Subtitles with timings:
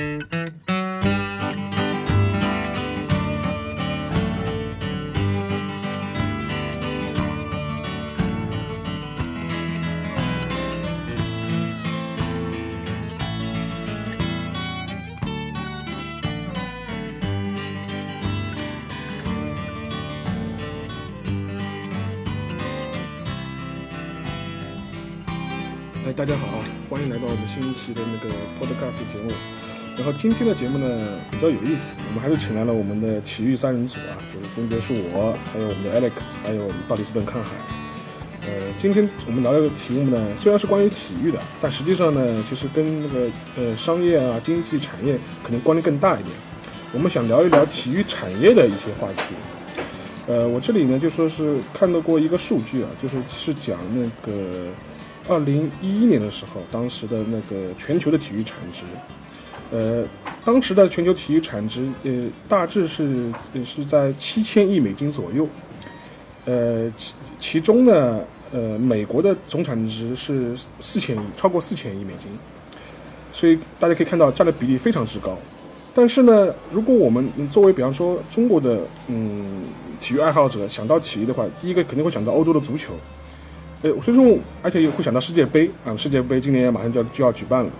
[0.00, 0.18] 哎，
[26.16, 26.64] 大家好啊！
[26.88, 29.30] 欢迎来到我们新一期的那个 Podcast 节目。
[29.96, 30.86] 然后今天的节目呢
[31.30, 37.50] 比较有意思，我们还是请来了我们的体育三人组啊，就是分别是我，还有我们的 Alex，还有我们到里斯本看海。
[38.46, 46.34] 呃，今天我们聊的题目呢，虽然是关于体育的，但实际上呢，其实跟那个呃商业啊、经济产业可能关联更大一点。
[46.92, 49.22] 我们想聊一聊体育产业的一些话题。
[50.26, 54.68] 呃，我这里呢就说是看到过一个数据啊，就是是讲那个
[55.28, 58.84] 二零一一年的时候，当时的那个全球的体育产值，
[59.72, 60.04] 呃，
[60.44, 62.10] 当时的全球体育产值呃
[62.48, 63.32] 大致是
[63.64, 65.46] 是在七千亿美金左右，
[66.44, 68.20] 呃其其中呢
[68.52, 72.28] 呃美国的总产值是四千亿，超过四千亿美金，
[73.30, 75.38] 所以大家可以看到占的比例非常之高。
[75.94, 79.62] 但是呢，如果我们作为比方说中国的嗯
[80.00, 82.92] 体育爱好者想到体育的话，第一个肯定会想到欧洲的足球，
[83.82, 87.70] 呃，所以说而且也会想到世界杯啊，世界杯今年马上就要就要举办了。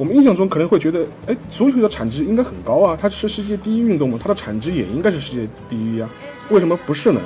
[0.00, 6.08] 我们印象中可能会觉得，哎，足球的产值应该很高啊，它是世界第一运动嘛，它的产值也应该是世界第一啊，
[6.48, 7.20] 为什么不是呢？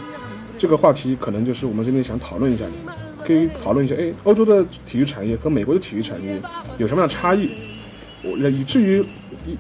[0.59, 2.73] 这个话题可能就是我们今天想讨论一下的，
[3.25, 6.43] 可以讨论一下，哎，欧洲的体育产业和美国的体育产业
[6.77, 7.49] 有什么样的差异？
[8.25, 9.05] 我以至于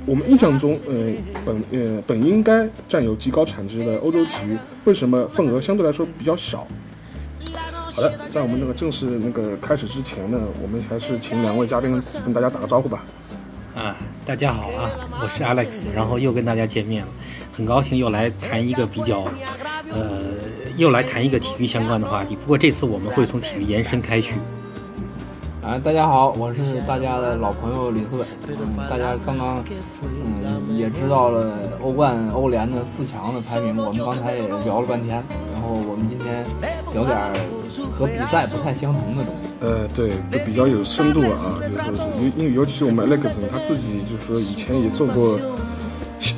[0.06, 1.12] 我们印象中，呃，
[1.44, 6.66] 本呃本应该占有极高产值的欧洲体育，为什么份额相对来说比较小？
[7.94, 13.04] 好的，在我们那个正式那个开始之前呢，我们还是请两位嘉宾跟大家打个招呼吧。
[13.72, 14.90] 啊，大家好啊，
[15.22, 17.12] 我是 Alex，然后又跟大家见面了，
[17.52, 19.22] 很高兴又来谈一个比较，
[19.90, 20.22] 呃，
[20.76, 22.34] 又来谈一个体育相关的话题。
[22.34, 24.34] 不过这次我们会从体育延伸开去。
[25.64, 28.24] 啊，大家好，我是大家的老朋友李思伟。
[28.48, 29.64] 嗯，大家刚刚
[30.12, 35.24] 嗯也知道了欧冠、欧联的四强的排名，我们刚才也聊了半天。
[35.54, 36.44] 然后我们今天
[36.92, 37.18] 聊点
[37.90, 39.30] 和比赛不太相同的东西。
[39.60, 45.40] 呃，对，就比较有深度啊，就是说是尤因为尤其是我们 Alex 他自己就是说以前也做过，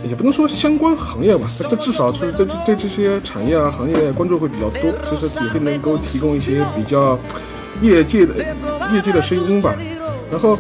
[0.09, 7.19] 也不能说相关行业吧，这至少就是对对这些产业啊行业关注会比较多，就是也会能够提供一些比较
[7.81, 8.35] 业界的
[8.93, 9.77] 业界的声音吧。
[10.31, 10.59] 然后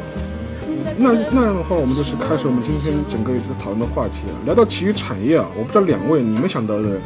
[0.98, 4.34] 那那样的话，我们就是开始我们今天整个一个讨论的话题啊。
[4.44, 7.00] 聊到体育产业啊，我不知道两位你们想到的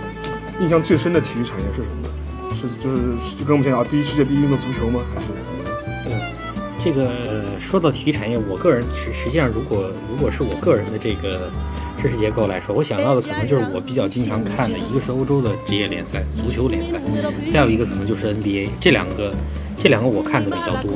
[0.60, 2.08] 印象最深的体育产业是什么？
[2.54, 5.00] 是就是就跟我们讲啊，第一世界第一运动足球吗？
[5.14, 5.74] 还是怎么样？
[6.06, 6.20] 嗯，
[6.78, 11.50] 这个说到体育产业，我个人实实际上，如果如果是我个人的这个
[11.96, 17.00] 知识结构来说，我想到的可能就是我比较经常看的，一个是欧洲的职业联赛足球联赛，
[17.50, 19.32] 再有一个可能就是 NBA，这两个
[19.80, 20.92] 这两个我看的比较多。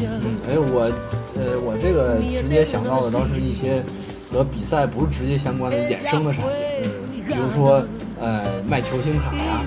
[0.00, 0.90] 嗯，哎，我
[1.36, 3.84] 呃我这个直接想到的倒是一些
[4.32, 6.90] 和比赛不是直接相关的衍生的产业，嗯，
[7.26, 7.86] 比如说
[8.18, 9.60] 呃卖球星卡呀。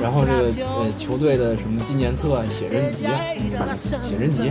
[0.00, 0.42] 然后这个
[0.80, 3.06] 呃球队的什么纪念册、写真集、
[4.02, 4.50] 写真集，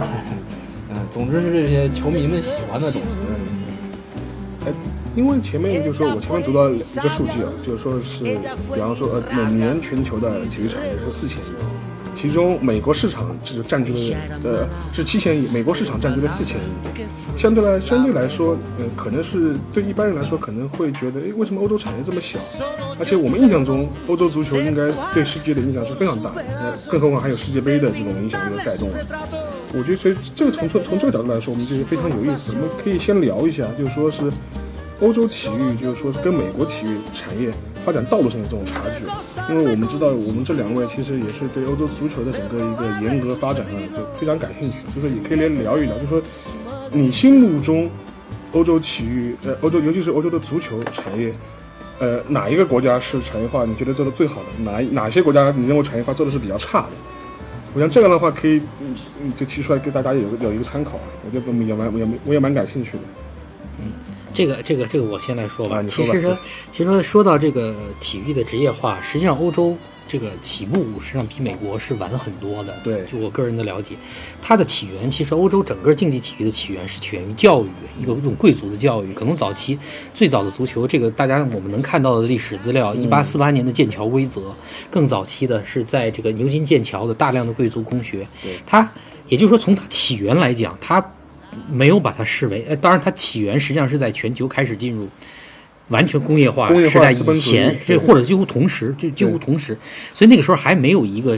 [0.89, 3.07] 嗯，总之是这些球迷们喜欢的东西。
[4.65, 4.71] 哎，
[5.15, 11.51] 因为前面就是说我前面读到一个数据啊，就是说是，比方说呃每年全球的体育产业是四千亿，
[12.23, 22.39] 其中美国市场只占据了呃是七千亿，美国市场占据了四千亿，相对来相对来说，呃可能是对一般人来说可能会觉得，哎，为什么欧洲产业这么小？
[22.97, 28.89] 而且我们印象中欧洲足球应该对世界的影响是非常大的，呃，更何况还有世界杯的这种影响力的带动。
[29.73, 32.53] 我觉得所以这个从从从这个角度来说，我们就是非常有意思。
[32.53, 34.31] 我们可以先聊一下，就是说是
[35.01, 37.51] 欧洲体育，就是说是跟美国体育产业
[37.83, 39.03] 发展道路上的这种差距。
[39.51, 44.77] 因为我们知道，我们这两位其实也是对欧洲足球的整个一个严格发展啊，就非常感兴趣。
[44.95, 46.21] 就是也可以来聊一聊，就是说
[46.91, 47.89] 你心目中
[48.53, 51.33] 欧洲体育，呃，欧洲尤其是欧洲的足球产业，
[51.99, 54.47] 呃，哪一个国家是产业化你觉得做的最好的？
[54.63, 56.89] 哪哪些国家你认为产业化做的是比较差的？
[57.73, 60.99] 我想这样的话可以，嗯，就提出来给大家有个有一个参考。
[61.25, 62.99] 我觉得我们也蛮我也我也蛮感兴趣的。
[63.79, 63.91] 嗯
[64.33, 65.81] 这个这个这个我先来说吧。
[65.83, 66.37] 其实说，
[66.71, 69.77] 其实说说到这个体育的职业化，实际上欧洲
[70.07, 72.75] 这个起步实际上比美国是晚很多的。
[72.83, 73.95] 对就我个人的了解，
[74.41, 77.67] 它的起源其实欧洲整个竞技体育的起源是起源于教育，
[77.99, 79.13] 一个一种贵族的教育。
[79.13, 79.77] 可能早期
[80.13, 84.53] 最早的足球，这个大家我们能看到的历史资料，一八四八年的剑桥规则，
[84.89, 88.27] 更早期的是在这个牛津、剑桥的大量的贵族公学。
[88.41, 88.91] 对它
[89.29, 91.03] 也就是说，从它起源来讲，它
[91.69, 95.07] 没有把它视为，呃，当然它起源实际上是在全球开始进入
[95.89, 99.77] 完全工业化时代以前，对这或者几乎同时，就几乎同时，
[100.13, 101.37] 所以那个时候还没有一个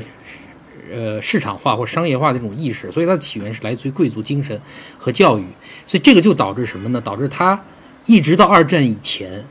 [0.94, 4.60] 呃市场化或商业化的这种意识，所以它的起源是来自于贵族精神
[4.98, 5.44] 和教育，
[5.86, 7.02] 所以这个就导致什么呢？
[7.02, 7.60] 导致它
[8.06, 9.44] 一直到二战以前，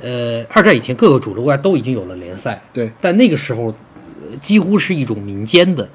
[0.00, 5.88] 呃，二战以前各个主流国家都已经有了联赛，对，但那个时候、呃几乎是一种民间的，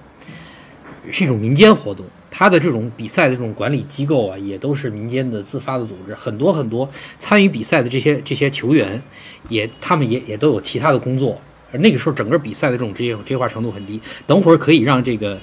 [1.11, 2.05] 是一种民间活动。
[2.31, 9.01] 它的这种比赛的这种管理机构啊，也都是民间的自发的组织，很多很多参与比赛的这些这些球员，
[9.49, 11.39] 也他们也也都有其他的工作。
[11.71, 14.01] 而那个时候，整个比赛的这种职业职业化程度很低。
[14.25, 15.39] 等会儿可以让这个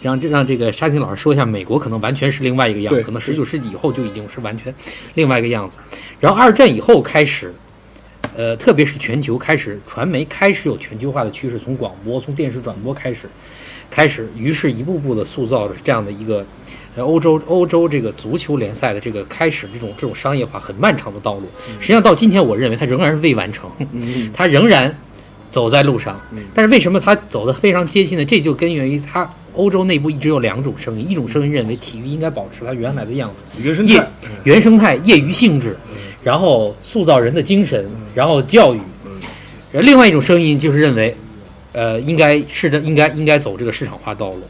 [0.00, 4.74] 让这让这个沙欣老师说一下，美国可能完全是另外一个样子，可能十九世纪以后就已经是完全
[5.14, 5.76] 另外一个样子。
[6.20, 7.52] 然后二战以后开始，
[8.34, 13.28] 呃，特别是全球开始传媒开始有全球化的趋势，从广播从电视转播开始，
[13.90, 16.44] 开始，于是一步步的塑造着这样的一个。
[16.96, 21.42] 呃，欧洲欧洲这个足球联赛的这个开始，这种这种商业化很漫长的道路，
[21.78, 24.92] 实际上到今天，我认为它仍然是未完成，嗯， 它仍然
[25.48, 26.20] 走在路上。
[26.32, 26.42] 嗯。
[26.52, 28.24] 但是为什么它走得非常接近呢？
[28.24, 34.08] 这就根源于它欧洲内部一直有两种声音，一种声音认为体育应该保持它原来的样子，原生态，
[34.42, 35.76] 原生态、业余性质，
[36.24, 38.80] 然后塑造人的精神，然后教育。
[39.72, 41.14] 而另外一种声音就是认为，
[41.72, 44.42] 呃，应该是的，应该应该走这个市场化道路，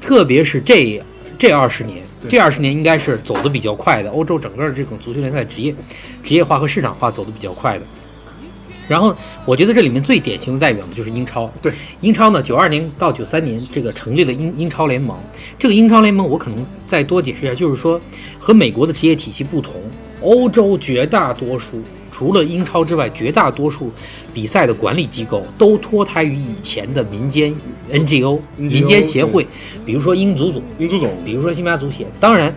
[0.00, 1.02] 特别是这
[1.38, 4.10] 这二十年，这二十年应该是走得比较快的。
[4.10, 5.74] 欧洲整个这种足球联赛职业
[6.22, 7.84] 职业化和市场化走得比较快的。
[8.86, 11.48] 然后，我觉得这里面最典型的代表的就是英超。
[11.62, 15.16] 对，英超呢，九二年到九三年这个成立了英英超联盟。
[15.56, 18.00] 这个英超联盟，我可能再多解释一下，就是说
[18.36, 19.74] 和美国的职业体系不同，
[20.20, 21.80] 欧洲绝大多数
[22.20, 23.90] 除了英超之外，绝大多数
[24.34, 27.50] 比赛的管理机构都脱胎于以前的民间
[27.90, 29.46] NGO、民间协会，
[29.86, 32.54] 比如说英足总，英足总，比如说西班牙足协，当然，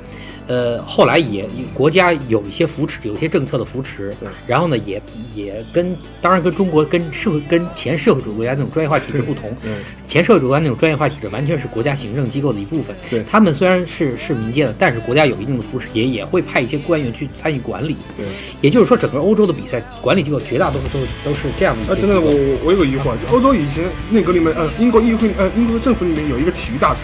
[0.47, 5.01] 呃，后来也国家有一些扶持，有一些政策的扶持对，然后呢，也
[5.33, 13.23] 也跟当然跟中国跟社会跟前社会主义国家那种专业化体制不同，嗯，前社会主义国家那种专业化体制完全是国家行政机构的一部分，对。
[13.23, 18.25] 他们虽然是是民间的，但是国家有一定的扶持，也也会派一些官员去参与管理，对。
[18.61, 22.31] 也就是说，整个欧洲的比赛管理机构绝大多数都是都是这样的一啊，等等，我。
[22.33, 27.03] 我我有个疑惑，就欧洲以前内阁里面，呃，英国议会，呃，英国政府里面有一个体育大臣，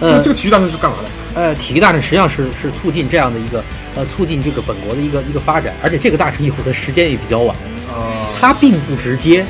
[0.00, 1.08] 呃那这个体育大臣是干嘛的？
[1.38, 3.62] 呃，体育大臣实际上是是促进这样的一个
[3.94, 7.56] 呃促进这个本国的一个一个发展，而且这个大臣有的时间也比较晚，
[7.88, 9.46] 啊，他并不直接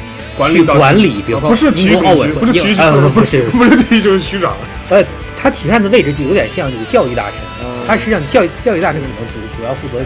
[0.52, 2.75] 去管理比如说不是体育英国奥委总局， 不是体育，
[3.08, 4.55] 不不是不是体育就是区长，
[4.90, 5.02] 呃，
[5.35, 9.99] 他体院的位置就有点像这个教育大臣，嗯他实际上教育教育大臣可能主主要负责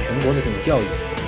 [0.00, 0.84] 全国的这种教育。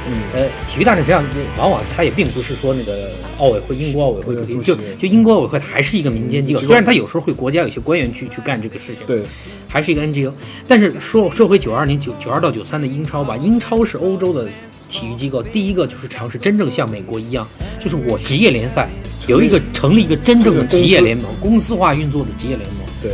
[0.08, 1.24] 嗯，呃，体育大战实际上
[1.58, 6.60] 往往它也并不是说那个奥委会、英国奥委会主席，就就英国奥委会，还是一个民间机构。
[6.60, 9.22] 虽然它有时候会国家有些官员去去干这个事情，对，
[9.68, 10.32] 还是一个 NGO。
[10.66, 14.48] 但是说说回九二年九九二到九三的英超吧，英超是欧洲的
[14.88, 17.46] 体育机构第一个就是尝试真正像美国一样，
[17.78, 18.88] 就是我职业联赛
[19.26, 22.78] 有一个成立一个真正的职业联盟，公司化运作的职业联盟。
[23.02, 23.12] 对，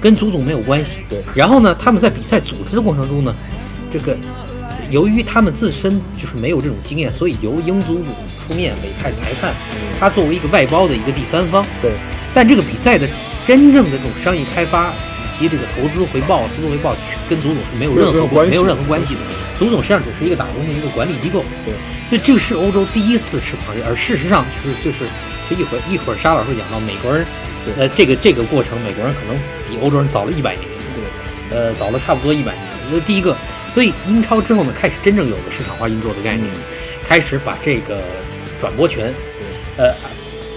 [0.00, 0.96] 跟足总没有关系。
[1.08, 3.34] 对然后呢，他们在比赛组织的过程中呢，
[3.92, 4.16] 这个
[4.90, 9.54] 由于他们自身就是没有这种经验，所以由英足总出面委派裁判，
[9.98, 11.64] 他作为一个外包的一个第三方。
[11.80, 11.92] 对，
[12.34, 13.08] 但这个比赛的
[13.44, 16.94] 真正的这种商业开发以及这个投资回报、投资回报
[17.28, 19.20] 跟足总是没有任何关系没有任何关系的。
[19.56, 21.44] 足总实际上只是一个打工的一个管理机构。
[21.64, 21.72] 对，
[22.08, 25.04] 所以这是欧洲第一次吃螃蟹，而事实上就是就是
[25.48, 27.24] 就一会儿一会儿沙老师会讲到美国人，
[27.64, 29.36] 对呃，这个这个过程美国人可能
[29.68, 30.64] 比欧洲人早了一百年。
[31.50, 32.69] 对，呃，早了差不多一百年。
[32.90, 33.36] 这第一个，
[33.70, 36.48] 所以英超之后呢，开始真正有了市场化运作的概念，
[37.04, 38.02] 开始把这个
[38.58, 39.14] 转播权，
[39.76, 39.94] 呃，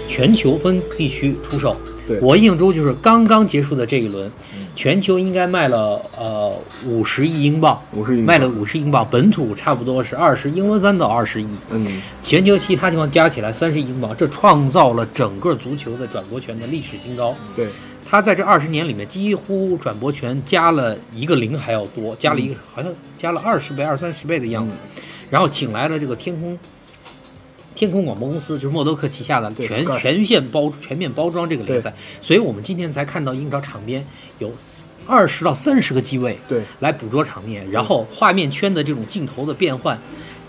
[0.08, 1.76] 全球分地区出售。
[2.20, 4.30] 我印象中就是刚刚结束的这一轮，
[4.76, 17.34] 全球应该卖了呃五十亿英镑，五十亿卖了五十英镑，本土差不多是二十英文三到二十亿，嗯，全球其他地方加起来三十亿英镑，这创造了整个足球的转播权的历史新高。
[17.56, 17.68] 对，
[18.14, 24.76] 他在这二十年里面，几乎转播权加了一个零还要多，加了一个好像加了二十倍、二三十倍的样子，
[25.28, 26.56] 然后请来了这个天空。
[27.74, 34.06] 天空广播公司就是默多克旗下的全全线包全面包装这个联赛，所以我们今天才看到英超场边
[34.38, 34.52] 有
[35.08, 39.98] 二十到三十个机位，对，来捕捉场面，然后画面圈的这种镜头的变换，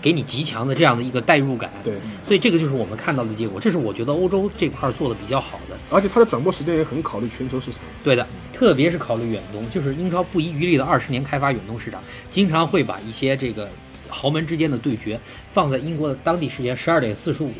[0.06, 1.68] 给你极强的这样的一个代入感。
[1.82, 5.76] 对，所以这个就是我们看到的结果，这是我觉得欧洲这块儿做的比较好的。
[5.90, 7.80] 而且它的转播时间也很考虑全球市场。
[8.04, 13.68] 对的，特别是考虑远东，就是英超不遗余力的二十年开发远东市场，经常会把一些这个
[14.08, 15.20] 豪门之间的对决
[15.50, 17.50] 放在英国的当地时间十二点四十五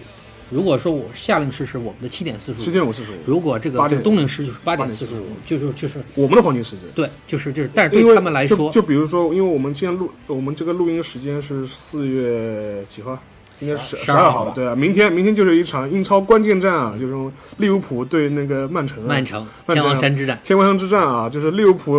[0.50, 6.88] 如果说我夏令时是我们的七点四十五，七点五四十五，如果这个8点这个冬令时就是八点8.45四十五，就是就是我们的黄金时间。
[6.94, 13.18] 对，就是就是，但是对他们来说，就就比如说，因为我们现在录，我们这个录音时间是四月几号？
[13.60, 19.08] 应该是12二号吧对啊，明天明天就是一场英超关键战啊，就是利物浦对那个曼城啊。
[19.08, 21.96] 曼城曼城天王山之战，天王山之战啊，就是利物浦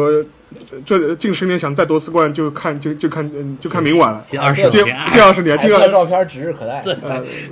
[0.86, 4.24] 这这近十年想再夺四冠，就看就就看嗯就看明晚了。
[4.26, 6.82] 近二十这年，近二十年，这个照片指日可待。
[6.82, 6.96] 对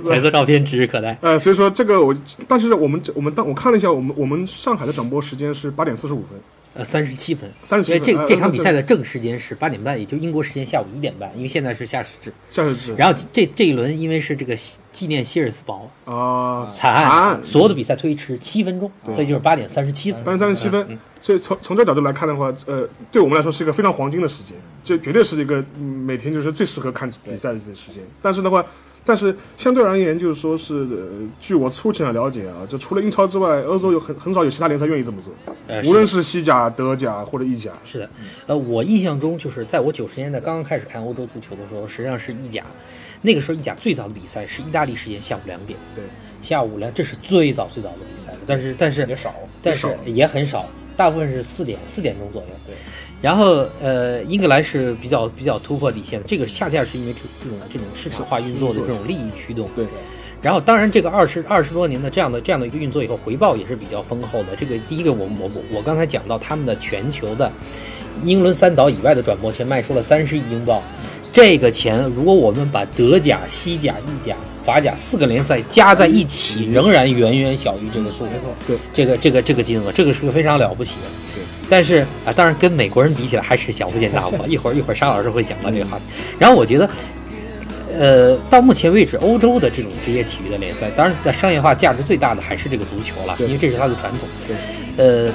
[0.04, 1.16] 彩色照片指日可待。
[1.20, 2.16] 呃，所以说这个我，
[2.48, 6.38] 但是我们我们当我看了一下，我们我们上海的转播时间是八点四十五分，
[6.76, 7.98] 呃，三十七分，三十七分。
[7.98, 12.30] 因为这呃这场比赛的的正时间是八点半，也就英国时间下午一点半，因为现在是夏时制。
[12.50, 14.54] 夏时制然后这这一轮因为是这个
[14.92, 20.22] 纪念希尔斯堡啊，惨惨案，所有的比赛推迟七分钟，所以就是八点三十七分。
[20.22, 24.54] 八点三十七分嗯，所以从从这角度来看的话，呃，对我们来说是一个非常黄金的时间，
[24.84, 28.02] 这绝对是一个嗯每天就是最适合看比赛的时间。
[28.20, 28.64] 但是的话，
[29.06, 31.06] 但是相对而言，就是说是，呃，
[31.38, 35.32] 据我粗浅的了解啊，就除了英超之外，欧洲有很很少有其他联赛愿意这么做，
[35.68, 37.70] 呃，无论是西甲、德甲或者意甲。
[37.84, 38.10] 是的，
[38.48, 42.64] 呃，我印象中就是在我九十年代刚刚开始看欧洲足球的时候，实际上是意甲，
[43.22, 46.02] 那个时候意甲最早的比赛是意大利时间下午两点，对，
[46.42, 48.38] 下午两，这是最早最早的比赛了。
[48.44, 49.32] 但是但是也少，
[49.62, 52.48] 但是也很少，大部分是四点四点钟左右。
[52.66, 52.74] 对，
[53.26, 59.68] 然后呃，英格兰是比较比较突破底线的，这个恰恰是因为这这种这种市场化运作的这种利益驱动。
[59.74, 59.84] 对。
[60.40, 64.54] 然后，当然，这个二十二十多年的这样的这样的一个运作以后，回报也是比较丰厚的。
[64.56, 67.50] 这个第一个，我我我我刚才讲到他们的全球的
[68.22, 70.80] 英伦三岛以外的转播权卖出了三十亿英镑，
[71.32, 78.22] 这个钱如果我们把德甲、西甲、意甲、法甲四个联赛加在一起，仍然远远小于这个数。
[78.26, 81.08] 没错，对，这个这个这个金额，这个是个非常了不起的。
[81.34, 84.36] 对，但是啊，当然跟美国人比起来还是小巫见大巫。
[84.46, 86.04] 一会儿一会儿沙老师会讲到这个话题。
[86.38, 86.88] 然后我觉得。
[87.98, 94.28] 呃，到目前为止，欧洲的这种职业体育的联赛，当然在商业化价值最大的还是这个足球了，因为这是它的传统。
[94.98, 95.32] 呃，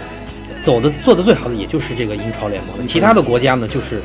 [0.61, 3.99] 走的做的最好的也就是这个英超联盟了，其他的国家呢，就是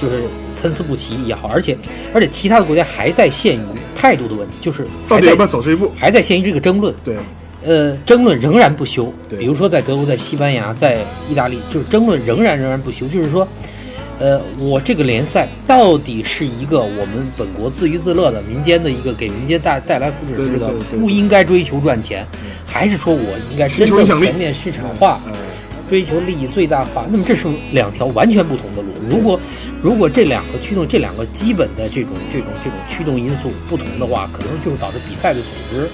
[0.00, 0.22] 就是
[0.52, 1.76] 参差不齐也好，而且
[2.12, 3.64] 而且其他的国家还在限于
[3.96, 5.90] 态度的问题，就是到底要不要走这一步？
[5.96, 6.94] 还在限于这个争论。
[7.02, 7.16] 对，
[7.64, 9.12] 呃，争论仍然不休。
[9.28, 10.98] 对比如说在德国、在西班牙、在
[11.30, 13.46] 意大利，就是争论仍然仍然不休，就是说。
[14.16, 22.24] 呃，我这个联赛到底是一个我们本国自娱自乐的民间的一个给民间带带来福祉，对是这个不应该追求赚钱，
[22.64, 25.32] 还是说我应该真正全面市场化，呃，
[25.90, 27.04] 追求利益最大化？
[27.10, 28.88] 那么这是两条完全不同的路。
[29.10, 29.38] 如果
[29.82, 35.88] 如果这两个驱动这两个基本的这种这种这种驱动因素不同的话，可能就会导致比赛的组织，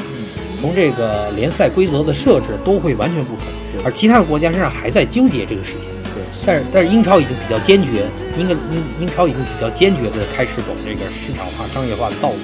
[0.61, 3.47] 从这个联赛规则的设置都会完全不同。
[3.85, 5.89] 而其他的国家身上还在纠结这个事情。
[6.13, 8.05] 对但是但是英超已经比较坚决，
[8.37, 12.39] 英格英英超已经比较坚决的开始走这个市场化、商业化的道路。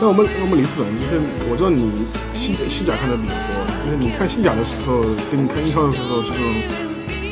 [0.00, 1.92] 那我们我们李思本，就是我知道你
[2.32, 3.52] 西西甲看的比较多，
[3.84, 5.00] 就是你看西甲的时候
[5.30, 6.40] 跟你看英超的时候，这种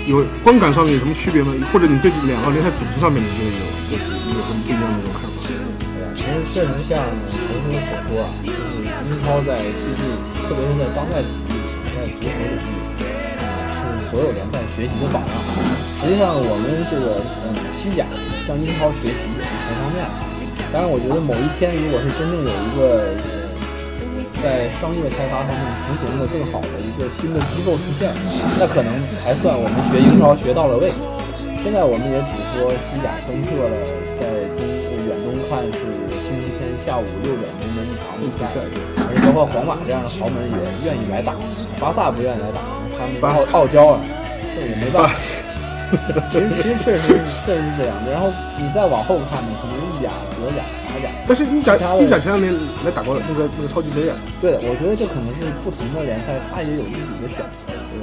[0.07, 1.55] 有观感上面有什么区别吗？
[1.73, 5.41] 或者你对两个联赛组织上面你就有有有什么不一样的这种看法？
[6.15, 10.05] 其实确实像陈思所说啊，就是英超在最近，
[10.45, 11.57] 特别是在当代体育，
[11.95, 12.77] 在足球领域，
[13.41, 15.33] 啊、是所有联赛学习的榜样。
[16.01, 18.07] 实际上，我们这个嗯西甲
[18.45, 20.11] 向英超学习是全方面的。
[20.73, 23.51] 当然，我觉得某一天如果是真正有一个呃
[24.43, 28.13] 在商业开发方面执行的更好的一个新的机构出现，
[28.59, 30.93] 那可能才算我们学英超学到了位。
[31.61, 33.77] 现在我们也只说西甲增设了
[34.17, 34.25] 在
[34.57, 34.65] 东
[35.05, 35.85] 远东看是
[36.91, 38.59] 下午六点钟的一场比赛，
[39.07, 41.39] 而且包括皇马这样的豪门也愿意来打，
[41.79, 42.67] 巴萨不愿意来打，
[42.99, 44.03] 他们傲傲娇啊，
[44.51, 45.15] 这也没办法。
[46.27, 47.15] 其实其实确实
[47.47, 48.11] 确实是这样的。
[48.11, 48.27] 然后
[48.59, 52.51] 你再往后看呢，可能意甲、德甲、法甲，但是意甲意甲前两年
[52.83, 57.71] 来打过那个那个超级杯啊，对的，我觉得这可能是不同的联赛，它也有自己的选择。
[57.95, 58.03] 嗯，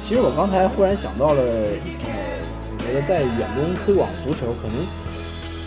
[0.00, 2.38] 其实我刚才忽然想到了，呃，
[2.70, 4.78] 我觉得在远东推广足球，可能，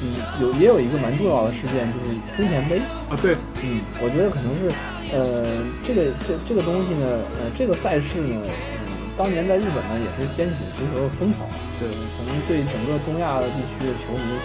[0.03, 0.11] 嗯，
[0.41, 2.79] 有也有一个蛮重要的事件，就是丰田杯。
[3.09, 3.33] 啊对，
[3.63, 4.71] 嗯，我觉得可能是，
[5.15, 7.05] 呃，这个这这个东西呢，
[7.39, 11.45] 呃，这个赛事呢，嗯，当年在日本呢也是掀起足球的风潮。
[11.77, 14.39] 对可能对整个东亚地区的球迷，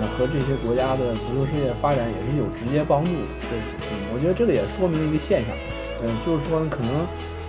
[0.00, 3.24] 呃，和这些国家的足球事业发展也是有直接帮助的。
[3.48, 3.56] 对，
[3.88, 5.56] 嗯，我觉得这个也说明了一个现象，
[6.02, 7.06] 嗯、就是说呢，可能，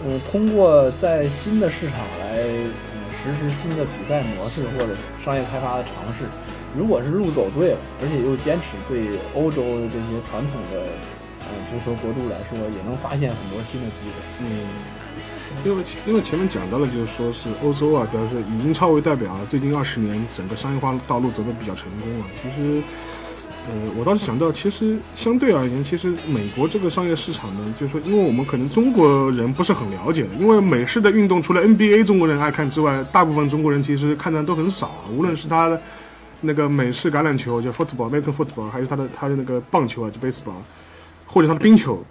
[0.08, 2.72] 嗯、通过在新的市场来，嗯、
[3.12, 6.24] 实施新的比赛模式或者商业开发的尝试，
[6.78, 10.82] 如果是路走对了，而且又坚持对欧洲这些传统的，
[11.48, 14.46] 呃，足球国度来说，也能发现很多新的机会。
[14.46, 14.46] 嗯。
[15.64, 22.26] 因为因为前面讲到了，就是说是欧洲啊，主要是以英超为代表啊，最近二十年整个商业化道路走得比较成功了。
[22.44, 22.84] 其实
[23.68, 35.08] 呃，我倒是想到，其实相对而言，其实美国这个商业市场呢，就是说，因为我们可能中国人不是很了解的，因为美式的运动除了 NBA 中国人爱看之外，大部分中国人其实看的都很少啊。
[35.16, 35.82] 无论是他的
[36.46, 40.54] 那个美式橄榄球叫 football，American football，还有他的他的那个棒球啊，就 baseball，
[41.26, 42.04] 或者他的冰球，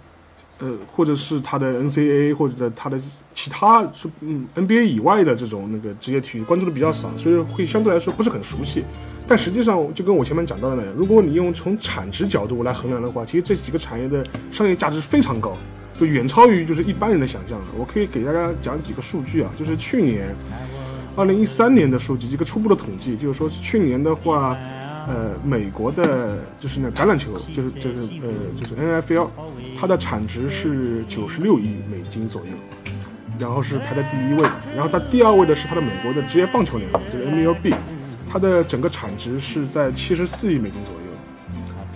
[0.59, 2.99] 呃，或者是他的 NCAA 或者他的
[3.33, 8.83] 其他是嗯 NBA 以外的这种那个职业体育关注的比较少，所以会相对来说不是很熟悉。
[9.27, 15.57] 但实际上，就跟我前面讲到的那样，如果你用从产值角度来衡量的话，其实这几个产业的商业价值非常高，
[15.99, 17.67] 就远超于就是一般人的想象了。
[17.75, 20.27] 我可以给大家讲几个数据啊，就是去年，
[21.15, 24.57] 二零一三年的数据，一个初步的统计，就是说去年的话，
[25.07, 29.29] 呃，美国的就是那橄榄球，就是就是呃就是 NFL，
[29.79, 32.47] 它的产值是九十六亿美金左右，
[33.39, 37.73] 然后是排在第一位，然后它第二位的是它的美国的职业棒球联盟，就是 MLB。
[38.27, 40.99] 它的整个产值是在七十四亿美金左右，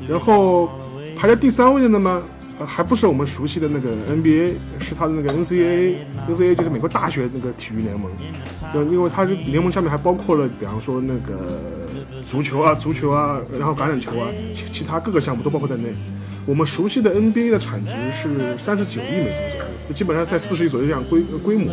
[0.08, 0.70] 然后
[1.18, 2.24] 排在第三位的呢，
[2.66, 8.10] 还不是我们熟悉的那个 NBA，是它的那个 NCAA，NCAA 就是美国大学那个体育联盟，
[8.74, 11.60] 就因为它这联盟下面还包括了，比方说那个
[12.26, 15.94] 足球啊、足球啊，然后橄榄球啊，其其他各个项目都包括在内。
[16.46, 21.72] 我们熟悉的 NBA 的产值是三十九亿美金左右，就基本上在四十亿左右这样规规模。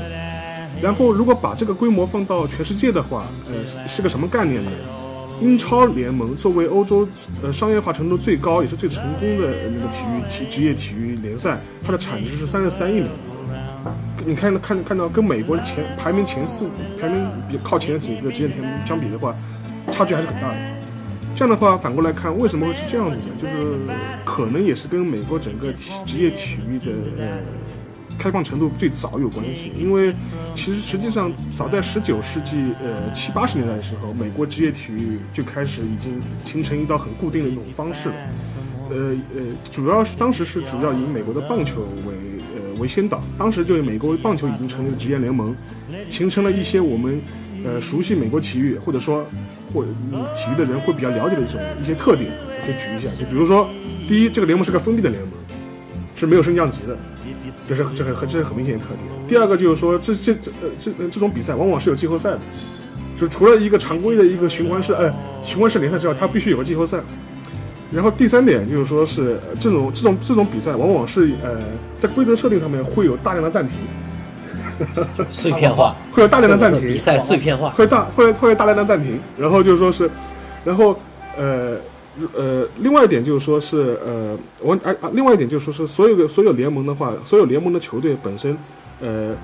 [0.83, 4.71] 然后，如果把这个规模放到全世界的话，呃，是个什么概念呢？
[5.41, 7.07] 英超联盟作为欧洲
[7.43, 13.57] 呃商业化程度最高也是最成功的那个体育体职业体育联赛，它的产值是三十三亿美金。
[14.25, 16.69] 你看看看到跟美国前排名前四、
[17.01, 19.35] 排名比靠前的几个职业联盟相比的话，
[19.91, 20.57] 差距还是很大的。
[21.35, 23.27] 这样的话，反过来看，为什么会是这样子呢？
[23.39, 23.55] 就是
[24.25, 27.39] 可能也是跟美国整个体职业体育的呃。
[28.19, 30.13] 开放程度最早有关系，因为
[30.55, 38.15] 其实实际上早在十九世纪呃七八十年代的时候，美国职业体育就开始已经形成一道很固定的一种方式了。
[38.89, 42.15] 呃呃，主要是当时是主要以美国的棒球为
[42.79, 45.55] 为先导，当时就是美国棒球已经成立了职业联盟，
[46.09, 47.21] 形成了一些我们
[47.65, 49.27] 呃熟悉美国体育或者说
[49.73, 49.89] 或者
[50.35, 52.31] 体育的人会比较了解的一种一些特点，
[52.65, 53.69] 可以举一下，就比如说
[54.07, 55.33] 第一，这个联盟是个封闭的联盟，
[56.15, 56.97] 是没有升降级的。
[57.69, 59.01] 这是这很很这是很明显的特点。
[59.27, 62.41] 第二个就是说，这这这呃这这种比赛往往是有季后赛的，
[63.19, 67.01] 就除了一个常规的一个循环式呃循环式联赛之外，它必须有个季后赛。
[67.93, 71.57] 然后第三点就是说是这种这种这种比赛往往是呃
[71.99, 73.77] 在规则设定上面会有大量的暂停，
[75.31, 79.19] 碎片化， 会有大量的暂停，比赛碎片化，会大会会有大量的暂停。
[79.39, 80.11] 然后就是说是，
[80.65, 80.99] 然后
[81.37, 81.77] 呃。
[82.35, 88.57] 呃，另外一点就是说，是呃，我啊啊，另外一点就是说，是所有的所有联盟的话，所有联盟的球队本身，
[89.03, 89.35] 呃，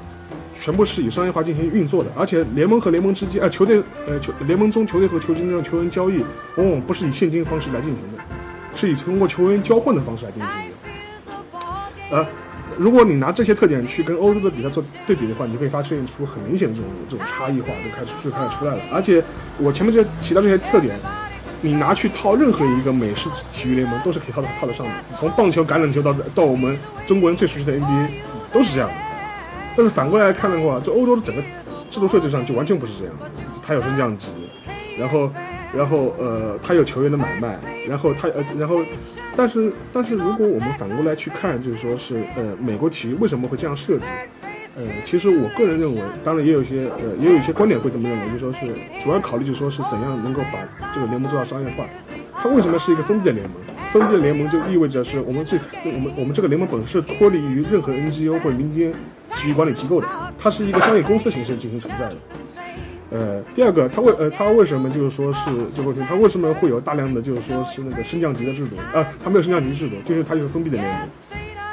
[0.54, 6.24] 全部是以商业化进行运作的，而且联盟和联盟之间，呃，球队呃球联盟中球队和球队之间的球员交易，
[6.56, 8.22] 往往不是以现金方式来进行的，
[8.74, 12.16] 是以通过球员交换的方式来进行的。
[12.16, 12.26] 呃，
[12.76, 18.82] 如果你拿这些特点去跟欧洲的比赛做对比的话，你会发现出很明显的这种这种差异化就开始就开始出来了。
[18.92, 19.22] 而且
[19.58, 20.96] 我前面这提到这些特点。
[21.64, 24.92] 你拿去套任何一个美式体育联盟，都是可以套的套得上的。
[25.14, 28.08] 从棒球、橄榄球到到我们中国人最熟悉的 NBA，
[28.52, 28.94] 都是这样的。
[29.76, 31.42] 但是反过来看的话，这欧洲的整个
[31.90, 33.14] 制度设计上就完全不是这样。
[33.62, 34.28] 它有升降级，
[34.98, 35.30] 然后，
[35.74, 37.58] 然后呃，它有球员的买卖，
[37.88, 38.80] 然后它呃，然后，
[39.36, 44.04] 但是但是如果我们反过来去看，就是说是呃，美国体育为什么会这样设计？
[44.74, 48.66] 呃，其实我个人认为，当然也有一些呃，也有一些观点会这么认为，就说是
[49.02, 50.58] 主要考虑就说是怎样能够把
[50.94, 51.84] 这个联盟做到商业化。
[52.40, 53.56] 它为什么是一个封闭的联盟？
[53.92, 58.90] 封闭的联盟就意味着是我们最我们我们这个联盟本身是脱离于任何 NGO 或者民间
[59.34, 62.16] 体育管理机构的，它是一个商业公司形式进行存在的。
[63.10, 69.06] 呃，第二个，它为呃它为什么就是说是这个它为什么会有大量的就是说是那个升降级的制度啊？
[69.22, 71.08] 它没有升降级制度，就是它就是封闭的联盟。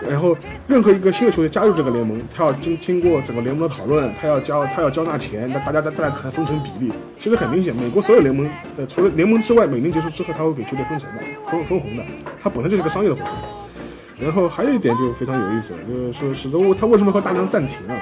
[0.08, 6.92] 然后，任何一个新的球队加入这个联盟，他要经经过整个联盟的讨论，他要交他要交纳钱，那大家再再来谈分成比例。
[7.18, 12.04] 其实很明显，美国所有联盟，呃，除了联盟之外，每年结束之后，他会给球队分成的，分分红的。
[12.42, 13.30] 它本身就是个商业的活动。
[14.20, 17.96] 然后还有一点就非常有意思，就是说始终他为什么和大量暂停了？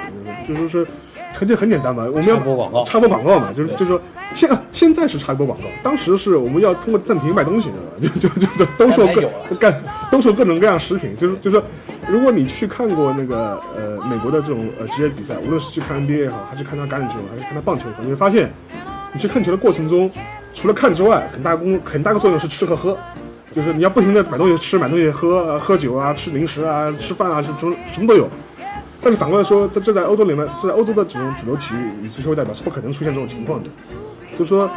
[0.47, 0.86] 就是说。
[1.33, 4.01] 很简单嘛，我们要插播广告，插播广告嘛，就是就是说，
[4.33, 9.73] 现现在是插播广告，当时是我们要通过暂停卖东西的，就就就就兜售各干
[10.09, 11.63] 兜售各种各样食品，就是就是说，
[12.07, 18.51] 如果你去看过那个呃美国的这种呃职业比赛，无论是去看 NBA 也好，还是看他橄榄球，还是看他棒球，你会发现，
[19.13, 20.09] 你去看球的过程中，
[20.53, 22.97] 除了看之外，很大功很大个作用是吃和喝，
[23.53, 28.27] 就是你要不停的买东西吃，买东西喝，喝酒啊，吃零食啊，吃饭啊，什什什么都有。
[29.08, 33.70] 但是反过来说，在这在欧洲里面，这在欧洲的这种主流体育以足球为代表是不可能出现这种情况的。
[34.34, 34.70] 就是说，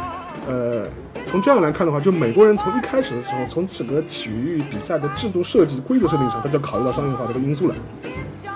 [0.47, 0.87] 呃，
[1.25, 7.75] 从这样来看的话，就美国人从一开始的时候，从整个体育比赛的制度设计、规则设定上，他就考虑到商业化这个因素了。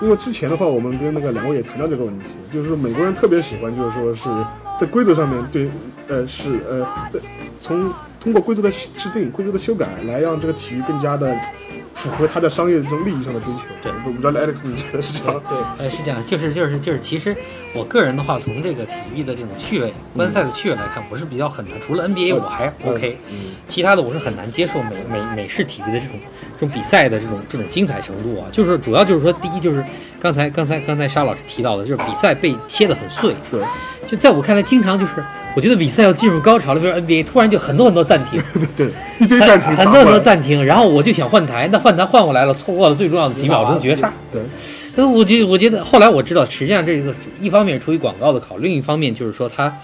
[0.00, 4.30] 因为之前的话，我们跟那个两位也谈到这个问题，就是说美国人特别喜欢，就是说是
[4.78, 5.68] 在规则上面对，
[6.08, 6.80] 呃，是呃，
[7.12, 7.20] 在
[7.60, 11.38] 从通过规则的制定、规则的修改，来让这个体育更加的
[11.96, 13.62] 符合他的商业这种利益上的追求。
[13.82, 15.42] 对我不知道 Alex 你觉得是这样？
[15.48, 17.34] 对，呃，是这样，就是就是就是，其实
[17.74, 21.74] 我个人的话，从这个体育的这种趣味、观赛的趣味来看，我是比较很难。
[21.80, 23.16] 除了 NBA 我还 OK，、
[23.66, 26.20] 其他的我是很难接受美美美式体育的这种
[26.58, 28.46] 这种比赛的这种这种精彩程度啊。
[28.52, 29.82] 就是主要就是说，第一就是
[30.20, 33.34] 刚才刚才刚才沙老师提到的，就是比赛被切得很碎。
[33.50, 33.62] 对，
[34.06, 35.12] 就在我看来，经常就是
[35.54, 38.40] 我觉得比赛要进入高潮了，比如 NBA，突然就很多很多暂停，
[38.76, 38.88] 对，
[39.18, 44.12] 一堆暂停，很多很多暂停，然后我就想换台，那换台换过来了，错过了最重要的几秒钟绝杀。
[44.30, 44.40] 对，
[44.96, 49.74] 呃，我觉我觉得后来我知道，实际上这个一方面是出于广告的考虑，另一方面就是说他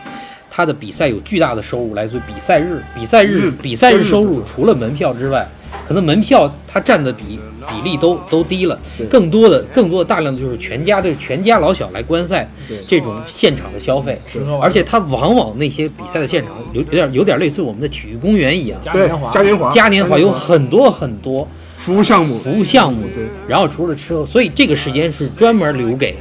[0.50, 5.46] 他的比赛有巨大的收入来自于比赛日，比赛日日比赛日收入除了门票之外，
[5.88, 8.78] 可能门票它占的比比例都都低了，
[9.10, 12.48] 更多的更多的大量的就是全家对全家老小来观赛
[12.86, 14.18] 这种现场的消费
[14.60, 21.46] 而且它往往那些比赛的现场有有点有点类似于我们的体育公园一样，对嘉年华，嘉年华，嘉年华有很多很多。
[21.74, 26.14] 服务项目，服务项目，对，然后除了吃喝，所以这个时间是专门留给，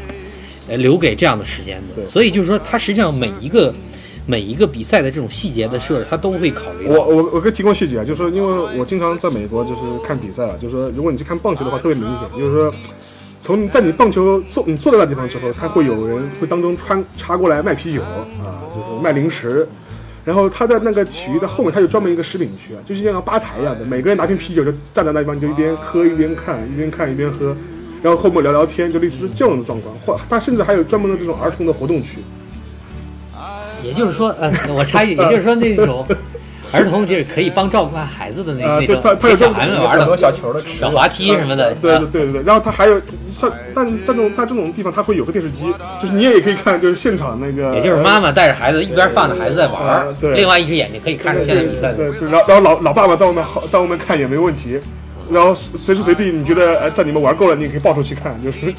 [0.67, 2.03] 呃，留给这样的时间的。
[2.03, 3.71] 所以就是说，它实际上每一个
[4.25, 7.05] 每一个比赛的这种细节的设置，他都会考虑我到。
[7.05, 12.73] 我我可以提供细节啊，就是说，因为我经常在美国就是看比赛啊，就是说，如果你去看棒球的话，特别明显，就是说，
[13.41, 19.67] 从在你棒球坐你坐在那地方之后，他会有人会当中穿插过来卖啤酒啊，就是卖零食，
[20.23, 27.55] 然后他在那个体育的后面，他有专门一个食品区啊，就是像吧台一样的，每个人拿瓶啤酒就站在那地方，就一边喝一边看，一边看一边喝，
[28.03, 32.19] 然后后面聊聊天，就类似这样的状况，或他甚至还有专门的这种儿童的活动区，
[33.83, 36.05] 也就是说，呃，我插一句，也就是说那种
[36.73, 41.75] 儿童就是可以帮照顾孩子的那、啊那种对他他有给小孩们玩的很多小球的小滑梯什么的。
[41.75, 45.65] 对啊对对对对，然后他还有像，但但这种但这种地方他会有个电视机，
[46.01, 52.05] 就是你也可以看，就是现场那个，也就是妈妈带着孩子一边放着孩子在玩对另外一只眼睛可以看着现在比赛对。
[52.29, 54.79] 然后然后老老爸爸在外面好在外面看也没问题，
[55.29, 58.73] 然后随随时随地你觉得哎在你们玩够了，你也可以抱出去看，就是，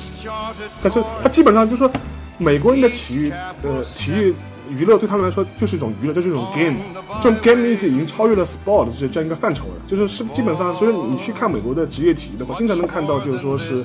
[0.81, 1.91] 但是他基本上就是说，
[2.39, 3.31] 美国人的体育
[3.63, 4.35] 呃体育
[4.71, 6.77] 娱乐对他们来说就是一种娱乐，就是一种 game，
[7.23, 13.85] 这种 game 意思已经超越了 sport 这这样一个范畴了，就是是基本上，所以你去看美国的职业体育的话，经常能看到就是说是，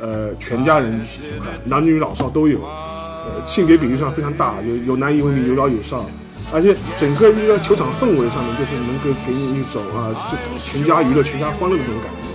[0.00, 6.04] 呃全家人去看，男女老少都有，呃性别比例上非常大，有有男有女，有老有少。
[6.52, 12.25] 而且整个一个球场氛围上面，就是能够给你一种啊，就全家娱乐、全家欢乐的这种感觉。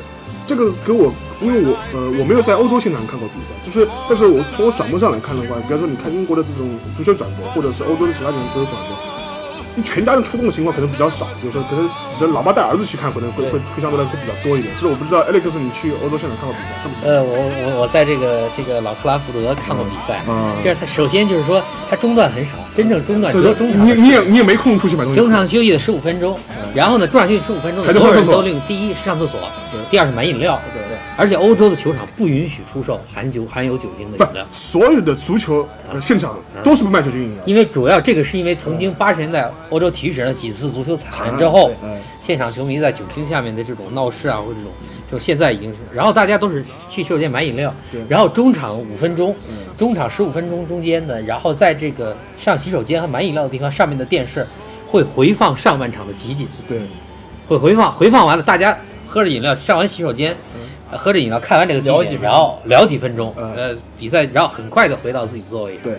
[0.52, 8.92] 这个给我，因为我呃我没有在欧洲现场看过比赛，就是但是我从我转播上来看的话，比方说你看英国的这种足球转播，或者是欧洲的其他地方足球转播，
[9.84, 14.74] 全家人出动的情况可能比较少，就是说可能只是老爸带儿子去看，可能会会会相对来说比较多一点。
[14.76, 17.08] 就是我不知道 Alex 你去欧洲现场看过比赛是不是？
[17.08, 20.54] 呃，我我我在这个这个老特拉福德看过比赛，嗯。
[20.64, 25.20] 这是他首先就是说他中断很少，真正中断只对有中场你你也你也没空出去买东西。
[25.20, 26.38] 中场休息的十五分钟，
[26.76, 27.94] 然后呢，中场休息十五分钟，所。
[27.94, 29.40] 有人都另第一是上厕所，
[29.90, 37.44] 第二是买饮料，对对，而且欧洲的球场不允许出售含酒含有酒精的饮料，，所有的足球呃现场都是不卖酒精饮料。
[37.46, 44.72] 因为主要这个是因为曾经八十年代欧洲体育史上几次足球惨案之后嗯，现场球迷在酒精下面的这种闹事啊，或者这种，
[45.12, 49.36] 就现在已经是，然后大家都是去洗手间买饮料对，然后中场五分钟，
[49.76, 54.46] 中场十五分钟中间呢，然后在这个上洗手间和买饮料的地方上面的电视
[54.88, 56.48] 会回放上半场的集锦。
[56.68, 56.82] 对，
[57.48, 60.36] 会回放，回放完了，大家喝着饮料，上完洗手间，
[60.92, 63.54] 呃喝着饮料，看完这个集锦，然后聊几分钟，嗯。
[63.56, 65.78] 呃，比赛，然后很快的回到自己座位。
[65.84, 65.94] 对，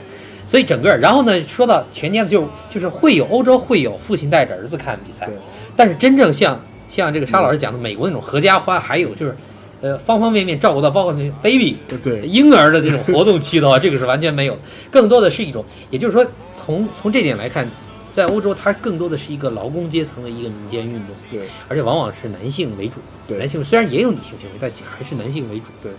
[0.46, 5.34] 所以整个，然后呢，说到全家就就是会有欧洲会有父亲带着儿子看比赛对，
[5.76, 9.34] 但是真正像像这个沙老师讲的美国那种合家欢，还有就是，
[9.80, 14.58] 呃，方方面面照顾到包括那 baby 对对婴儿的这种活动期的话，这个是完全没有，
[14.90, 17.66] 更多的是一种，也就是说，从从这点来看，
[18.10, 21.16] 在欧洲它更多的是一个劳工阶层的一个民间运动。
[21.30, 22.96] 对而且往往是男性为主。
[23.26, 25.66] 对男性虽然也有女性行为，但还是男性为主。
[25.82, 25.90] 对，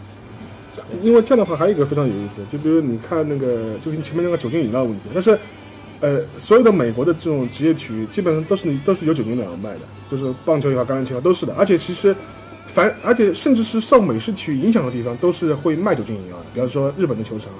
[1.01, 5.37] 因为这样的话还有一个非常有意思，就比如你看那个，就是你前面那个酒精饮料问题，但是，
[5.99, 12.15] 呃，所有的美国的这种职业体育基本上都是你都是有酒精饮料卖的，就是棒球也好，橄榄球也好都是的，而且其实。
[12.65, 16.45] 凡而且甚至是受美式体育影响的地方，都是会卖酒精饮料的。
[16.53, 17.51] 比方说日本的球场，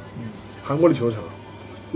[0.63, 1.21] 韩国的球场，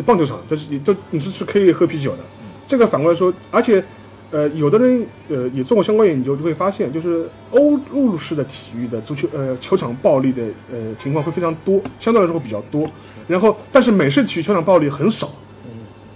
[0.06, 2.20] 棒球场，这是你这你是是可以喝啤酒的。
[2.68, 3.82] 这个反过来说，而且
[4.30, 12.84] 呃，有的人呃也做过相关研究，就会发现，就是欧陆式的体育的足球呃球场暴力的呃情况会非常多，相对来说会比较多。
[13.28, 15.30] 然后，但是美式体育球场暴力很少，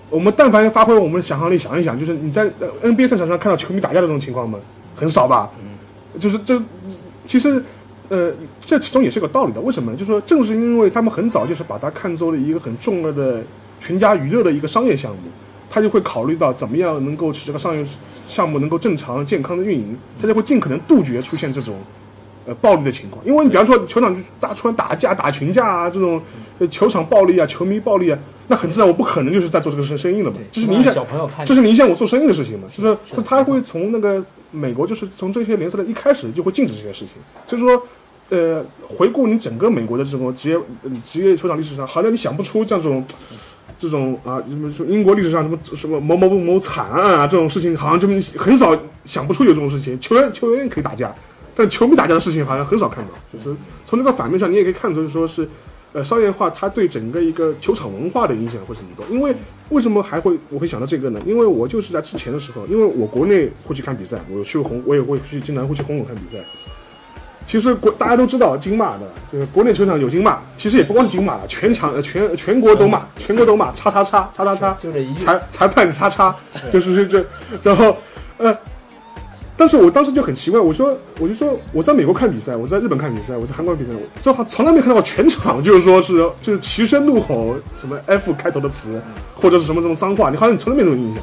[0.10, 2.50] 我们但凡发挥我们的想象力想一想，就是你在
[2.84, 4.60] NBA 赛场上看到球迷打架的这种情况吗？
[4.95, 5.50] 很少吧？
[6.19, 6.62] 就是这
[7.26, 7.63] 其实。
[8.10, 9.62] 呃，这其中也是有个道理的。
[9.62, 9.97] 为什么呢？
[9.97, 13.41] 就是说，正是因为他们很早就是把它看作了一个很重要的
[13.80, 15.19] 全家娱乐的一个商业项目，
[15.73, 17.86] 他就会考虑到怎么样能够使这个商业
[18.27, 21.79] 项目能够正常健康的运营，他就会尽可能杜绝出现这种
[22.45, 23.25] 呃暴力的情况。
[23.25, 26.21] 因为你比方说球场大出来打架、打群架啊，这种
[26.60, 30.38] 呃球场暴力啊、球迷暴力啊，那很自然，我不可能就是在做这个生生意了嘛。
[30.51, 32.67] 这是影响小朋友看，这是影响我做生意的事情嘛。
[32.67, 37.15] 就是说他会从那个美国，就是从这些联赛的一开始就会禁止这些事情。
[37.47, 37.81] 所以说。
[38.29, 40.57] 呃，回顾你整个美国的这种职业
[41.03, 43.05] 职业球场历史上，好像你想不出这种
[43.82, 50.00] 这种啊，什么说英国历史上什么什么某某某某惨案啊这种事情，好像就很少想不出有这种事情。
[50.00, 51.12] 球员球员可以打架，
[51.56, 53.10] 但球迷打架的事情好像很少看到。
[53.34, 55.50] 就是从这个反面上，你也可以看出，说是
[55.94, 59.04] 呃商业化它对整个一个球场文化的影响会怎么多。
[59.10, 59.36] 因为
[59.70, 61.20] 为什么还会我会想到这个呢？
[61.26, 66.44] 因为我就是在之前的时候，因为我国内会去看比赛，我去红我也会去经常会去红总看比赛。
[67.51, 76.33] 其实国大家都知道金马的，就是国内球场有金马，其实也不光是金马了，全场呃全全国都骂，全国都骂，叉叉叉叉叉叉，就这一裁裁判叉叉，
[76.71, 77.25] 就是这这，
[77.61, 77.93] 然后
[78.37, 78.55] 呃，
[79.57, 88.97] 但是我当时就很奇怪，我说我就说我在美国看比赛，我在日本看比赛，我在韩国比赛，我就从来没看到全场就是说是就是齐声怒吼什么 F 开头的词，
[89.35, 91.21] 或者是什么什么脏话，你好像你从来没这种印象，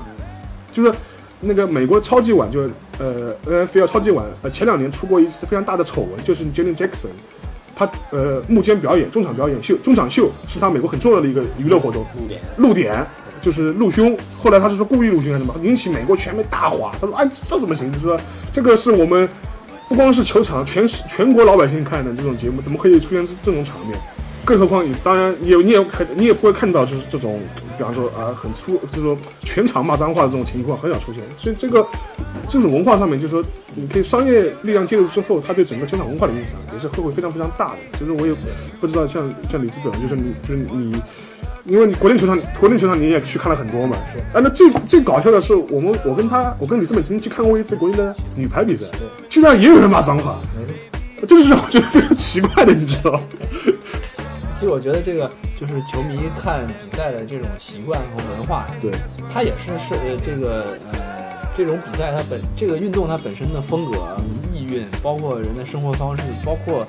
[0.74, 0.92] 就是。
[1.40, 7.08] 那个美国超级碗就呃 NFL 超级碗呃前两年出过一次非常大的丑闻，就是 Jalen Jackson，
[7.76, 13.06] 他呃幕间表演中场表演秀中场秀是他美国很重要的一个娱乐活动，露点露点
[13.40, 17.92] 就是露胸，后来他是说故意露胸还是什么，引起美国全媒大哗，他说哎这怎么行？
[17.92, 18.20] 就是说
[18.52, 19.28] 这个是我们
[19.88, 23.96] 不光是球场全全国老百姓看的这种节目，怎么可以出现这种场面？
[24.48, 27.38] 更何况，你当然也你也看，你也不会看到就是这种，
[27.76, 31.22] 比方说啊，很粗就是说全场骂脏话的这种情况很少出现。
[31.36, 31.86] 所以这个
[32.48, 37.76] 这种文化上面，就是说，你可以商业力量介入之后，它对整个球场文化的影响也是会会非常非常大的。
[37.98, 38.32] 其实我也
[38.80, 40.96] 不知道，像像李斯本，就是你就是你，
[41.66, 43.98] 因为你国内球场国内球场你也去看了很多嘛。
[44.14, 44.18] 是。
[44.34, 48.86] 啊，那最最搞笑的是，我们我跟他，我跟李斯本曾经去看过一次国内的女排比赛，
[49.28, 50.38] 居然也有人骂脏话，
[51.26, 53.20] 这个是让我觉得非常奇怪的，你知道。
[54.58, 58.90] 其实我觉得这个就是球迷看比赛的这种习惯和文化，对，
[59.32, 60.98] 它也是是呃这个呃
[61.56, 64.16] 这种比赛它本这个运动它本身的风格
[64.52, 66.84] 意蕴，包括人的生活方式，包括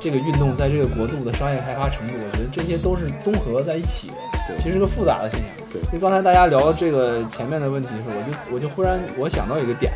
[0.00, 4.14] 这个运动在这个国度的商业开发程度，我觉得这些都是综合在一起的，
[4.48, 5.48] 对，其实是个复杂的现象。
[5.72, 9.92] 对，因为刚才大家聊这个前面的问题的时候，我就我就忽然我想到一个点。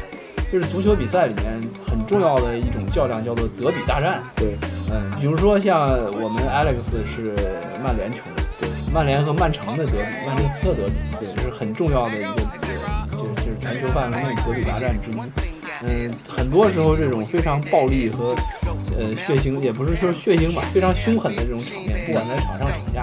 [0.52, 1.46] 就是足球比赛里面
[1.88, 4.22] 很重要的一种较量，叫做德比大战。
[4.36, 4.58] 对，
[4.90, 5.88] 嗯，比如说像
[6.20, 7.34] 我们 Alex 是
[7.82, 12.36] 曼联球迷，对，曼联和曼城的德比，曼彻斯特德比，对，是很重要的一个，
[13.16, 15.14] 就是就是全球范围内德比大战之一。
[15.84, 18.36] 嗯，很多时候这种非常暴力和
[18.96, 23.02] 呃血腥，也不是说血腥吧，非常凶狠的这种场面，不管在场上场下，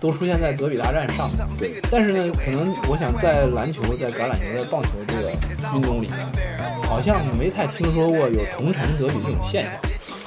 [0.00, 1.30] 都出现在德比大战上。
[1.56, 5.30] 对，但是呢，可能我想在篮球、在橄榄球、在棒球这个
[5.76, 6.18] 运动里面。
[6.88, 9.72] 好像没太听说过有同城德比这种现象。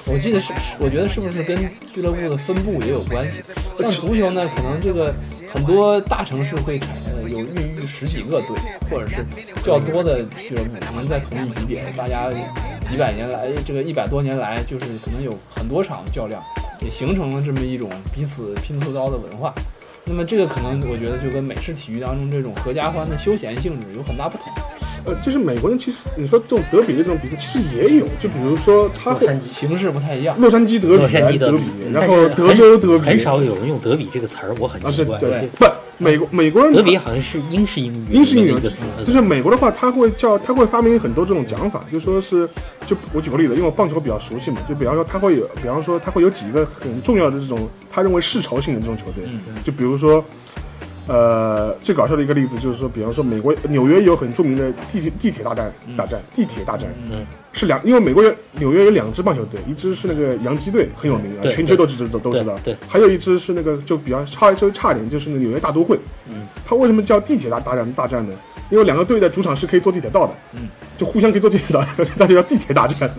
[0.05, 1.57] 我记得是，我觉得是不是跟
[1.91, 3.41] 俱乐部的分布也有关系？
[3.79, 5.13] 像足球呢，可能这个
[5.51, 8.55] 很多大城市会产生有孕育十几个队，
[8.89, 9.25] 或者是
[9.63, 12.29] 较多的俱乐部，可能在同一级别，大家
[12.89, 16.43] 几百年来，这个一百多年来，就是可能有很多场较量，
[16.81, 19.53] 也形成了这么一种彼此拼刺刀的文化。
[20.11, 24.51] 那么这个可能我觉得就跟美式体育当中这种合家欢的休闲性质有很大不同。
[25.05, 30.37] 呃，就是美国人其实你说这种德比的这种比赛其实也有，就比如说他会形式不太一样。
[30.37, 35.17] 洛杉矶德比，洛杉矶德比，然后德州德比，很少有人用德比这个词儿，我很奇怪。
[35.17, 35.65] 对对，不。
[36.01, 38.55] 美国美国人德比好像是英式英语，英式英语。
[39.05, 42.49] 就是美国的话，他会叫他会发明很多这种讲法，就说是
[42.87, 49.23] 就我举个例子，因为我棒球比较熟悉嘛，就比方说他会有，比方说他会有几个很重要的这种他认为世仇性的这种球队，
[49.63, 50.23] 就比如说。
[51.07, 68.33] 呃，最搞笑的一个例子就是说，比方说美国纽约有很著名的地铁地铁大战大战地铁大战，嗯，是两，因为美国纽约有两支棒球队，一支是那个洋基队很有名啊，全球都知都都知道，对，还有一支是那个就比较差稍微差点，就是那纽约大都会，嗯，它为什么叫地铁大大战大战呢？
[68.69, 71.83] 因为两个队的主场是可以坐地铁到的，嗯，就互相可以坐地铁到，
[72.15, 73.09] 那 就叫地铁大战，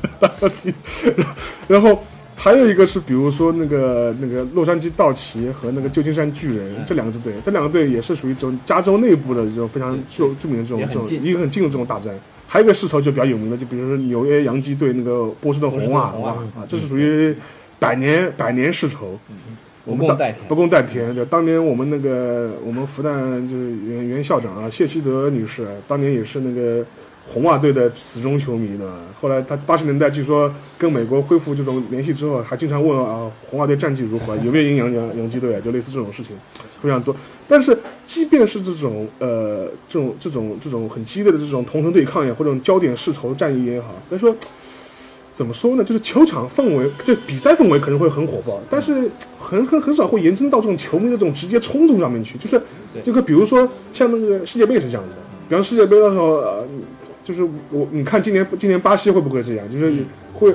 [1.67, 2.03] 然后。
[2.35, 12.15] 还有一个是，比如说那个那个洛杉矶道奇和那个旧金山巨人这两个支队，这两个队也是属于这种加州内部的这种非常著著名的这种这种一个很近的这种大战。
[12.49, 17.35] 还有一个世仇就比较有名的，就比如说纽约洋基队那个波士顿红袜啊啊，这是属于
[17.79, 19.19] 百年百年世仇。
[19.85, 21.15] 我们当不共戴天不共戴天。
[21.15, 23.11] 就当年我们那个我们复旦
[23.49, 26.85] 就是原原校长啊，谢希德女士，当年也是那个
[27.27, 28.93] 红袜队的死忠球迷呢。
[29.21, 36.37] 后来他八十年代据说跟美国恢复这种联系之后，还经常问啊红袜队战绩如何，有没有赢洋洋洋基队啊，就类似这种事情
[36.83, 37.15] 非常多。
[37.49, 44.37] 但是即便是这种呃这种这种这种很激烈的这种同城对抗也或者焦点世仇战役也好，但是说。
[45.35, 45.83] 怎么说呢？
[45.83, 52.37] 就是球场氛围，就比赛氛围可能会很火爆，但是很很很少会延伸到这种球迷的这种直接冲突上面去。
[52.37, 52.61] 就是
[53.03, 56.67] 这个，比如说像那个世界杯是这样子的，比方世界杯的时候，呃，
[57.25, 59.71] 就是我你看今年今年巴西会不会这样？
[59.71, 60.05] 就是
[60.35, 60.55] 会，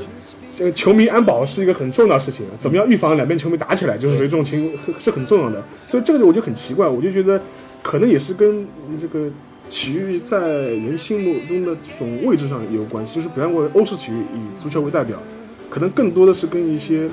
[0.59, 5.63] 呃，球迷安保是一个很重要的事情，怎么样预防两边球迷打起来，就是属于这种情是很重要的。
[5.85, 7.41] 所以这个我就很奇怪，我就觉得
[7.81, 8.67] 可能也是跟
[8.99, 9.29] 这个。
[9.69, 15.21] 体育在人心目中的这种位置上也有关系，就是比方说欧式体育以足球为代表，
[15.69, 17.09] 可能更多的是跟一些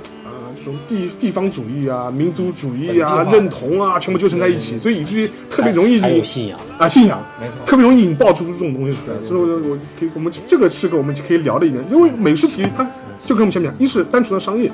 [0.64, 6.58] 种地地方主义啊、民族主义啊、认同啊全部纠缠在一起，所以以至于特别容易引信仰。
[6.78, 9.22] 啊信仰，没错，特别容易引爆出这种东西出来。
[9.22, 12.84] 所以，我我可以我们这个是个我们可以聊的一点，因为美式体育它
[13.18, 14.70] 就跟我们前面讲，一是单纯的商业。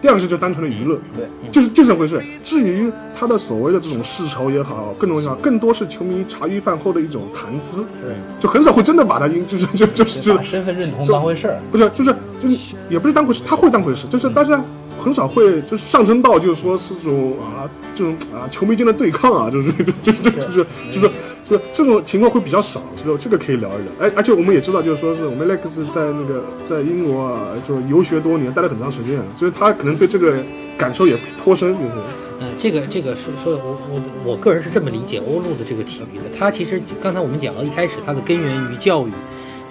[0.00, 2.20] 第二个是就单纯的娱乐，对，就是就这么回事。
[2.42, 14.58] 至于他的所谓的这种世仇也好，各种也好，更多是球迷茶余饭后的一种谈资，对，就很少会真的把他因就是就就是就把身份认同当回事儿，不是就是就是也不是当回事，他会当回事，就是但是
[15.02, 21.10] 很少会就是上升到就是说是这种啊这种啊球迷间的对抗啊，就是就就就就是就是
[21.44, 23.92] 就这种情况会比较少，所以这个可以聊一聊。
[24.06, 30.36] 哎，而且我们也知道，就是说是我们 Lex 在那个在英国啊，就游学多年，待了很长时间，所以他可能对这个
[30.78, 31.94] 感受也颇深，就是。
[32.40, 36.24] 嗯，这个这个是说，我我我个人是这么理解欧陆的这个体育的。
[36.36, 39.10] 它其实刚才我们讲到一开始，它的根源于教育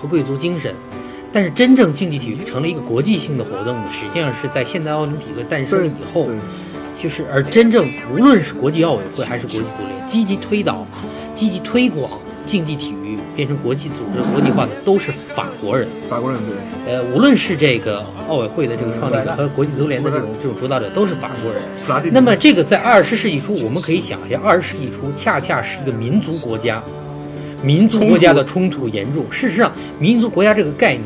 [0.01, 0.73] 和贵族精神，
[1.33, 6.27] 但是真正竞技体育成了一个国际性的活动，实际上是在现代奥林匹克诞生以后，
[7.01, 10.85] 就是而真正无论是国际奥委会还是国际足联，积极推导、
[11.33, 12.11] 积极推广
[12.45, 15.87] 竞技体育变成国际组织国际化的，都是法国人。
[16.09, 16.39] 法国人
[16.85, 22.11] 对，呃，无论是这个奥委会的这个创立者和国际足联的这种这种主导者，都是法国人。
[22.11, 26.83] 那么这个在二十世纪初，我们可以想一下，二十世纪初恰恰是一个民族国家，
[27.63, 29.25] 民族国家的冲突严重。
[29.31, 31.05] 事实上，民族国家这个概念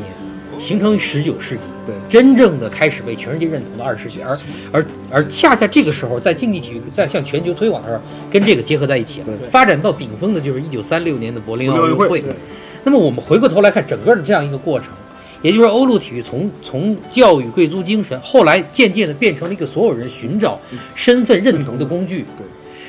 [0.58, 4.38] 形成于十九世纪，对真正的开始被全世界认同的二十世纪，而
[4.72, 9.26] 而而恰恰这个时候，在竞技体育在向全球推广的时候，跟这个结合在一起了。
[9.50, 12.22] 发展到顶峰的就是一九三六年的柏林奥运会。
[12.84, 14.90] 那么我们回过头来看整个的这样一个过程，
[15.42, 20.58] 也就是说欧陆体育从从教育贵族精神，后来渐渐的变成了一个所有人寻找
[20.94, 22.24] 身份认同的工具。
[22.36, 22.46] 对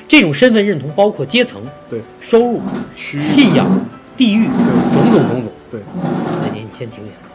[0.07, 2.61] 这种身份认同包括阶层、对收入、
[2.95, 3.67] 区信仰、
[4.15, 4.45] 地域，
[4.93, 5.51] 种种种种。
[5.69, 5.81] 对
[6.41, 7.26] 那您先停一下。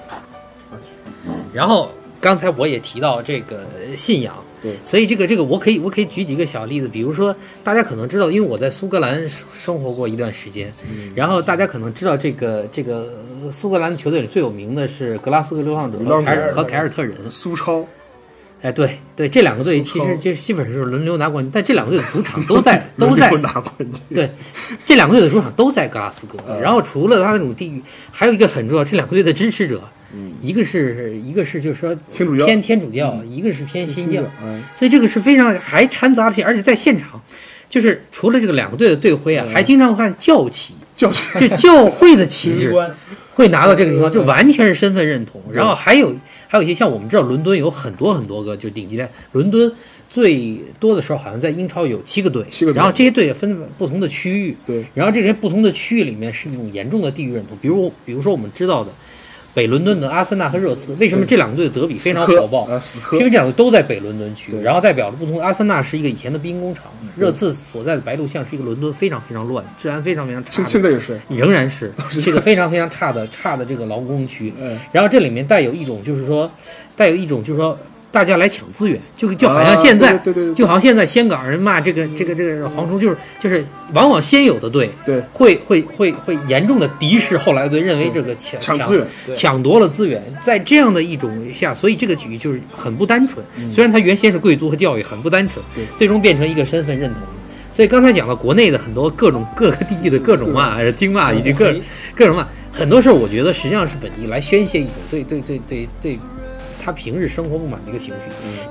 [1.52, 4.76] 然后刚才我也提到这个信仰，对。
[4.84, 10.72] 所以这个这个我可以我可以举几个小例子，比如说大家可能知道，因为我在苏格兰生生活过一段时间，
[11.14, 13.12] 然后大家可能知道这个这个
[13.44, 17.30] 呃苏格兰球队里最有名的是格拉斯哥流浪者流浪者和凯尔和凯尔特人。
[17.30, 17.84] 苏超。
[18.62, 24.30] 哎，对对，这两个队其实就基本上是轮流拿冠军，但这两个队的主场都在都在拿冠军，对，
[24.86, 26.38] 这两个队的主场都在格拉斯哥。
[26.48, 29.82] 嗯然后除了他那种地域，还有一个很重要，这两个队的支持者，
[30.40, 37.20] 一个是一个是就是说天主教偏天主教，一个是偏新教，嗯，所以这个是非常还掺杂了些，而且在现场，
[37.68, 42.74] 就是除了这个两个队的队徽啊，还经常看教旗， 教旗就教会的旗 帜。
[43.34, 45.40] 会拿到这个地方，就完全是身份认同。
[45.50, 46.14] 然后还有
[46.46, 49.72] 还有一些像我们知道，伦敦有很多很多个就顶级的，伦敦
[50.10, 58.90] 最多的时候好像在英超有七个队，七个队然后这些队也分不同的区域，对，然后这些不同的区域里面是一种严重的地域认同，比如比如说我们知道的
[59.54, 62.66] 北伦敦的阿森纳和热刺，为什么这两个队的德比非常火爆？
[63.12, 65.38] 因为这两个都在北伦敦区，然后代表着不同。
[65.38, 66.84] 阿森纳是一个以前的兵工厂，
[67.16, 74.52] 热刺所在的白鹿巷是一个伦敦非常非常乱、治安非常非常差现的现在也是，仍然 是是一个非常非常差的差的这个劳工区。
[74.58, 76.50] 嗯然后这里面带有一种就是说，
[76.96, 77.78] 带有一种就是说，
[78.12, 80.54] 大家来抢资源，就就好像啊现在，对对对对。
[80.54, 85.20] 就好像现在香港人骂这个这个这个蝗虫，就是就是往往先有的队对。
[85.32, 93.44] 会会会会严重的敌视后来的队，认为这个抢抢资源，抢夺了资源，在这样的一种下，所以这个体育就是很不单纯。
[93.58, 93.72] 嗯。
[93.72, 95.64] 虽然它原先是贵族和教育，很不单纯，
[95.96, 97.22] 最终变成一个身份认同。
[97.72, 101.74] 所以刚才讲到国内的很多各种各个地域的各种骂、呃经骂以及各
[102.14, 106.18] 各种骂，很多事儿我觉得实际上是本地来宣泄一种对对对对对
[106.82, 108.20] 他平日生活不满的一个情绪。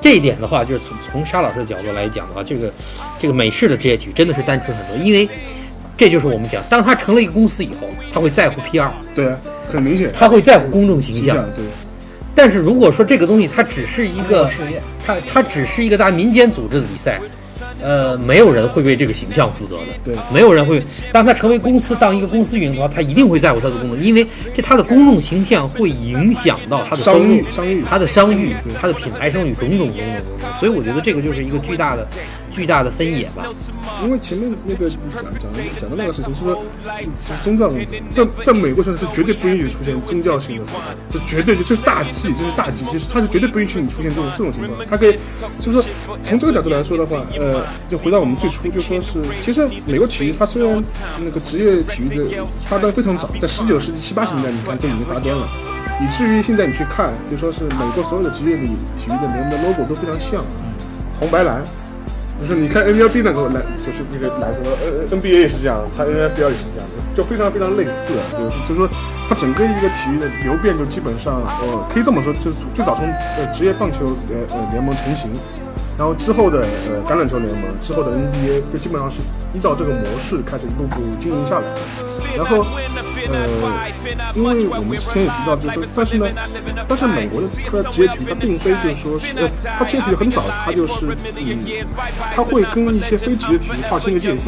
[0.02, 2.72] 这一点的话，就是从从沙老师的角度来讲的话，这个
[3.20, 5.28] 这个美式的职业体育真的是单纯很多，因为
[5.96, 9.38] 这就是我们讲，当他成了一个公司以后，他会在乎 PR，对啊，
[9.72, 11.38] 很明显，他会在乎公众形象。
[11.56, 11.64] 对，
[12.34, 14.50] 但是如果说这个东西它只是一个
[15.06, 17.20] 它它只是一个大民间组织的比赛，
[17.82, 19.84] 呃，没有人会为这个形象负责的。
[20.04, 20.84] 对没有人会。
[21.12, 29.98] 当他成为公司，当一个公司运营的话，他一定会在乎他的公众，因为这他的公众形象会影响到他的收商入誉、商誉他的商誉、他的品牌声誉种种种种。
[30.60, 32.08] 所以我觉得这个就是一个巨大的、
[32.52, 33.46] 巨大的分野吧。
[34.04, 35.24] 因为前面那个讲讲
[35.80, 36.64] 讲的那个事情是说，
[37.44, 40.64] 宗教问题，在在美国上是绝对不允许出现宗教性的
[41.10, 44.86] 这绝对这是大忌，这是大忌，就是他是绝对不允许你出现这种这种情况。
[44.90, 45.14] 他可以，
[45.60, 45.84] 就是说
[46.24, 50.84] 从这个角度来说的话，呃，就回到我们最初，就说是其实美国体育它虽然
[51.20, 55.48] 那个职业体育的发端非常早，在十九世纪七八十年代你看就已经发端了。
[56.02, 58.64] 以至于现在你去看，就说是美国所有的职业的
[58.98, 60.44] 体育的联盟的 logo 都非常像，
[61.20, 61.62] 红白蓝，
[62.42, 68.90] 就是你看 NLB 那个蓝，就是那个蓝色，呃 NBA 也是这样，它 NFL 也是这样，就非常非常类似，就是就是说
[69.30, 73.06] 它整个一个体育的流变就基本上，呃，可以这么说，就是最早从
[73.38, 75.30] 呃职业棒球呃呃联盟成型，
[75.98, 79.20] 然后之后的呃橄榄球联盟，之后的 NBA 就基本上是
[79.54, 82.11] 依照这个模式开始一步步经营下来。
[82.36, 82.66] 然后，
[83.32, 83.48] 呃，
[84.34, 86.28] 因为我们之前也提到，就是说，但是呢，
[86.88, 91.06] 但是美国的它的职业体育，它并非就是说是，呃，它职业体育很早，它就是，
[91.38, 91.60] 嗯，
[92.34, 94.46] 它会跟一些非职业体育划清一个界限，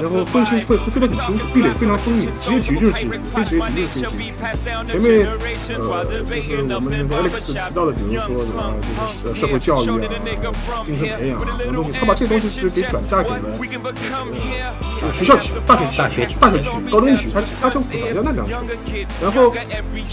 [0.00, 2.28] 然后分清会分得很清楚，壁垒非常分明。
[2.40, 4.82] 职业体育就是职业体育，非职业体育就是非职业体育。
[4.86, 5.28] 前面，
[5.78, 6.10] 呃，就
[6.56, 10.08] 是我们那个 Alex 提到的，比如说什么就是社会教育啊、
[10.84, 13.36] 精神培养啊什么东西，他把这些东西是给转嫁给了，
[15.02, 18.58] 呃，就是学校体育、大学体育、大学体育大学体育、高中体育，它它就复杂要那两种。
[19.20, 19.52] 然后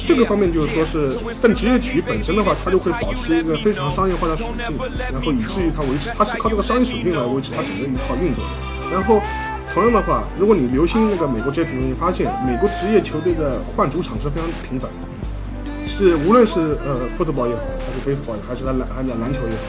[0.05, 4.77] 这个方面就是说是，但职业体育本身的话，它就会保持一个非常商业化的属性，
[5.11, 8.91] 然后以至于它维持，它是靠这个商业属性来维持它整个一套运作的。
[8.91, 9.21] 然后
[9.73, 15.07] 同样的话，如果你留心那个美国职业体育，你发现美国职业球队的换主场是非常频繁的，
[15.87, 19.61] 是无论是呃 football 也好，还是 baseball 也好，还是篮还是篮球也好，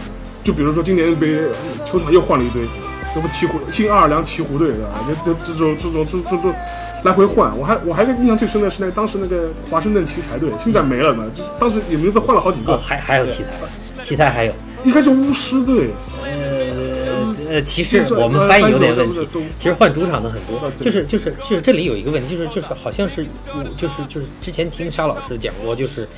[0.42, 1.48] 就比如说今年 NBA
[1.84, 2.66] 球场又换了一堆，
[3.14, 5.04] 这不鹈鹕新奥尔良鹈鹕队对吧？
[5.24, 6.54] 就就这种这种这种这种
[7.02, 14.52] 来回换，我还我还印象最深的是那个当时那个华盛顿奇才队，现在没了呢，就当时也名字换了好几个，哦，还还有奇才，奇才还有。
[14.82, 15.90] 应该是巫师队，
[16.24, 19.28] 呃呃，其实我们翻译有点问题。
[19.58, 26.08] 其实换主场的很多就是就是就是这里有一个问题，就是就是好像是我就是就是之前听沙老师讲过，就是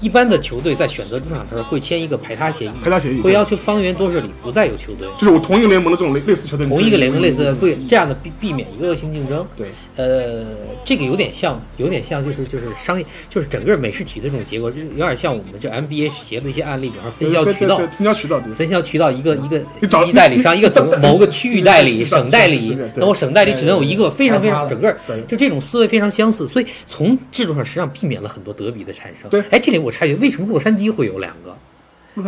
[0.00, 5.06] 一般的球队在选择主场的时候会签一个排他协议，排他协议会要求方圆多少里不再有球队。
[5.16, 9.46] 就是我同一个联盟的这种类类似球队，同一个联盟类似会这样的避避免一个恶性竞争。
[9.56, 10.46] 对，呃，
[10.84, 18.40] 这个有点像，有点像就是就是商业，就是整个美式体育的这种结果，就有点像我们这 NBA 协的一些案例，比方说分销渠道分销渠道。
[18.56, 19.58] 分销渠道一个一个
[20.06, 29.28] 一代理商，一个总 某个区域代理、省代理是的是的，对然后省代理只能有一个，非常非常整个对就这种思维非常相似，所以从制度上实际上避免了很多德比的产生。
[29.28, 31.56] 对哎，这里我插一句，为什么洛杉矶会有两个？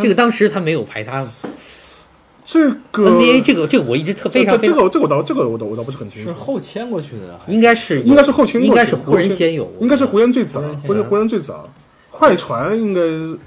[0.01, 1.27] 这个当时他没有排他
[2.45, 11.69] 这个 NBA 这个这个我一直特非常非常这这个这个我倒这个我倒我倒不是很清楚，是后迁过去的，应该是应该是后迁过去，应该是湖人先有，应该是湖人最早，湖人先湖人湖人最早，
[12.21, 13.01] 快船应该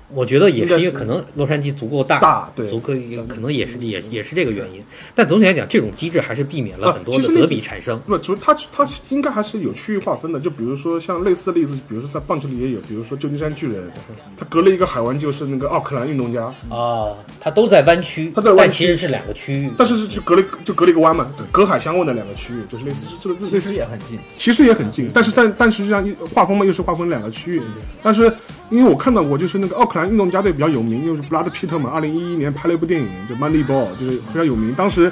[0.10, 2.92] 我觉得也是因为应该是可能洛杉矶足够大，大对足够
[3.28, 4.84] 可能也是也也是这个原因。
[5.14, 8.00] 但总体来讲，这种机制还是避免了啊很多的德比产生。
[8.00, 13.92] 不，主它它应该还是有区域划分的，就比如说像类似的例子，比如说在棒球里也有，比如说旧金山巨人，
[14.36, 19.72] 它隔了一个海湾就是那个奥克兰运动家，啊，它都在湾区，它在湾区但其实是两个区域。
[19.78, 24.18] 但是是就隔了就隔了一个湾嘛，隔海相望的两个区域，就是类似是这个类其似实也很近。
[24.36, 27.62] 其实也很近，但是但但实际上一划分嘛又是划分两个区域，
[28.02, 28.34] 但是
[28.70, 34.74] 因为我看到过，就是那个奥克兰运动家队比较有名，就是布拉德皮特嘛，二零一一年拍了一部电影就《Moneyball》，就是非常有名。
[34.74, 35.12] 当时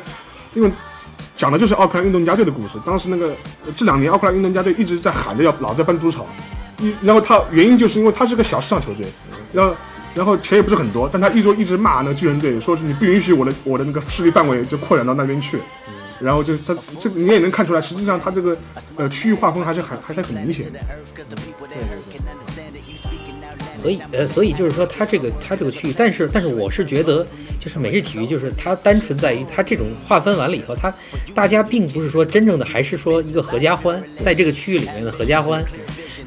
[0.54, 0.72] 因为
[1.36, 3.36] 讲的就是奥克兰运动家队的故事，当时那个
[3.76, 6.26] 这两年奥克兰运动家队一直在喊着要老在搬主场，
[6.80, 9.06] 一然后他原因就是因为他是个小市场球队，
[9.54, 9.76] 然后。
[10.14, 15.58] 然后钱也不是很多，但他一直一直骂那个巨人队，说是你不允许我的我的那个势力范围就扩展到那边去，
[16.20, 18.58] 然后就他这你也能看出来，实际上他这个
[18.98, 20.82] 呃区域划分还是很还是很明显的。
[21.58, 21.80] 对对
[22.58, 22.71] 对
[23.82, 27.26] 所以呃，所以就是说，它这个它这个区域，但是但是我是觉得，
[27.60, 30.94] 就是美式体育，就是它单纯在于它这种划分完了以后，它
[31.34, 35.64] 大家并不是说真正的还是说一个合家欢，在这个区域里面的合家欢，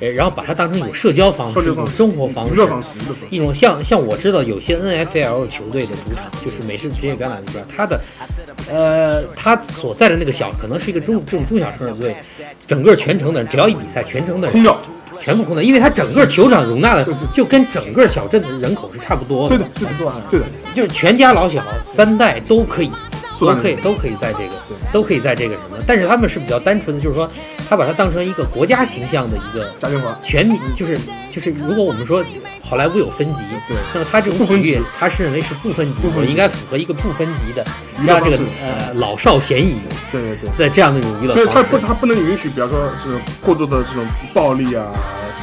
[0.01, 2.61] 呃，然后把它当成一种社交方式、一种生活方式
[3.31, 8.01] 一种像像我知道有些 NFL 球队的主场，就是美式职业橄榄里边，它的
[8.69, 12.17] 呃，它所在的那个小可能是一个中这种中小城市队，
[12.67, 14.65] 整个全程的人只要一比赛，全程的人
[15.21, 22.91] 全部空的，因为它整个球场容纳的就跟整个小镇的人口是差不多对的，对的，对的，就是全家老小三代都可以，
[23.39, 24.51] 都可以都可以在这个
[24.93, 27.29] 都可以在这个什么，但是他们是比较单纯的，就是说
[27.69, 30.99] 他把它当成一个国家形象的一个嘉年华，全民，就是
[31.31, 32.25] 就是如果我们说
[32.65, 37.65] 好莱坞有分级，对那么它这种体育不分级，它是认为是不分级，不分应该符合一个不分级的，
[38.05, 39.77] 让这个呃老少咸宜
[40.11, 40.51] 对对对。
[40.57, 41.87] 的这样的一种娱乐所以它不，方式。
[41.87, 44.93] 它不能允许，比方说这种过多的这种暴力啊，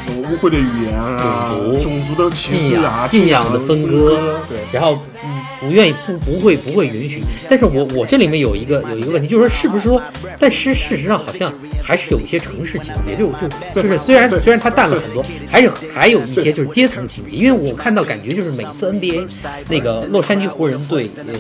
[0.05, 10.01] 这种污秽的语言啊，种族种族的歧信仰视啊，信仰的分割对，然后嗯不愿意不不会不会允许，但是我我这里面有一个有一个问题，就是说是不是说，
[10.39, 11.53] 但是事实上好像
[11.84, 13.47] 还是有一些城市情节，就就
[13.80, 19.28] 就是虽然虽然它淡了很多，还是还有一些就是阶层因为我看到感觉就是每次 NBA
[19.68, 21.34] 那个洛杉矶湖人队呃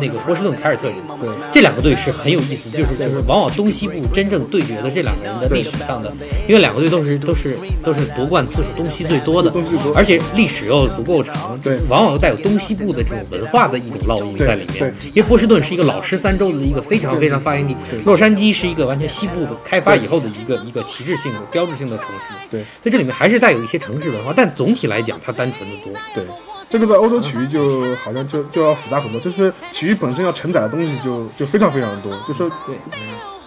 [0.00, 6.12] 那个波士顿凯尔特人，对这两个队是很有意思，就是就是往往东西部真正对决的这两个人的历史上的，
[6.48, 9.52] 因为两个队都是都是都是夺冠次数东西最多的
[9.94, 14.94] 而且历史又足够长，对往往又带有东西部的这种文化的一种烙印在里面。
[15.14, 22.32] 因为波士顿是一个老十三州的一个非常非常发源地，洛杉矶是一个完全西部的开发以后的一个一个旗帜性的标志性的城市。
[22.50, 25.92] 对，所以这里面还是带有一些城市文化，但总体来讲它单纯的多。
[26.14, 26.24] 对，
[26.68, 32.76] 这个在欧洲体育就好像就就要复杂很多，就是体育本身要承载的东西就就非常非常多，就是对，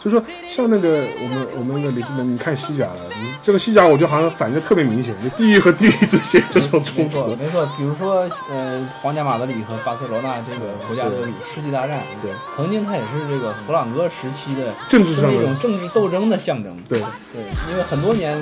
[0.04, 16.76] 就说像那个我们我们那个里斯本，你看西甲了，你这个西甲我觉得好像反应特别明显，就地域和地域之间这种冲没错突，没错，比如说呃，皇家马德里和巴塞罗那这个国家德比世纪大战，对，曾经它也是这个弗朗哥时期的政治上的是那种政治斗争的象征。
[16.90, 17.02] 对。
[17.34, 17.42] 对，
[17.72, 18.38] 因为很多年，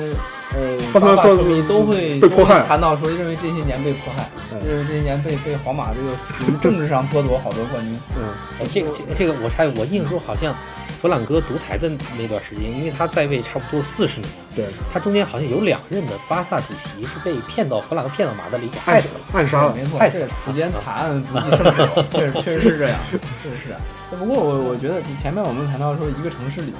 [0.53, 2.61] 呃，巴塞罗那说巴萨球迷都会被迫害。
[2.67, 7.97] 谈到说，认为这些年被迫害，就是这些年被被皇马这个属于政治上剥夺好多冠军。
[8.17, 10.53] 嗯，呃这这个这个我猜我印象中好像
[11.01, 19.21] 弗朗哥独裁的那段时间，因为他在位差不多四十年，对，他中间好像有两任的巴萨主席是被骗到弗朗哥骗到马德里给害死了。
[19.33, 21.47] 暗杀了，没错，害死了此间惨案不计
[22.15, 23.81] 确实确实是这样，确实是这样。
[24.11, 26.79] 不过我我觉得前面我们谈到说一个城市里面，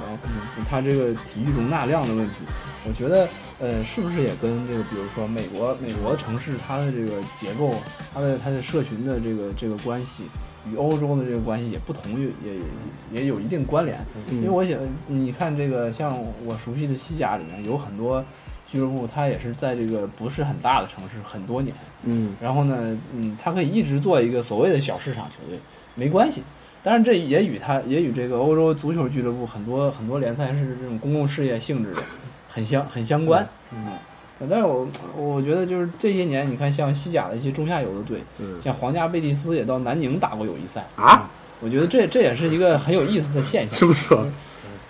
[0.70, 2.34] 它这个体育容纳量的问题，
[2.86, 7.74] 我觉得呃是不是也跟这个比如说美国美国城市它的这个结构，
[8.14, 10.22] 它的它的社群的这个这个关系。
[10.70, 12.60] 与欧洲的这个关系也不同，也也
[13.12, 13.98] 也有一定关联。
[14.30, 18.24] 因为我想，你看这个像我熟悉的西甲里面有很多
[18.70, 25.58] 俱乐部，它也是在这个不是很大的城市很多年，嗯，然后呢，嗯，它可以一直做一个所谓的小市场球队，
[25.94, 26.42] 没关系。
[26.84, 32.02] 但是，这也与它也与这个欧洲足球俱乐部很多很多联赛是这种公共事业性质的，
[32.48, 33.46] 很相很相关。
[33.70, 33.86] 嗯，
[34.50, 41.28] 但是我我觉得就是这些年，你看像西甲的一些中下游的队，嗯像皇家贝蒂斯也到南宁打过友谊赛啊，
[41.60, 43.74] 我觉得这这也是一个很有意思的现象。
[43.74, 44.26] 是不是啊？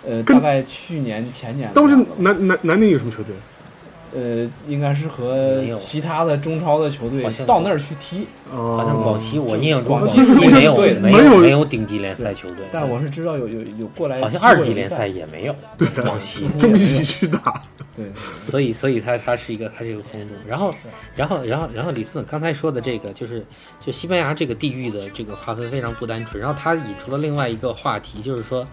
[0.05, 3.33] 呃，大概去年前年的但我觉得样子吧，南南南宁有什么球队？
[4.15, 8.27] 呃，应该是和其他的中超的球队到那儿去踢。
[8.51, 15.55] 哦，好像广西，我印象中广广西西没有没没有没有顶级联赛球队，但我是知道有有有过来二级联赛赛，也没有。
[15.79, 17.59] 对广西，这么一起去打，
[17.95, 18.05] 对，
[18.41, 20.35] 所以所以它它是一个它是一个空洞。
[20.47, 20.73] 然后
[21.15, 23.45] 然后然后然后李斯本刚才说的这个就是
[23.79, 26.41] 就西班牙这个地域的这个划分非常不单纯。
[26.41, 28.67] 然后他引出了另外一个话题，就是说。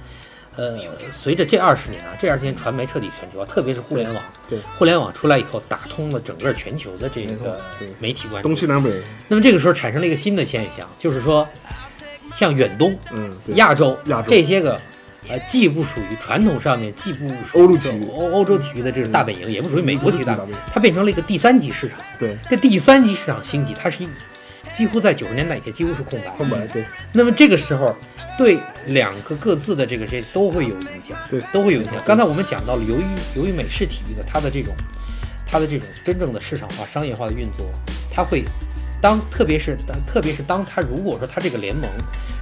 [0.57, 0.81] 呃，
[1.13, 8.57] 随着这二十年啊，这二十年传媒彻底全球化，特别是互联网，对互联网出来以后，打通了整个全球的这个对媒体关注东。
[8.57, 8.91] 西南北，
[9.29, 11.49] 那么这个时候产生了一个新的现象，就是说，
[12.35, 14.79] 像远东、嗯，亚洲、亚洲这些个，
[15.31, 21.99] 呃，既不属于传统上面，既不属于欧陆体育欧欧洲体育的这种大本营，也不属于美国体育大本营嗯，它变成了一个第三级市场。
[22.19, 24.09] 对，这第三级市场兴起，它是一
[24.75, 26.29] 几乎在九十年代以前几乎是空白。
[26.31, 27.95] 空白，对，那么这个时候，
[28.37, 31.95] 对两个各自的这个这都会有影响，对都会有影响。
[32.05, 33.05] 刚才我们讲到了，由于
[33.37, 34.75] 由于美式体育的它的这种
[35.47, 37.71] 它的这种真正的市场化、商业化的运作，
[38.13, 38.45] 它会
[39.01, 41.89] 当特别是当特别是当他如果说他这个联盟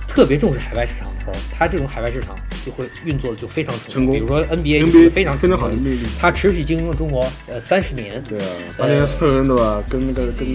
[0.07, 2.35] 特别重视海外市场的时候，他这种海外市场
[2.65, 6.07] 就会运作的就非常成功比如说 NBA，NBA 非常非常好的例例子。
[6.19, 8.45] 他持续经营了中国呃三十年，对啊，
[8.79, 9.83] 当年斯特恩对吧？
[9.89, 10.47] 跟那个跟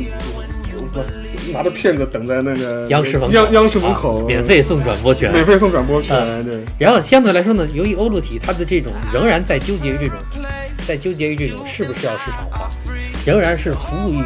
[1.51, 10.17] 拿着片子等在那个央视门央央视门口啊免费送转播权，免费送转播权，然后相对来说呢，由于欧陆体它的这种仍然在纠结于这种，
[10.87, 12.71] 在纠结于这种是不是要市场化，
[13.25, 14.23] 仍然是服务于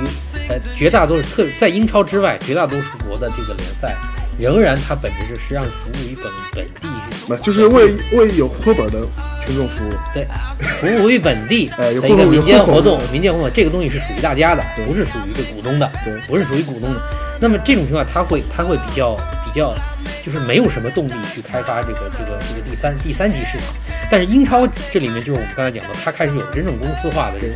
[0.50, 3.96] 呃绝大多数特在英超之外绝大多数国的这个联赛，
[4.40, 6.88] 仍然它本质是实际上是服务于本本地
[7.30, 9.06] 那就是为为有户口本的
[9.46, 9.92] 群众服务。
[10.14, 10.26] 对
[10.80, 17.02] 服务于本地的一个民间活动，民间活动这个东西是属于大家的，不是属于这股东的，对不是属于股东的。
[17.40, 19.76] 那么这种情况，它会它会比较比较，
[20.24, 23.68] 就是没有什么动力去开发这个这个这个第三第三级市场。
[24.10, 27.56] 但是英超这里面就是我们刚才讲的，它开始有真正公司化的这种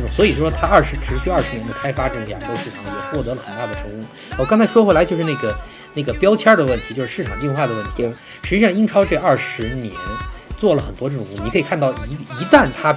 [0.00, 4.04] 这种，所以说它二十持续二十年的开发这个亚洲市场也获得了很大的成功。
[4.36, 5.54] 我刚才说回来就是那个
[5.94, 8.08] 那个标签的问题，就是市场进化的问题。
[8.44, 9.92] 实际上英超这二十年
[10.56, 12.96] 做了很多这种，你可以看到一一旦它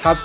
[0.00, 0.16] 它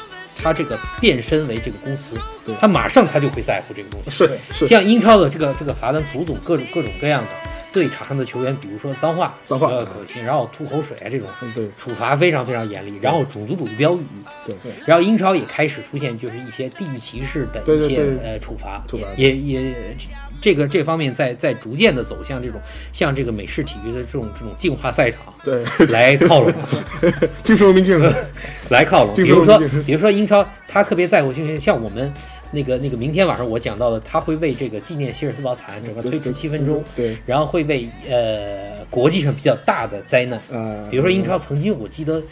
[0.42, 4.12] 它这个变身为这个公司对，它马上它就会在乎这个东西。
[4.12, 7.30] 是是像英超的这个这个罚单，足总各种各种各样的
[7.76, 12.94] 对场上的球员，比如说脏话、脏话呃口听，然后吐口水啊这种，嗯对处罚非常非常严厉。
[13.02, 14.02] 然后种族主义标语，
[14.46, 14.56] 对
[14.86, 19.76] 然后英超也开始出现就是一些地域歧视的一些呃处罚，处罚也也
[20.42, 22.62] 这个这方面在在逐渐的走向这种
[22.94, 26.54] 像这个美式体育的这种这种进化赛场对，来 靠拢。
[27.44, 28.14] 精神文明竞争，
[28.70, 29.14] 来靠拢。
[29.16, 32.14] 比如说比如说英超，他特别在乎就是像我们
[32.56, 42.24] 那个那个明天晚上我讲到的，他会为这个纪念希尔斯堡惨案整个推迟七分钟，对，然后会为呃国际上比较大的灾难，呃，比如说英超曾经我记得。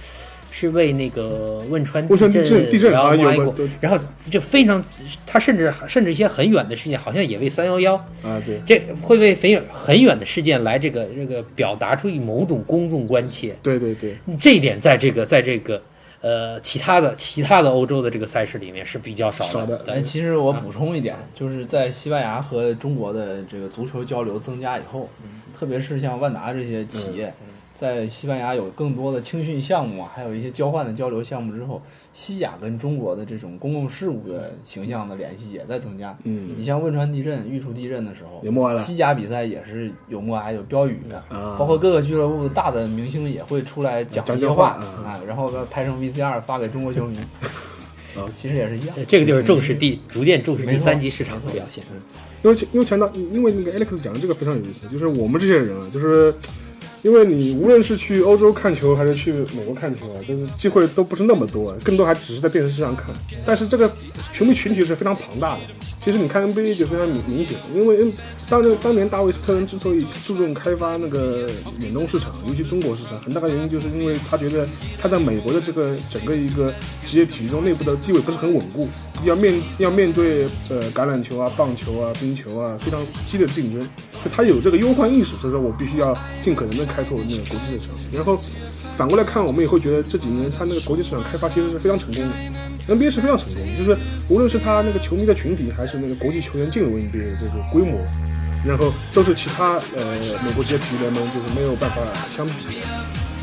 [0.55, 3.11] 是为那个汶川地震地震然后
[3.81, 3.97] 然后
[4.29, 4.85] 就非常，
[5.25, 13.55] 他甚至甚至一些很远的事件，好像也为三幺幺，啊对，这会为很远很远的事件来这个这个表达出某种公众关切。
[13.63, 15.81] 对对对，这一点在这个在这个
[16.23, 19.51] 呃其他的其他的欧洲的这个赛事里面是比较少的。
[19.51, 19.77] 少的。
[19.79, 19.95] 对。
[19.95, 25.09] 哎，其实我补充一点，就是在西班牙和中国的这个足球交流增加以后，
[25.53, 27.33] 特别是像万达这些企业，
[27.75, 31.81] 在西班牙有更多的青训项目啊，还有一些交换的交流项目之后，
[32.13, 36.15] 西甲跟中国的这种公共事务的形象的联系也在增加。
[36.23, 36.47] 嗯。
[36.57, 38.81] 你像汶川地震、玉树地震的时候，也默哀了。
[38.81, 41.57] 西甲比赛也是有默哀、有标语的，啊。
[41.57, 47.17] 包括各个俱乐部大的明星也会出来讲讲一些话啊啊，然后拍成 VCR 发给中国球迷。
[48.15, 48.29] 啊。
[48.37, 48.95] 其实也是一样。
[48.95, 51.83] 呃，这个就是重视第逐渐重视第三级市场的表现。
[52.43, 56.35] 因为因为强调，因为那个 Alex 讲的这个非常有意思，就是我们这些人啊，就是
[57.03, 63.13] 因为你无论是去欧洲看球还是去美国看球啊，就是机会都不是那么多，更多还只是在电视上看。
[63.45, 63.91] 但是这个
[64.31, 65.61] 球迷群体是非常庞大的。
[66.03, 68.11] 其实你看 NBA 就非常明明显，因为
[68.49, 71.49] 当年当年大卫斯特恩之所以注重开发那个
[71.79, 74.67] 远东市场，尤其中国市场，很大的原因就是因为他觉得
[75.01, 76.73] 他在美国的这个整个一个
[77.05, 78.89] 职业体育中内部的地位不是很稳固，
[79.23, 83.81] 要面 要面对呃橄榄球啊、棒球啊、冰球啊非常激烈的竞争，
[84.23, 87.95] 就他有这个忧患意识，所以说我必须要尽可能的开拓那个国际市场。
[88.11, 88.37] 然后
[88.95, 93.97] 反过来看，我们也会觉得这几年他那个国际市场开发其实是非常成功的，NBA 是非常成功的，就是
[94.29, 97.99] 无论是他那个球迷的群体，还是那个国际球员进入 NBA 这个规模，
[98.65, 100.15] 然后都是其他呃
[100.45, 101.97] 美国职业体育联盟就是没有办法
[102.35, 102.81] 相比的。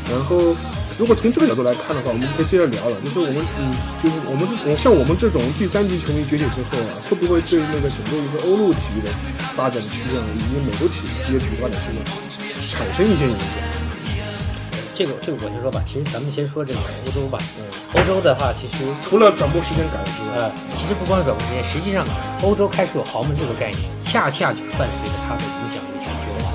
[0.09, 0.55] 然后，
[0.97, 3.71] 如果从这个角度来看的话，我们可以接着聊了，就是我们嗯，
[4.03, 9.11] 就是我们这像我们这种第三级球迷崛起之后啊，会不会对那个整个一个欧陆体育的
[9.55, 12.03] 发展趋向以及美国体育职业体育发展趋向
[12.67, 13.70] 产生一些影响？
[14.95, 17.39] 这个这个我先说吧，其实咱们先说这个欧洲吧。
[17.93, 22.05] 欧洲的话，其实除了转播时间改了之外，呃，其实不光是转播时间，实际上
[22.43, 26.53] 欧洲开始有豪门这个概念，恰恰就是伴随着它的影响力全球化。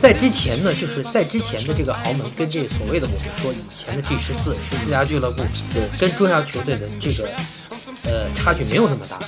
[0.00, 5.42] 在之前呢，就是在之前的这个豪门跟这所谓的我们说以前的 G 十四十四家俱乐部，
[5.72, 7.28] 对，跟中下球队的这个
[8.04, 9.18] 呃差距没有那么大，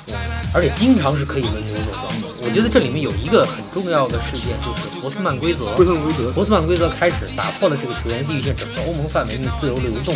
[0.55, 2.28] 而且经常是可以轮流转的。
[2.43, 5.67] 我觉得这里面有一个很重要的事件，就是博斯曼规则。
[5.75, 10.15] 博斯曼规则，博斯曼规则开始打破了这个球员地域性，整个欧盟范围内自由流动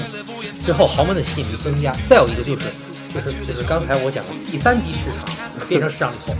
[0.65, 1.93] 之后，豪门的吸引力增加。
[2.09, 2.67] 再有一个就是，
[3.13, 5.29] 就是就是刚才我讲的第三级市场
[5.69, 6.35] 变成市场以后，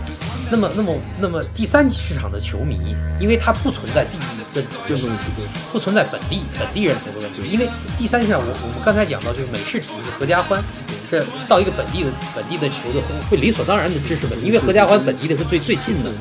[0.49, 4.21] 那么那么那么第三级市场的球迷，因为它不存在地域
[4.55, 5.25] 认同，这种问题，
[5.71, 7.67] 不存在本地本地人才的问题，因为
[7.97, 10.63] 第三市场我我们刚才讲到就是美式体育是合家欢，
[11.21, 16.11] 是到一个本地的本地的球队会理所当然的支持本地，因为合家欢本地的是最最近的。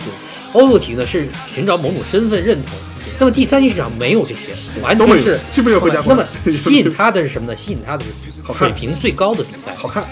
[0.53, 2.75] 欧陆体育呢是寻找某种身份认同，
[3.19, 7.57] 那么第三级市场没有这些，完全是基本有合家欢那么吸引他的是什么呢？
[7.57, 9.73] 吸引他的是水平最高的比赛。
[9.77, 10.05] 好看，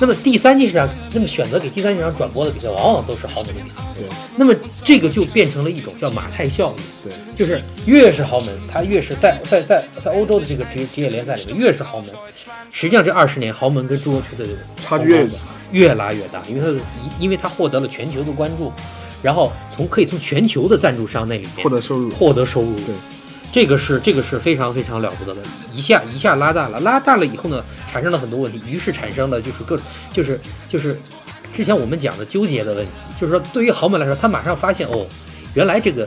[0.00, 3.82] 那么第三级市场，那么选择给第三级市场转播的比赛，往往都是豪门的比赛。
[3.94, 4.04] 对
[4.36, 4.54] 那么
[4.84, 6.84] 这个就变成了一种叫马太效应。
[7.04, 12.10] 对，就是越是豪门，他越是在在在在欧洲的这个职业职业联赛里面越是豪门。
[12.72, 15.34] 实际上这二十年，豪门跟中国球队的差距越大
[15.72, 16.78] 越拉越大，因为他的
[17.18, 18.72] 因为他获得了全球的关注，
[19.22, 22.74] 然后从可以从全球的赞助商那里面获得收入，获得收入。
[22.76, 22.94] 对，
[23.52, 25.40] 这个是这个是非常非常了不得的，
[25.74, 29.80] 一下一下拉大了，拉大了以后呢，产生了很多问题，于是产生了就是各
[30.12, 30.38] 就是
[30.68, 30.98] 就是
[31.52, 35.06] 之前我们讲的纠结的问题，就是说对于豪门来说，他马上发现哦，
[35.54, 36.06] 原来这个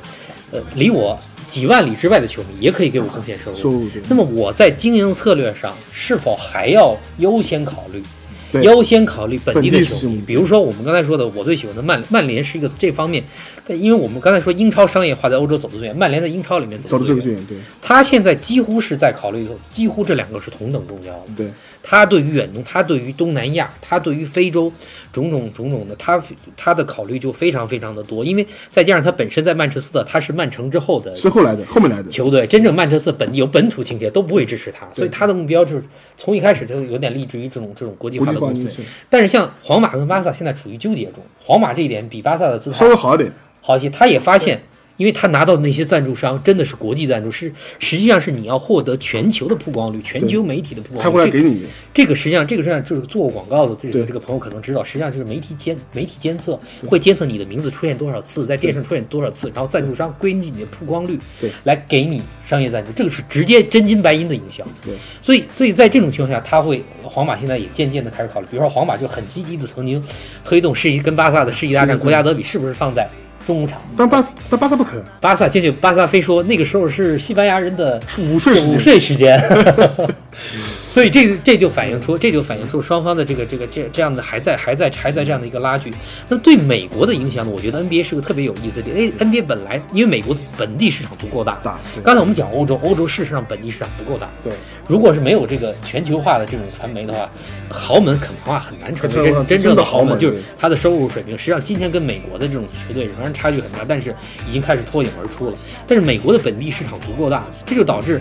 [0.52, 3.58] 呃离我几万里之外的球迷也可以给我贡献收入。
[3.58, 8.04] 收入，那么我在经营策略上是否还要优先考虑？
[8.52, 8.64] 对。
[8.64, 13.24] 优先考虑本地的球迷，比如说我们刚才说的，我最喜欢的曼曼联是一个这方面，
[13.66, 17.40] 但因为我们刚才说英超商业化在欧洲走得最远，曼联在英超里面走得最远。
[17.82, 21.26] 他现在几乎是在考虑，几乎这两个是同等重要的。
[21.36, 21.48] 对，
[21.90, 24.72] 他对于远东，他对于东南亚，他对于非洲，
[25.12, 26.22] 种种种种的，他
[26.56, 32.12] 他的考虑就非常非常的多，因为再加上他本身在曼彻斯特，他是曼城之后的是后来的，后面来的。
[32.12, 35.84] 球队，真正曼彻斯特本地有本土情节都不会支持他，所以他的目标就是
[36.16, 38.70] 从一开始就有点立志于这种这种国际化的公司。
[39.10, 43.32] 但是像皇马跟巴萨现在处于纠结中，皇马这一点比巴萨的姿态稍微好一点，
[43.62, 44.62] 好一些，他也发现。
[45.00, 51.64] 因为他拿到的那些赞助商真的是国际赞助，是实际上是你要获得全球的曝光率、全球媒体的曝光率才会来给你。
[51.94, 64.68] 这个实际上，这个实际上就是做过广告的这个这个朋友可能知道，实际上就是媒体监媒体监测会监测你的名字出现多少次，在电视出现多少次，然后赞助商根据你的曝光率对来给你商业赞助，这个是直接真金白银的营销。
[64.86, 70.04] 对，所以所以在这种情况下，他会皇马现在也渐渐的开始考虑，比如说皇马就很积极的曾经
[70.44, 73.10] 推动世纪跟巴萨的世纪大战国家德比是不是放在。
[73.50, 75.04] 中场，但巴但巴萨不肯。
[75.20, 79.42] 巴萨进去，巴萨非说那个时候是西班牙人的午睡午睡时间。
[80.90, 85.94] 所以这这就反映出，这就反映出双方的这个这个这这样的还在还在还在这样的一个拉锯。
[86.28, 87.52] 那对美国的影响呢？
[87.52, 88.92] 我觉得 NBA 是个特别有意思的。
[88.92, 91.80] 哎，NBA 本来因为美国本地市场足够大，大。
[92.04, 94.28] 刚才我们讲欧洲，欧洲事实上本地市场不够大。
[94.44, 94.54] 对。
[94.88, 97.30] 如果是没有这个全球化的这种传媒的话，
[97.70, 100.18] 豪门恐怕很难成为真真正的豪门。
[100.18, 104.16] 就是他的收入水平，实际上今天跟美国的这种球队仍然差距很大，但是
[104.48, 105.56] 已经开始脱颖而出了。
[105.88, 108.20] 但是美国的本地市场足够大，这就导致，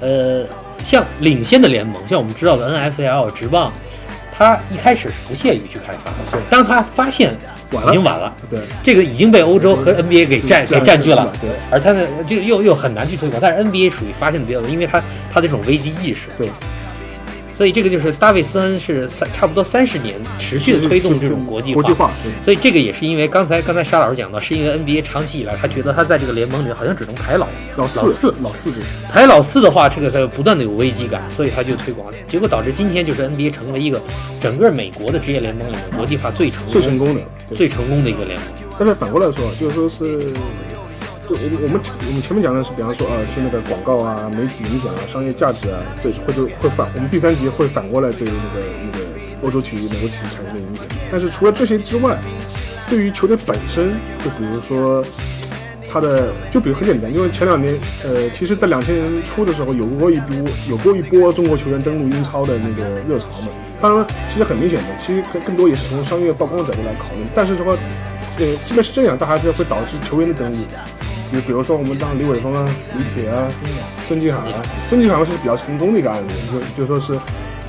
[0.00, 0.44] 呃。
[0.82, 3.72] 像领先的联盟，像我们知道的 N F L 直棒，
[4.36, 6.12] 他一开始是不屑于去开发，
[6.50, 7.32] 当他发现
[7.70, 15.02] 已经晚了，对，这个已经被欧洲和 N B A 给占给占据了，对，而他呢，这个又又很难去推广，但是 N B A 属于发现的比较多，因为他
[15.32, 16.48] 他这种危机意识，对。
[17.52, 27.46] 所以这个就是大卫斯恩是三差不多三十年持续的推动这种国际国际化，所以这个也是因为刚才刚才沙老师讲到，是因为 NBA 长期以来他觉得他在这个联盟里好像只能排老
[27.76, 28.72] 老四老四
[29.12, 34.00] 排老四的话，这个他不断的有危机感，所以他就推广，结果导致今天就是 NBA 成为一个
[34.40, 37.20] 整个美国的职业联盟里面国际化最成最成功的
[37.54, 38.48] 最成功的一个联盟。
[38.78, 40.32] 但是反过来说，就是说是。
[41.28, 46.90] 就我们我们我们前面讲的是，比方说啊，是那个广告啊、媒体影响啊、商业价值啊，对，会就会反。
[46.94, 49.04] 我们第三集会反过来对那个那个
[49.42, 50.84] 欧洲体育、美国体育产生的影响。
[51.10, 52.18] 但是除了这些之外，
[52.90, 53.90] 对于球队本身，
[54.24, 55.04] 就比如说
[55.88, 60.36] 他的，就比如很简单，因为前两年，呃，其实，在两千年初的时候，有过一波
[60.68, 63.48] 有过一波中国球员登陆英超的那个热潮嘛。
[63.80, 67.24] 当然，其实很明显的，其实更更多也是从商业曝光的角度来考虑。
[67.34, 67.72] 但是的话，
[68.38, 70.56] 呃，即便是这样，它还是会导致球员的登陆。
[71.32, 73.48] 就比如说，我们当李伟峰啊、李铁啊、
[74.06, 76.30] 孙继海啊，孙继海是比较成功的一个案例，
[76.76, 77.18] 就就说是，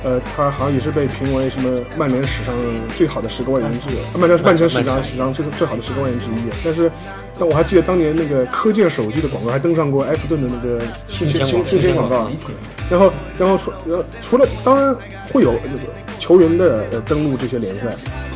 [0.04, 2.54] 呃，他好像也是被评为什么曼联史上
[2.94, 6.50] 最好的十个外援之一，曼联是曼城史上史上最最好的十个外援之一。
[6.62, 6.90] 但是，
[7.38, 12.30] 但我还记得当年那个科健手机的广告还登上过埃弗顿的那个新新新鲜广告。
[12.90, 14.94] 然后，然后除呃除了当然
[15.32, 17.94] 会有那个球员的呃登陆这些联赛。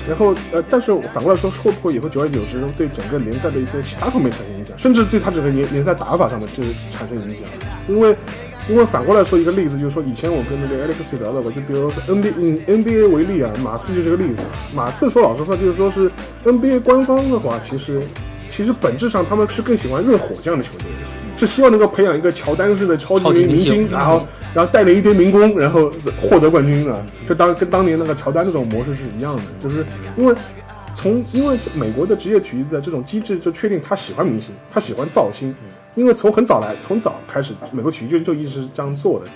[0.08, 7.46] 然后，呃，但是反过来说，会不会以后久而久之对整个联赛的一些其他方面产生影响，甚至对他整个联联赛打法上的这产生影响？
[7.88, 8.16] 因为，
[8.70, 14.40] 因为反过来说一个例子，就是说以前我跟那个 Alex 聊到过，就比如 NBA NBA 为例啊，马刺就是个例子。
[14.74, 16.10] 马刺说老实话，就是说是
[16.42, 18.00] NBA 官方的话，其实，
[18.48, 20.86] 其实本质上他们是更喜欢热火这样的球队，
[21.38, 24.26] 是希望能够培养一个乔丹式的超级明星，然后。
[24.54, 27.04] 然后带领一堆民工，然后获得冠军啊！
[27.28, 29.84] 就当跟当年那个乔丹那种模式是一样的，就是
[30.16, 30.34] 因为
[30.94, 35.54] 从因为美国的职业体育的这种机制就确定他喜欢明星，他喜欢造星，
[35.96, 39.26] 因为从很早来从早开始，美国体育就就一直是这样做的。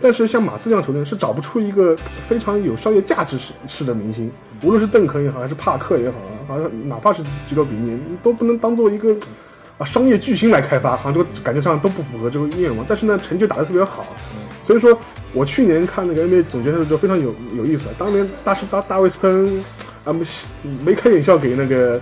[0.00, 1.94] 但是像马刺这样球队是找不出一个
[2.26, 4.32] 非常有商业价值式式的明星，
[4.62, 6.16] 无论是邓肯也好，还是帕克也好，
[6.48, 9.14] 好像哪怕是吉罗比尼都不能当做一个。
[9.78, 12.84] 啊，商业巨星来开发，好像这个感觉上都不符合这个愿望。
[12.88, 14.06] 但是呢，成就打得特别好，
[14.62, 14.98] 所以说
[15.34, 17.88] 我去年看那个 NBA 总决赛的时候非常有有意思。
[17.98, 19.62] 当年大师大大卫斯登
[20.04, 20.24] 啊，没
[20.82, 22.00] 没开眼笑给那个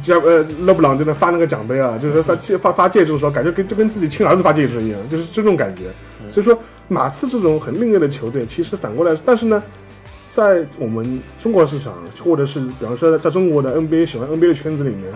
[0.00, 5.84] 加呃勒布朗在那发那个奖杯啊，就是发戒发发戒指的时候，感觉跟就跟自己亲儿子发戒指一样，就是这种感觉。
[6.28, 6.56] 所以说
[6.86, 9.60] 马刺这种很另类的球队，其实反过来，但是呢，
[10.30, 15.12] 在我们中国市场，或者是比方说在中国的 NBA 喜欢 NBA 的圈子里面。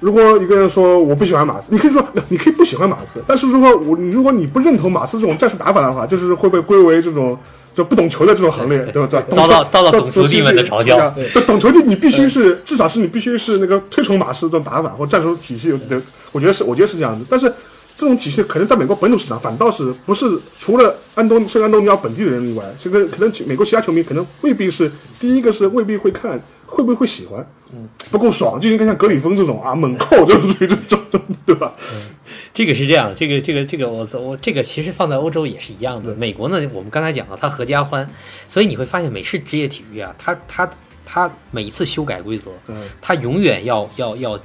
[0.00, 7.36] 如果一个人说我不喜欢马刺，你可以说你可以不喜欢马刺，但是如果我如果你不认同马刺这种战术打法的话，就是会被归为这种
[7.74, 9.22] 就不懂球的这种行列，对不对？
[9.30, 11.10] 遭到遭到懂球帝们的嘲笑。
[11.10, 16.00] 对，懂球帝你必须是至少是你必须是那个推崇马刺这种打法或战术体系对，
[16.32, 17.24] 我觉得是我觉得是这样子。
[17.28, 17.52] 但是
[17.98, 20.24] 这种体系可能在美国本土市场反倒是不是
[20.56, 24.88] 除了安东圣安东尼奥本地的人以外，这个可能美国其他球迷可能未必是
[25.18, 26.40] 第一个是未必会看。
[26.70, 27.44] 会不会会喜欢？
[27.72, 30.76] 嗯，不够爽，就应该像格里芬这种啊，猛扣就是属于这
[31.08, 31.74] 种，对吧？
[31.94, 32.10] 嗯，
[32.52, 36.14] 这个是这样，这个这个这个我我这个其实放在欧洲也是一样的。
[36.14, 38.06] 美国呢，我们刚才讲了，它合家欢，
[38.50, 40.70] 所以你会发现美式职业体育啊，它它
[41.06, 44.38] 他每一次修改规则，嗯，他永远要要要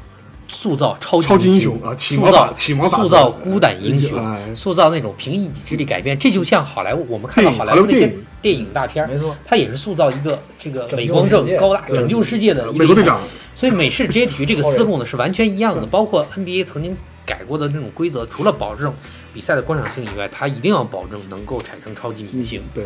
[0.53, 2.53] 塑造超级超级英雄啊启塑造
[2.89, 6.17] 塑造孤胆英雄，哎塑造那种凭一己之力改变。
[6.17, 8.67] 这就像好莱坞，我们看到好莱坞那些电影。
[8.73, 13.21] 大片儿，没错，它也是塑造一个这个伟光正高大拯救世界的一个英雄美国队长，
[13.55, 16.95] 所以美式职业体育这个 思路呢是完全一样的，包括 NBA 曾经
[17.25, 18.93] 改过的那种规则，除了保证
[19.33, 22.85] 比赛的观赏性以外，它一定要保证能够产生超级明星，对，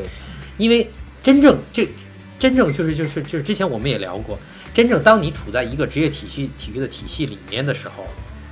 [0.57, 0.87] 因为
[1.23, 1.87] 真正这
[2.39, 4.37] 真正就是就是就是之前我们也聊过，
[4.77, 8.05] 真正当你处在一个职业体系体育的体系里面的时候，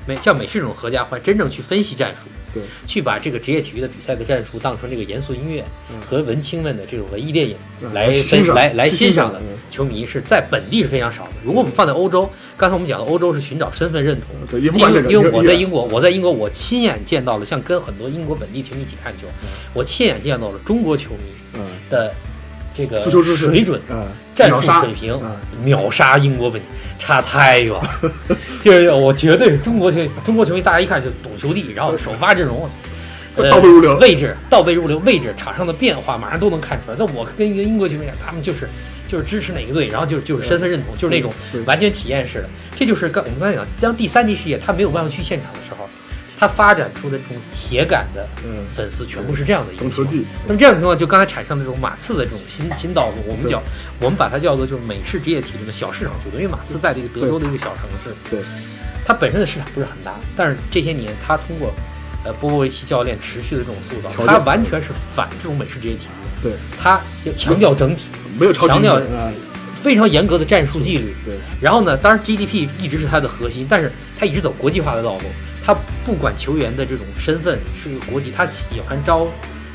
[0.07, 2.21] 美像美式这种合家欢，真正去分析战术，
[2.51, 6.01] 对，去把这个职业体育的比赛的战术当成这个严肃音乐嗯。
[6.01, 11.33] 和文青们的这种文艺电影嗯来分来来欣赏的球迷是在本地是非常少的。
[11.43, 19.27] 如果我们放在欧洲，刚才我们讲的欧洲是寻找身份认同，因为因为我在英国，我在英国我亲眼见到了，像跟很多英国本地球迷一起看球，
[19.75, 22.11] 我亲眼见到了中国球迷嗯，的
[22.75, 23.81] 这个水准。
[23.89, 24.05] 嗯，
[24.35, 25.31] 战术水平嗯
[25.63, 26.61] 秒杀英国本，
[26.99, 27.89] 差太远了。
[28.61, 32.69] 就是我绝对是中国球迷，中国球迷大家一看就懂球帝，然后首发阵容，
[33.35, 36.97] 呃 倒背如流位置倒背如流，位置场上的变化马上都能看出来。
[36.99, 38.67] 那我跟一个英国球迷讲，他们就是
[39.07, 41.31] 就是支持哪个队，然后就就是身份认同，就是那种
[41.65, 42.49] 完全体验式的。
[42.75, 45.73] 这就是刚我们刚才讲，当第三级世界他没有办法去现场的时
[46.35, 48.65] 候，他发展出的这种铁杆的嗯。
[48.75, 50.07] 粉丝全部是这样的一个情况。
[50.45, 53.63] 那么这样的情况，就刚才产生的这种马刺的这种新新道路，我们叫
[54.01, 58.41] 我们把它叫做就是美式职业体育的小市场球队，因为马刺在这个德州的一个小城市，对，
[59.05, 61.73] 它本身的市场不是很大，但是这些年他通过
[62.25, 66.99] 呃波波维奇教练持续的这种塑造，他完全是反这种美式职业体育，对，他
[67.37, 68.07] 强调整体，
[68.37, 69.01] 没有超级强调
[69.81, 71.15] 非常严格的战术纪律。
[71.23, 75.23] 对，然后呢，当然 GDP 一直是它的核心，但是他一直走国际化的道路，
[75.65, 79.27] 他不管球员的这种身份是个国籍，他喜欢招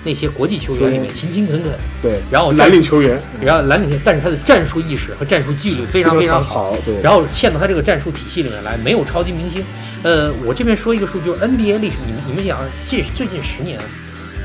[0.04, 1.72] 那些国际球员里面勤勤恳恳。
[2.00, 3.20] 对，然后蓝领球员。
[3.42, 9.64] 然后蓝领，但是他的战术意识和战术纪律非常非常好，对，然后嵌到他这个战术体系里面来，没有超级明星。
[10.02, 13.78] 呃，我这边说一个数，就是 NBA 历史，你们你们想，这最近十年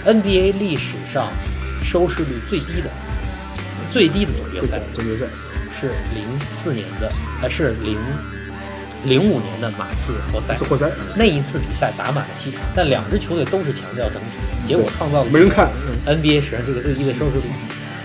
[0.06, 1.28] NBA 历史上
[1.84, 2.89] 收视率最低的
[3.91, 4.82] 最低的总决赛。
[4.93, 5.26] 总决赛，
[5.80, 7.10] 是零四年的，
[7.41, 7.98] 呃是零
[9.06, 15.70] 零五年的马刺活塞塞，那一次比赛打满了七场，但两支球队都是强调整体，结果创造了没人看，
[16.06, 17.47] 嗯 NBA 史上这个最低的收视率，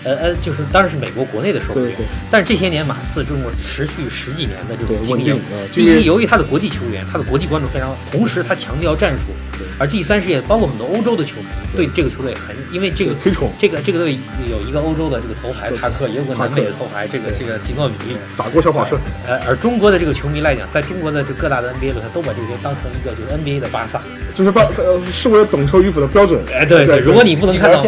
[0.04, 9.24] 呃呃，就是当然是美国国内的收视率对对，但是这些年马刺这种持续十几年的这种经营呃，第一，由于他的国际球员，他的国际关注非常，同时他强调战术
[9.58, 11.46] 对，而第三是也包括很多欧洲的球迷
[11.76, 14.16] 对这个球队很，因为这个推崇这个这个队
[14.50, 18.96] 有一个欧洲的这个头牌帕克，也有个南美的头牌，这个这个吉诺比，法国小跑车，
[19.26, 24.00] 呃，而中国的这个球迷来讲，在中国的这各大的 NBA 里，他都把这个当成一个就是 NBA 的巴萨。
[24.32, 27.84] 就是把呃视为懂球与否的标准，哎，对对，如果你不能看到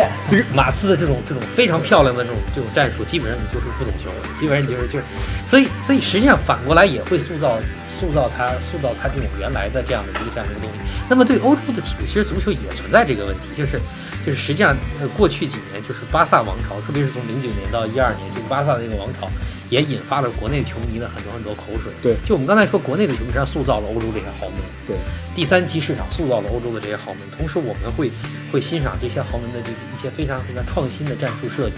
[0.52, 5.04] 马刺的这种这种非常漂漂亮的这种这种战术，基本上你就是不懂球，基本上你就是就是，
[5.46, 10.78] 所以所以实际上反过来也会塑造塑造他塑造他这种原来的这样的一个战术东西。
[11.08, 13.78] 那么对欧洲的体育，其实足球也存在这个问题，就是
[14.24, 19.28] 就是实际上呃过去几年就是巴萨王朝，特别是从零九年到一二年，这个巴萨的这个王朝。
[19.72, 21.90] 也引发了国内球迷的很多很多口水。
[22.02, 24.56] 对就我们刚才说，国内的球迷实际上塑造了欧洲这些豪门。
[24.86, 24.94] 对，
[25.34, 28.12] 第三级市场塑造了欧洲的这些豪门，同时我们会
[28.52, 31.76] 会欣赏这些豪门的这个一些非常非常创新的战术设计。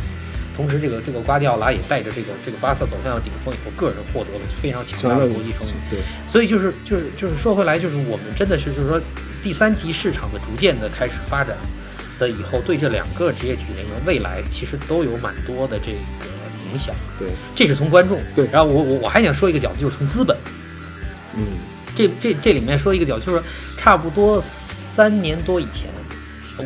[0.56, 5.70] 同时，这个这个瓜迪奥拉也带着这个这个巴萨走向了顶峰以后，个人获得了非常强大的国际声誉。
[5.88, 9.00] 对，所以就是就是就是说回来，就是我们真的是就是说，
[9.40, 11.56] 第三级市场的逐渐的开始发展
[12.18, 15.98] 的以后，对这两个职业体育联盟未来其实都有蛮多的这个
[16.72, 16.94] 影响。
[17.18, 18.18] 对，这是从观众。
[18.34, 20.36] 对然后我我我还想说一个角度，就是从资本。
[21.36, 21.44] 嗯，
[21.94, 23.42] 这这这里面说一个角度，就是
[23.76, 25.90] 差不多三年多以前，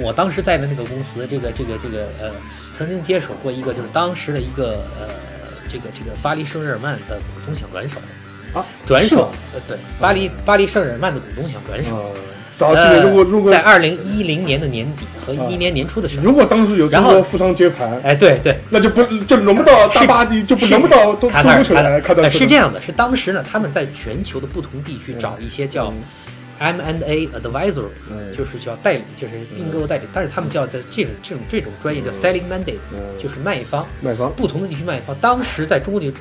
[0.02, 2.30] 我当时在的那个公司，这个这个这个呃，
[2.76, 5.08] 曾经接手过一个，就是当时的一个呃，
[5.68, 7.98] 这个这个巴黎圣日耳曼的股东想转手，
[8.52, 11.96] 啊，转手，呃对，巴黎巴黎圣日耳曼的股东想转手。
[11.96, 12.12] 呃，
[12.58, 25.94] 早几年如果如果呃在二零一零年的年底和啊一一年年初的时候，如果当时有中然后国富商接盘，哎，对对，那就不就轮不到大巴黎，就不轮不到都卡塔尔中国球来看到呃是这样的，是当时呢，他们在全球的不同地区找一些叫
[26.58, 28.34] M&A advisor，、嗯。
[28.36, 32.98] 就是叫代理，就是并购代理，但是他们叫的这种这种这种专业叫 selling mandate，、嗯。
[33.16, 35.14] 就是卖方，卖方，不同的地区卖方。
[35.20, 36.12] 当时在中国地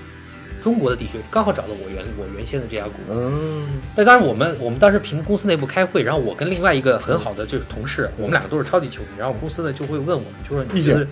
[0.67, 2.91] 中国的地区刚好找到我原我原先的这家股。
[3.09, 11.07] 嗯，那当然，我们我们当时凭公司内部开会，然后我跟另外一个很好的就是同事，我们两个都是超级球迷，然后公司呢就会问我们，就说你觉得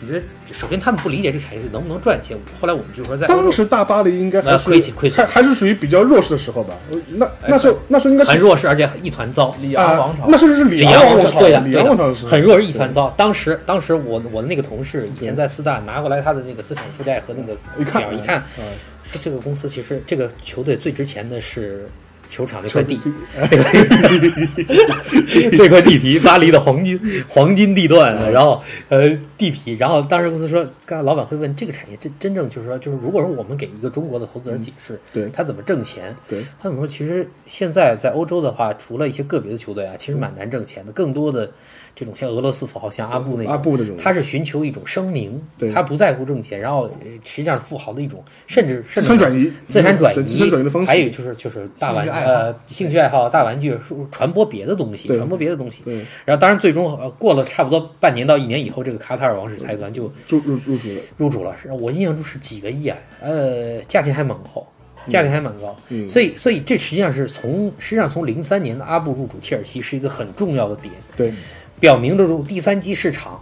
[0.00, 0.22] 你觉得
[0.52, 6.74] 首先他们不理解这个产业是能不能赚钱，后来我们就说在当时大巴黎应该还呃是亏钱亏损还还是属于比较弱势的时候吧。
[6.90, 9.54] 呃那那时候那时候应该是很弱势，而且一团糟。
[9.60, 13.12] 李昂王啊朝，，那时候是里里昂王朝，对的，里对的昂王朝的时候很弱，势一团糟。
[13.16, 18.64] 当时，当时我我的那个同事以前在四大拿过来他的那个资产负债和那个一看表，一看，嗯
[19.04, 21.88] 说这个公司其实这个球队最值钱的是
[22.28, 22.98] 球场那块地，
[25.56, 26.98] 这块地皮，巴黎的黄金
[27.28, 36.88] 黄金地段，然后呃地皮，然后当时公司说，刚才老板会问这个产业真真正就是说，就是如果说我们给一个中国的投资人解释，对他怎么挣钱，对他怎么说？
[36.88, 40.92] 其实现在在欧洲的话，除了一些个别的球队啊，其实蛮难挣钱的。
[40.92, 41.50] 更多的
[41.98, 43.96] 这种像俄罗斯富豪，像阿布那种，阿布那种。
[43.98, 53.76] 他是寻求一种声名对，他不在乎挣钱，然后呃实际上是富豪的一种，甚至甚至资产转移，资产转移，资产转移的方式，还有就是就是大玩呃兴趣爱好、大玩具，
[54.12, 55.82] 传播别的东西，传播别的东西。
[55.82, 55.96] 对。
[56.24, 61.00] 然后当然最终呃过了差不多半年到一年以后，这个卡塔尔王室财团就入入入主了。
[61.16, 64.64] 入主了，是我印象中是几个亿啊，呃，价钱还蛮高，
[65.08, 66.08] 价钱还蛮高，嗯。
[66.08, 71.32] 所以所以这实际上是从实际上从零三年的阿布入主切尔西是一个很重要的点，对，
[71.80, 73.40] 表明了入第三级市场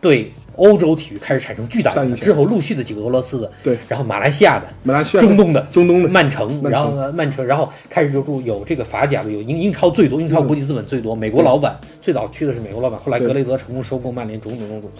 [0.00, 2.20] 对欧洲体育开始产生巨大大影响。
[2.20, 3.78] 之后陆续的几个俄罗斯的，对。
[3.88, 6.08] 然后马来西亚的，马来西亚中东的中东的。
[6.08, 14.90] 曼城，然后呢曼城，然后开始就入有这个法甲的，有英英超最多，英超国际资本最多，美国老板最早去的是美国老板，后来格雷泽成功收购曼联，种种种种，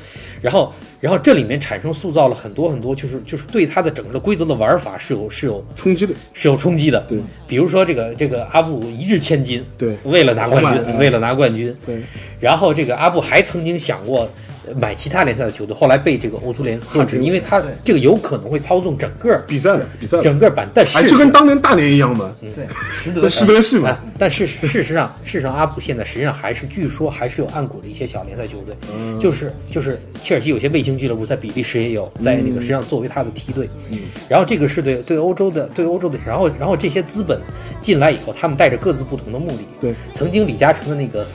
[0.40, 9.96] 然后然后这里面产生塑造了很多很多，就是就是对它的整个的规则的玩法是有是有冲击的，是有冲击的，对，比如说这个这个阿布一掷千金，对。
[10.04, 11.98] 为了拿冠军，为了拿冠军，对，
[12.38, 14.28] 然后这个阿布还曾经想过
[14.61, 23.90] 呃买其他联赛的球队，后来被这个欧足联喝止，因为他这个有可能会操纵整个比赛的，比赛，整个版，但哎，是就跟当年大连一样嘛，对，实那得实德是嘛。
[23.90, 29.18] 啊，，但事实事实上，事实上，阿布现在实际上还是，据说还是有暗谷的一些小联赛球队，嗯。
[29.20, 33.98] 就是就是切尔西有些卫星俱乐部在比利时也有，在那个实际上作为他的梯队，嗯。
[34.28, 37.40] 然后这个是对对欧洲的对欧洲的，然后然后这些资本
[37.80, 41.26] 进来以后，他们带着各自不同的目的，对，曾经李嘉诚的那个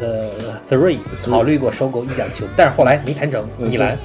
[0.00, 0.28] 呃
[0.68, 0.98] Three
[1.30, 3.96] 考虑过收购意甲球，但是后来没谈成，嗯米兰。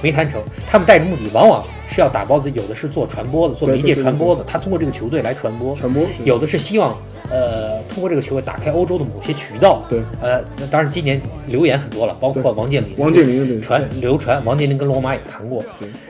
[0.00, 6.96] 没谈成，他们带着目的往往是要打包子，有的是做传播的，做媒介传播的，他通过这个球队来传播，传播有的是希望
[7.32, 15.64] 呃通过这个球队打开欧洲的某些渠道，对，呃，那当然今年留言很多了，包括王健林，王健林传流传，王健林跟罗马也谈过。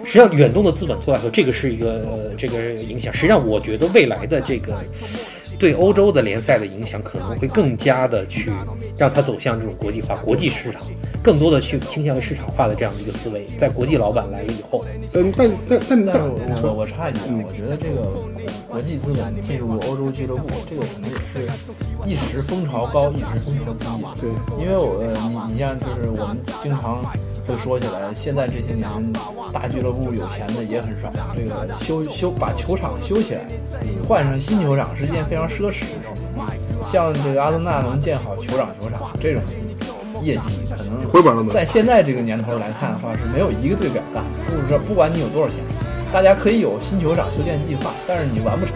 [0.04, 3.10] 实际上，远东的资本做来说，这个是一个、呃、这个影响。
[3.10, 4.76] 实际上，我觉得未来的这个
[5.58, 8.52] 对欧洲的联赛的影响，可能会更加的去
[8.96, 10.82] 让它走向这种国际化、国际市场，
[11.22, 13.44] 更多的去倾向于市场化的这样的一个思维。
[13.58, 14.84] 在国际老板来了以后，
[15.14, 16.14] 嗯但但但但
[16.62, 18.12] 我我插一句啊，我觉得这个
[18.68, 21.50] 国际资本进入欧洲俱乐部，这个可能也是
[22.06, 24.20] 一时风潮高，一时风潮低。
[24.20, 24.30] 对，
[24.62, 27.02] 因为我呃你你像就是我们经常
[27.48, 28.86] 会说起来，现在这些年
[29.50, 33.40] 大俱乐部有钱的也很少，这个修修把球场修起来，
[34.06, 35.96] 换上新球场是一件非常奢侈的事情。
[36.86, 39.42] 像这个阿森纳能建好球场球场这种
[40.20, 40.50] 业绩，
[41.10, 41.48] 可能？
[41.48, 44.22] 在现在这个年头来看的话，是没有一个队敢干。
[44.46, 45.58] 不知道不管你有多少钱，
[46.12, 48.74] 大家可以有新球场修建计划，但是你完不成。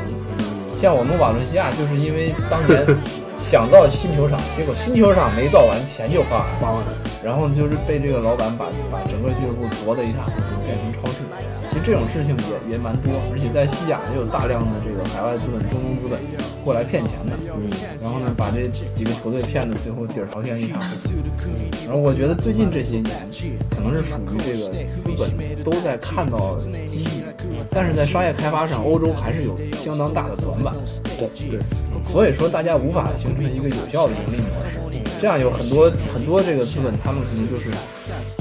[0.76, 2.84] 像我们瓦伦西亚就是因为当年
[3.38, 6.82] 想造新球场，结果新球场没造完，钱就花完八万，
[7.24, 11.22] 然后就是被这个老板把把整个俱乐部夺得一塌糊涂，变成超市。
[11.70, 16.20] 其实这种事情也也蛮多，而且在西甲也有大量的这个海外资本、中东资本
[16.64, 17.32] 过来骗钱的。
[17.56, 17.70] 嗯，
[18.02, 21.48] 然后呢，把这几个球队骗得最后底儿朝天一塌糊涂。
[21.86, 23.14] 然后我觉得最近这些年，
[23.70, 25.32] 可能是属于这个资本
[25.64, 26.56] 都在看到
[26.86, 27.22] 机遇，
[27.70, 30.74] 但是在商业开发上，欧洲还是有相当大的短板。
[31.16, 31.60] 对对，
[32.04, 34.78] 所以说大家无法形成一个有效的盈利模式。
[35.22, 37.70] 这样有很多很多这个资本，他们可能就是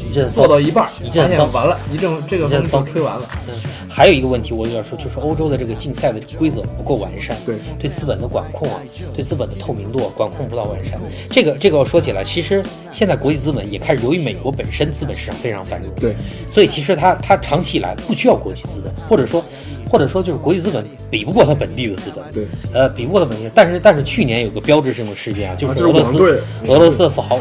[0.04, 1.52] 一阵做到一半，一阵风。
[1.52, 3.30] 完了，一阵这个风吹完了。
[3.48, 3.54] 嗯，
[3.88, 7.60] 还有一个问题，我有点说，就是欧洲的这个竞赛的规则不够完善，对。
[7.78, 8.82] 对资本的管控啊，
[9.14, 11.00] 对资本的透明度啊管控不到完善。
[11.30, 16.16] 这个这个要说起来，其实现在国际资本也开始，由于美国本身资本市场非常繁荣，对，
[16.50, 19.46] 所以其实它它长期以来不需要国际资本，或者说
[19.92, 23.52] 或者说就是国际资本比不过它本地的资本，对，呃，比不过它本地。
[23.54, 26.18] 但是但是去年有个标志性的事件啊，就是俄罗斯、
[26.66, 27.38] 俄罗斯富豪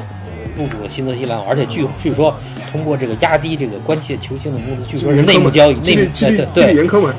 [0.58, 2.34] 入主了新泽西兰，而且据据说
[2.72, 6.10] 通过这个压低这个关切球星的工资，据说是内幕交易，内幕
[6.52, 6.74] 对对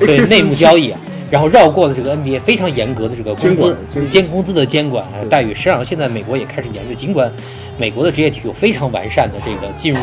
[0.06, 1.00] 对 内幕交易啊。
[1.32, 3.74] 然后绕过了这个 NBA 非常严格的这个工资
[4.10, 7.32] 监工资的监管呃待遇，实际上现在美国也开始研究，尽管
[7.78, 10.00] 美国的职业体育有非常完善的这个进入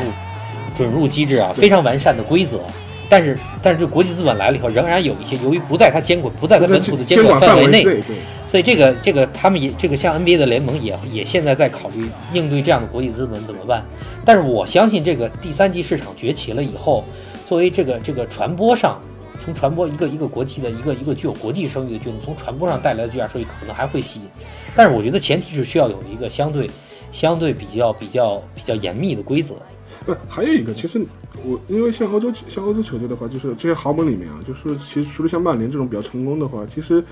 [0.74, 2.60] 准入机制啊，非常完善的规则，
[3.08, 13.82] 但是但是这国际资本来了以后，仍然有一些由于不在它监管不在它本土的监监管范围内，对对，所以这个这个他们也这个像 NBA 的联盟也也现在在考虑应对这样的国际资本怎么办。
[14.24, 17.02] 但是我相信这个第三级市场崛起了以后，
[17.46, 19.00] 作为这个这个传播上，
[19.42, 24.26] 从传播一个一个国际的一个一个具有国际声誉的俱乐部，从传播上带来的巨大收益可能还会吸引。
[24.76, 26.70] 但是我觉得前提是需要有一个相对
[27.10, 29.54] 相对比较比较比较严密的规则。
[30.04, 31.04] 不，还有一个，其实
[31.44, 37.02] 我因为像欧洲像欧洲球队的话，就是这些豪门里面啊，就是其实除了像曼联这种比较成功的话，其实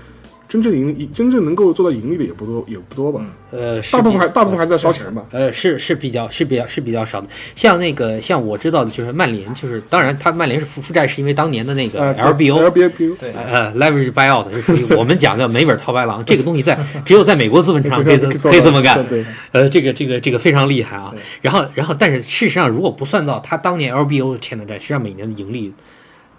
[0.49, 3.21] 真正盈真正能够做到盈利的也不多，也不多吧。
[3.51, 5.23] 呃，大部分还大部分还在烧钱吧。
[5.31, 7.27] 呃，是是比较是比较是比较少的。
[7.53, 12.63] 像那个像我知道的，就是曼联，就是当然他曼联是负负债，是因为当年的那个呃 LBO。
[12.69, 19.05] LBO 对呃，leverage buyout 是属于我们讲的美本套白狼，这个东西在 只有在美国资本市场可以可以这么干。
[19.07, 21.13] 对，呃，这个这个这个非常厉害啊。
[21.41, 25.73] 然后然后，但是事实上，如果不算到他当年 LBO 欠的债，实际上每年的盈利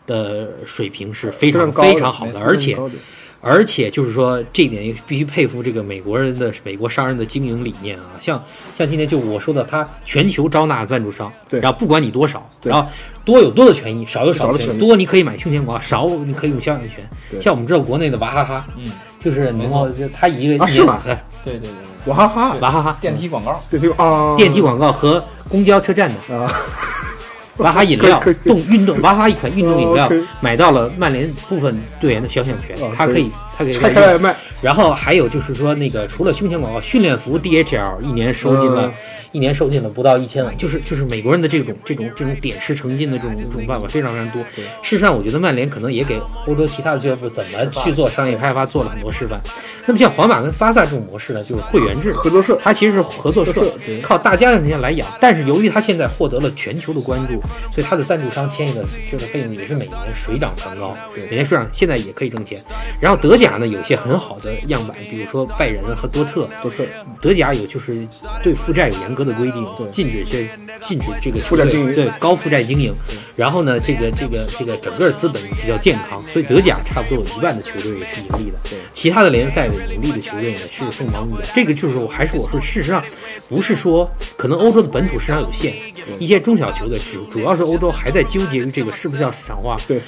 [0.07, 2.77] 的水平是非常非常好的，而且
[3.41, 8.05] 而且就是说，这一点也必须佩服这个美国人的美国商人的经营理念啊。
[8.19, 8.43] 像
[8.77, 11.61] 像今天就我说的，他全球招纳赞助商，对。
[11.61, 12.71] 然后不管你多少，对。
[12.73, 12.91] 然后
[13.25, 17.09] 多有多的权益，少有少的权益，多你可以买胸前广告，少你可以用肖像权。
[17.31, 17.41] 对。
[17.41, 21.01] 像我们知道国内的娃哈哈，嗯，就是没能够就他一个一啊是吗？
[21.05, 22.57] 对对对对，娃哈哈。
[22.61, 22.99] 娃哈哈。
[23.01, 26.37] 电梯广告，电梯啊，电梯广告和公交车站的。
[26.37, 26.51] 啊，
[27.59, 38.93] 娃哈哈饮料动运动娃哈哈一款运动饮料买到了曼联部分队员的肖像权他，可以它可以它可以拆开来卖，然后还有就是说，那个除了胸前广告，训练服 DHL 一年收进了，嗯
[39.31, 44.41] 一年收进了不到一千万，就是就是美国人的这种这种这种点石成金的这种这种办法非常非常多。
[44.83, 49.39] 事实上，我觉得曼联可能也给欧洲其他的俱乐部怎么去做商业开发做了很多示范。
[49.85, 53.71] 那么像皇马跟巴萨这种模式呢，就是会员制合作社它其实是合作社
[54.03, 55.07] 靠大家的钱来养。
[55.21, 57.39] 但是由于它现在获得了全球的关注，
[57.71, 62.59] 所以它的赞助商签一个这个费用也是每年水涨船高，每年水涨，现在也可以挣钱。
[62.99, 66.47] 然后德甲呢有些很好的样板，比如说拜仁和多特。
[66.63, 66.85] 多特
[67.21, 68.07] 德甲有就是
[68.43, 70.49] 对负债有严格的规定对，禁止这
[70.85, 72.93] 禁止这个负债经营对高负债经营。
[73.37, 78.59] 然后呢，这个这个这个整个资本比较健康，所以德甲差不多有一半的球队是盈利的。
[78.69, 81.39] 对其他的联赛的盈利的球队呢是凤毛麟角。
[81.55, 83.03] 这个就是我还是我说，事实上
[83.49, 85.73] 不是说可能欧洲的本土市场有限，
[86.19, 90.01] 一些中小球队主主要是欧洲还在纠结于这个是不是要市场化，对，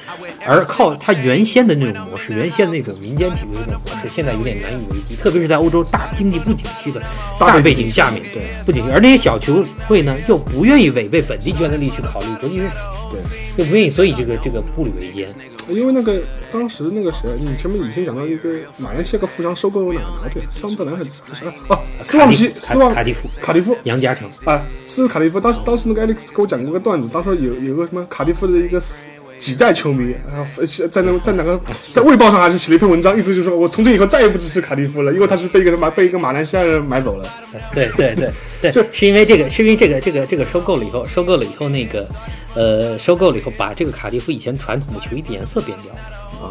[0.45, 7.03] 而靠它原先的那种模式，原先的那种民间体育的那种模式，现在有点难以为继，特别是在欧洲大经济不景气的
[7.39, 12.77] 大背景下面，对不景气，而那些小球会呢又不愿意违背本地球员的利益去考虑国际市场，
[13.11, 13.21] 对。
[13.57, 15.29] 又不愿意，所以这个这个步履维艰。
[15.69, 16.21] 因为那个
[16.51, 20.43] 当时那个谁，你前面以前讲到一个马来西亚个富商收购了哪个队？
[20.49, 21.45] 桑德兰还是啥？
[21.69, 25.39] 哦，斯旺西，卡斯旺卡迪夫卡迪夫杨家成，啊，是卡迪夫。
[25.39, 29.07] 当时当时那个 Alex 给我讲过个段子，当时有有个什么卡迪夫的一个死
[29.41, 30.47] 几代球迷啊，
[30.91, 31.59] 在那在哪个
[31.93, 37.27] 在卫报上还是写了一篇文章，意思就是说我从今以后再也不支持卡迪夫了，因为他是被一个马被一个马来西亚人买走了。
[37.75, 38.31] 对对对
[38.61, 42.07] 对，就是因为这个，是因为这个这个这个收购了以后，收购了以后那个，
[42.55, 46.01] 呃，收购了以后把这个卡迪夫以前传统的球衣的颜色变掉了。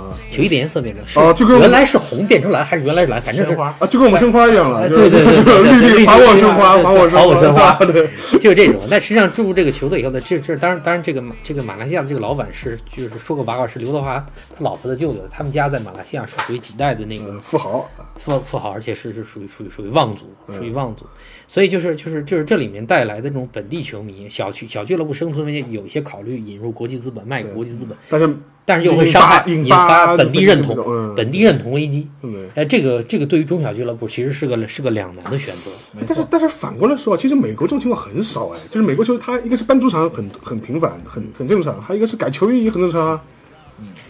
[0.10, 3.22] 啊球衣的颜色变成，是哦就跟原来是红变成蓝，还是原来是蓝？
[3.22, 8.08] 反正是花啊，就跟我们申花一样了，对对对对对绿对地还我申花，对还我还我申花对，
[8.40, 8.82] 就是这种。
[8.90, 14.26] 但实际上注入这个球队以后呢，这这当然当然这个这个马来西亚的这个老板是就是说个八卦是刘德华
[14.58, 21.06] 他老婆的舅舅，他们家在马来西亚是属于几代的那个富豪，富富豪，而且是是属于属于属于望族，嗯属于望族，
[21.48, 28.28] 所以就是就是就是这里面带来的这种本地球迷小区小俱乐部生存问题，有一些考虑引入国际资本，卖给国际资本，但是
[28.70, 32.08] 但是又会伤害引发本地认同嗯，本地认同危机。
[32.22, 32.30] 对。
[32.54, 35.72] 哎，这个这个对于中小俱乐部其实是个是个两难的选择。
[36.08, 43.22] 但是但是反过来说，其实美国这种情况很少哎，就是美国球他一个是搬主场很很频繁，很很正常，还有一个是改球衣也很正常啊。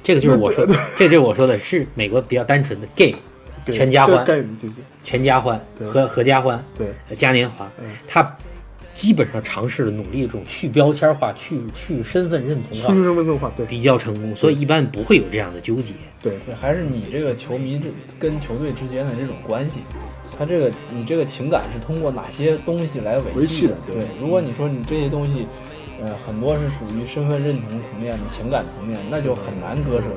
[0.04, 3.18] 这个就是我说的， 这就是我说的是美国比较单纯的 game，
[3.66, 4.26] 全家欢
[5.06, 7.66] 全家欢对和合家欢，对呃嘉年华，
[8.06, 8.36] 它
[9.00, 15.94] 基本上尝试了努力这种去标签化、去去身份认同化，去身份认同化，对比较成功，所以一般不会有这样的纠结。
[16.22, 17.86] 对对，还是你这个球迷这
[18.20, 19.80] 跟球队之间的这种关系，
[20.38, 23.80] 他这个你这个情感是通过哪些东西来维维系的的？
[23.88, 25.48] 对对，如果你说你这些东西，
[26.02, 30.08] 呃，很多是属于身份认同层面的、情感层面，那就很难割舍。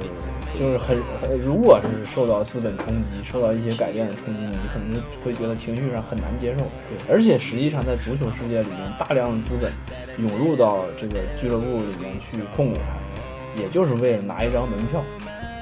[0.58, 6.60] 就是很很，如果是受到资本冲击、受到一些改变的冲击，你可能会觉得情绪上很难接受。
[6.88, 9.72] 对，而且实际上在足球世界里面，大量的资本
[10.18, 15.02] 涌入到这个俱乐部里面去控股它，也就是为了拿一张门票。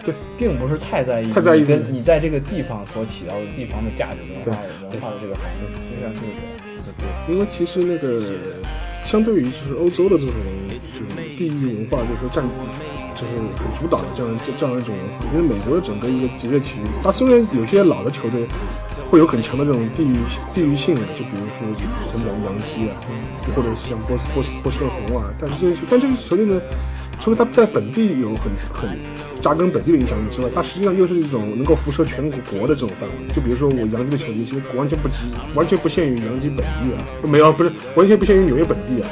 [0.03, 6.25] 对，并不是太在意太在意你跟你在这个地方所起到的地方的价值文化对文化的这个含义，实际上就是
[6.99, 7.19] 这样。
[7.29, 8.33] 因为其实那个
[9.05, 10.33] 相对于就是欧洲的这种
[10.87, 12.43] 就是地域文化，就是说占
[13.15, 15.25] 就是很主导的这样这这样一种文化。
[15.33, 18.47] 就是美国的整个一个职业体育，它虽然有些老的球队
[19.09, 20.17] 会有很强的这种地域
[20.53, 21.67] 地域性啊，就比如说
[22.11, 22.97] 像讲洋基啊，
[23.55, 26.61] 或者像波斯波斯波士顿红啊，但是这些但这些球队呢，
[27.19, 28.99] 除了它在本地有很很
[29.41, 33.35] 扎根本地的影响力之外，它实际上又是一种能够辐射全国的这种范围。
[33.35, 35.25] 就比如说我洋基的球迷，其实完全不只
[35.55, 39.09] 完全不限于洋基本地啊，没有不是完全不限于纽约本地啊。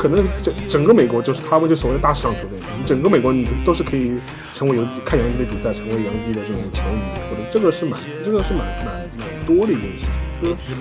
[0.00, 4.12] 可能整整个美国就是他们就所谓的大市场球队，整个美国你都是可以
[4.54, 8.86] 成为有看洋基的比赛，成为洋基的这种球迷，或者这个是蛮这个是蛮蛮
[9.18, 10.12] 蛮多的一件事情。
[10.40, 10.72] 就是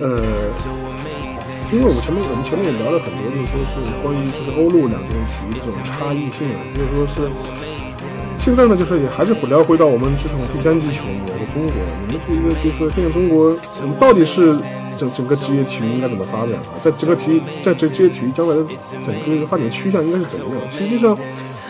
[0.00, 0.20] 呃，
[1.70, 7.30] 因为我们前面我们前面也聊了很多，就是说是关于就是欧陆两种体育的这种差异性啊，就是说是
[8.36, 11.78] 现在呢，就是也还是回聊回到我们这种第三季球迷我们中国，
[12.08, 14.58] 你们觉得就是说现在中国我们到底是？
[14.96, 16.78] 整整个职业体育应该怎么发展啊？
[16.82, 18.64] 在整个体育，在这职业体育将来的
[19.04, 20.70] 整个一个发展的趋向应该是怎么样？
[20.70, 21.18] 实际上，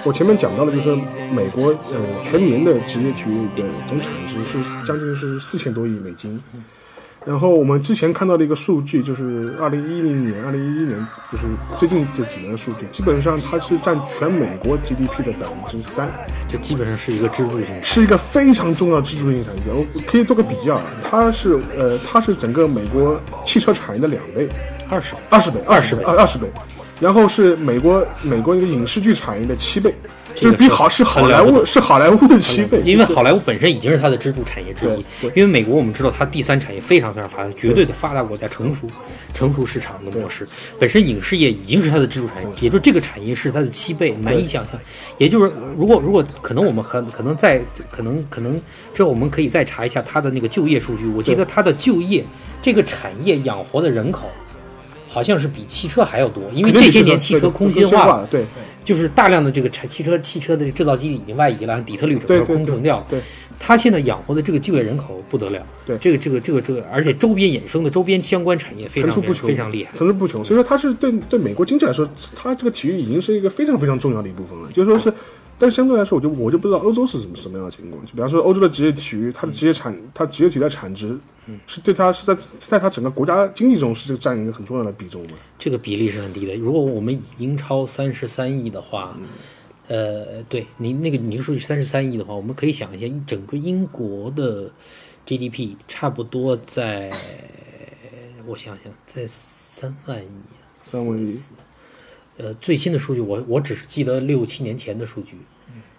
[0.05, 0.94] 我前面讲到了，就是
[1.32, 6.40] 美国呃全年的职业体育的总产值是将近是四千多亿美金。
[7.26, 11.44] 然后我们之前看到的一个数据，就是二零一零年、二零一一年，就是
[11.78, 16.10] 最近这几年的数据，基本上它是占全美国 GDP 的百分之三，
[16.48, 19.62] 这基本上是一个支柱性，是一个非常重要支柱性产业。
[19.66, 24.48] 我可以做个比较，它是呃，它是整个美国汽车产业的两倍，
[24.88, 26.47] 二十二十倍，二十倍，二二十倍，
[26.98, 29.94] 然后是美国美国一个影视剧产业的七倍。
[30.35, 35.27] 就是比好是好莱坞是好莱坞的七倍，因为好莱坞本身已经是它的支柱产业之一。
[35.35, 38.89] 因为美国我们知道它第三产业非常非常发达，绝对的发达国家，成熟
[39.35, 40.47] 成熟市场的模式，
[40.78, 44.81] 本身影视业已经是它的支柱产业，也就这个产业是它的七倍，难以想象。
[45.19, 48.61] 也就是如果如果可能，我们很可能再可能可能
[48.94, 51.07] 这我们可以再查一下它的那个就业数据。
[51.09, 52.24] 我记得它的就业
[52.62, 54.31] 这个产业养活的人口。
[55.12, 58.44] 好像是比汽车还要多，因为这些年汽车空心化了，对，
[58.85, 63.07] 就是大量的这个产汽车汽车的制造基地已经外移了，底特律整个空城掉了。
[63.09, 63.20] 对，
[63.59, 70.44] 他现在养活的这个就业人口不得了，对，这个这个这个这个，而且周边衍生的周边相关产业非常非常厉害，层出不穷。
[70.44, 75.12] 所以说，它是对对美国经济来说，它这个体育已经是一个非常非常重要的一部分了，就是说是。
[75.61, 78.03] 但相对来说，我就我就不知道欧洲是什么什么样的情况。
[78.07, 81.15] 就比方说，欧洲的职业体育，它的职业产，它职业体育的产值，
[81.66, 85.35] 是对它是在在它整个国家经济中是占一个很重要的比重的。
[85.59, 86.57] 这个比例是很低的。
[86.57, 89.19] 如果我们以英超三十三亿的话，
[89.89, 94.73] 呃，对，您那个您说三十三亿的话，我们可以想一下，一整个英国的
[95.27, 97.12] GDP 差不多在，
[98.47, 100.28] 我想想，在三万亿，
[100.73, 101.39] 三万亿。
[102.41, 105.37] 呃，最新的数据我我只是记得六七年前的数据，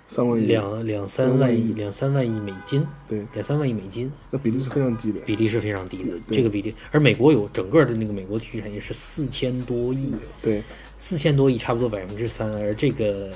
[0.08, 6.74] 三万亿，两两三万亿，两三万亿美金，对，两三万亿美金，那比例是非常低的，比例是非常低的，这个比例。
[6.92, 10.62] 而美国有整个的那个美国体育产业是四千多亿，对，
[10.98, 13.30] 四千多亿差不多百分之三，而这个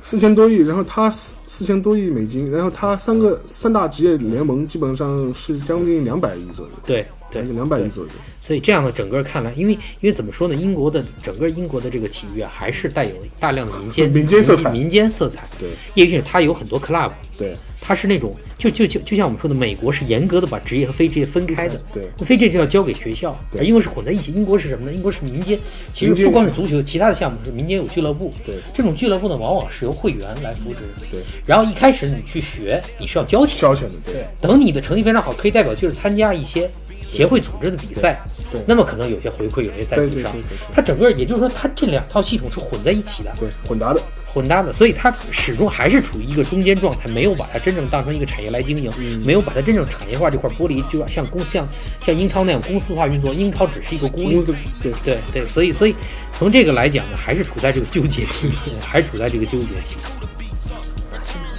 [0.00, 7.06] 四千多亿，然后它四四千多亿美金，然后它三个三大职业联盟基本上是将近两百亿左右，对。
[7.32, 8.10] 对，两百亿左右。
[8.40, 10.54] 所以这样的整个看来，因为因为怎么说呢？
[10.54, 14.70] 英国的整个英国的这个体育啊，还是带有大量的民间 民间色彩。
[14.70, 15.48] 民间色彩。
[15.58, 17.10] 对，因为它有很多 club。
[17.38, 21.80] 对，它是那种就就就就像我们说的，美国是严格的把职业和非职业分开的。
[21.92, 24.32] 对，非职业就要交给学校，而英国是混在一起。
[24.32, 24.92] 英国是什么呢？
[24.92, 25.58] 英国是民间。
[25.92, 28.32] 其实不光是足球，其他的项目是民间有俱乐部。
[28.44, 30.80] 对，这种俱乐部呢，往往是由会员来扶持。
[31.10, 33.58] 对，然后一开始你去学，你是要交钱。
[33.58, 33.96] 交钱的。
[34.04, 36.68] 对，等你的成绩非常好，可以代表就是参加一些。
[37.12, 38.18] 协会组织的比赛，
[38.50, 40.32] 对，那么可能有些回馈，有些赞助商，
[40.74, 44.00] 它整个也就是说，它这两套系统是混在一起的，对，混搭的，
[44.32, 48.90] 混搭的，所以它始终还是处于一个中间状态，没有把它真正当成一个产业来经营，
[49.26, 51.68] 没有把它真正产业化这块剥离，就要像公像
[52.00, 54.92] 像英超那样公司化运作，英超只是一个公司，对。
[55.04, 55.94] 对对，所以所以
[56.32, 59.96] 从这个来讲呢，还是处在这个纠结期， 还是处在这个纠结期，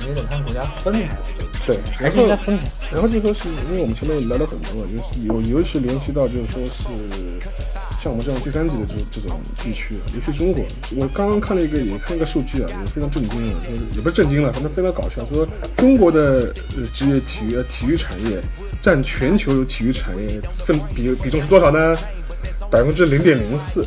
[0.02, 1.00] 因为他们国家分开。
[1.66, 2.28] 对，然后
[2.92, 6.84] 然后就说是因为我们前面聊了很多，就是有尤其联系到就是说是
[8.02, 10.66] 像我们这种第三级的这这种地区，尤其中国，
[10.98, 18.42] 我刚刚看了一个也看一个数据啊，也非常震惊啊，就是也不是震惊了，反正非常搞笑，说中国的呃职业体育体育产业
[18.82, 21.96] 占全球体育产业分比比重是多少呢？
[22.70, 23.86] 百分之零点零四，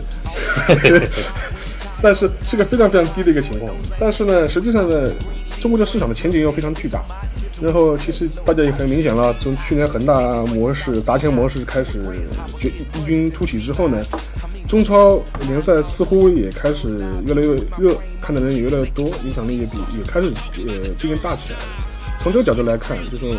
[2.06, 5.10] 但是是个非常非常低的一个情况，但是呢，实际上呢，
[5.58, 7.04] 中国的市场的前景又非常巨大。
[7.60, 10.14] 然后其实大家也很明显了，从去年恒大
[10.54, 11.98] 模式砸钱模式开始
[12.60, 14.00] 绝异军突起之后呢，
[14.68, 20.28] 中超联赛似乎也开始越来越热，看的人也越来越多，影响力也比也开始
[20.58, 21.64] 呃渐渐大起来了。
[22.20, 23.32] 从这个角度来看，就是说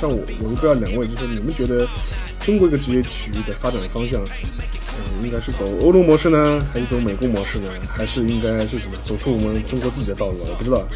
[0.00, 1.86] 像我，我不知道两位，就是你们觉得
[2.40, 4.18] 中国一个职业体育的发展方向
[4.98, 7.68] 嗯，应该是走欧洲模式呢，还是走美国模式呢？
[7.88, 10.38] 还是应该是怎么走出我们中国自己的道路？
[10.48, 10.86] 我不知道。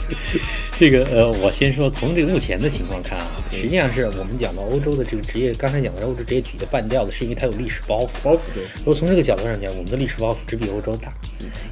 [0.78, 8.08] 这个呃，我先说从这个目前的情况看啊，实际上是我们讲到欧洲的这个职业，刚才讲的欧洲职业体育的半吊子，是因为它有历史包袱。
[8.22, 8.64] 包袱对。
[8.78, 11.12] 如果从这个角度上讲，我们的历史包袱只比欧洲大，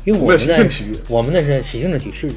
[0.05, 2.31] 因为我们的政体育，我们的是行政体育是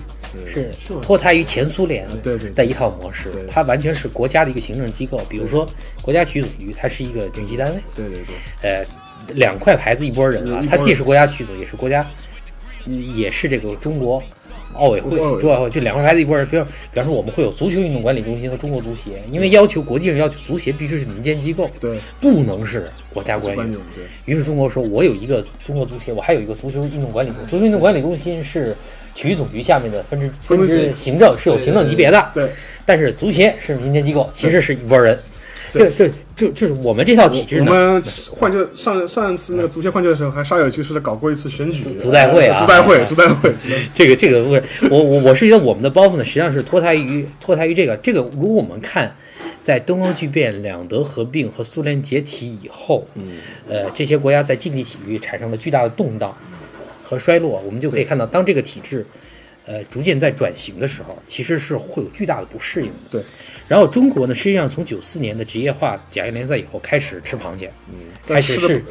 [0.47, 0.71] 是
[1.01, 2.07] 脱胎于前苏联
[2.53, 5.21] 的一套模式，它完全是国家的一个行政机构。
[5.29, 5.67] 比如说
[6.01, 7.81] 国家体育总局，它是一个顶级单位。
[7.95, 8.69] 对对对。
[8.69, 8.85] 呃。
[9.33, 12.05] 两块牌子一拨人啊，他既是国家体育总，也是国家，
[13.15, 14.21] 也是这个中国
[14.73, 16.45] 奥委会，中奥会就两块牌子一拨人。
[16.47, 23.77] 比方，比方说我们会有足球运动管理中心和中国足协，因为要求国际上要求足协必须是民间机构，对，不能是国家管理。
[24.25, 28.75] 于是中国说，我有一个中国足协，我还有一个足球运动管理，足球运动管理中心是
[29.15, 32.49] 体育总局下面的分支分支行政是有行政级别的，对，
[32.85, 35.17] 但是足协是民间机构，其实是一拨人。
[35.73, 37.59] 这这就就是我们这套体制。
[37.59, 43.53] 我们换届上上一次那个足协换届的时候，还煞有其事的搞过一次选举足代会啊，足代会， 足代会。
[43.95, 48.19] 这个这个不是我我我是觉得我们的包袱呢，实际上是脱胎于脱胎于这个这个。
[48.33, 49.15] 如果我们看
[49.61, 53.37] 在东欧剧变、两德合并和苏联解体以后，嗯，
[53.69, 56.35] 呃，这些国家在竞技体育产生了巨大的动荡
[57.01, 59.05] 和衰落，我们就可以看到，当这个体制
[59.65, 62.93] 呃逐渐在转型的时候，其实是会有巨大的不适应的。
[63.09, 63.23] 对。
[63.67, 67.95] 然后中国呢，实际上从九四年的职业化甲 A 联赛以后开始吃螃蟹，嗯，
[68.27, 68.83] 开始试，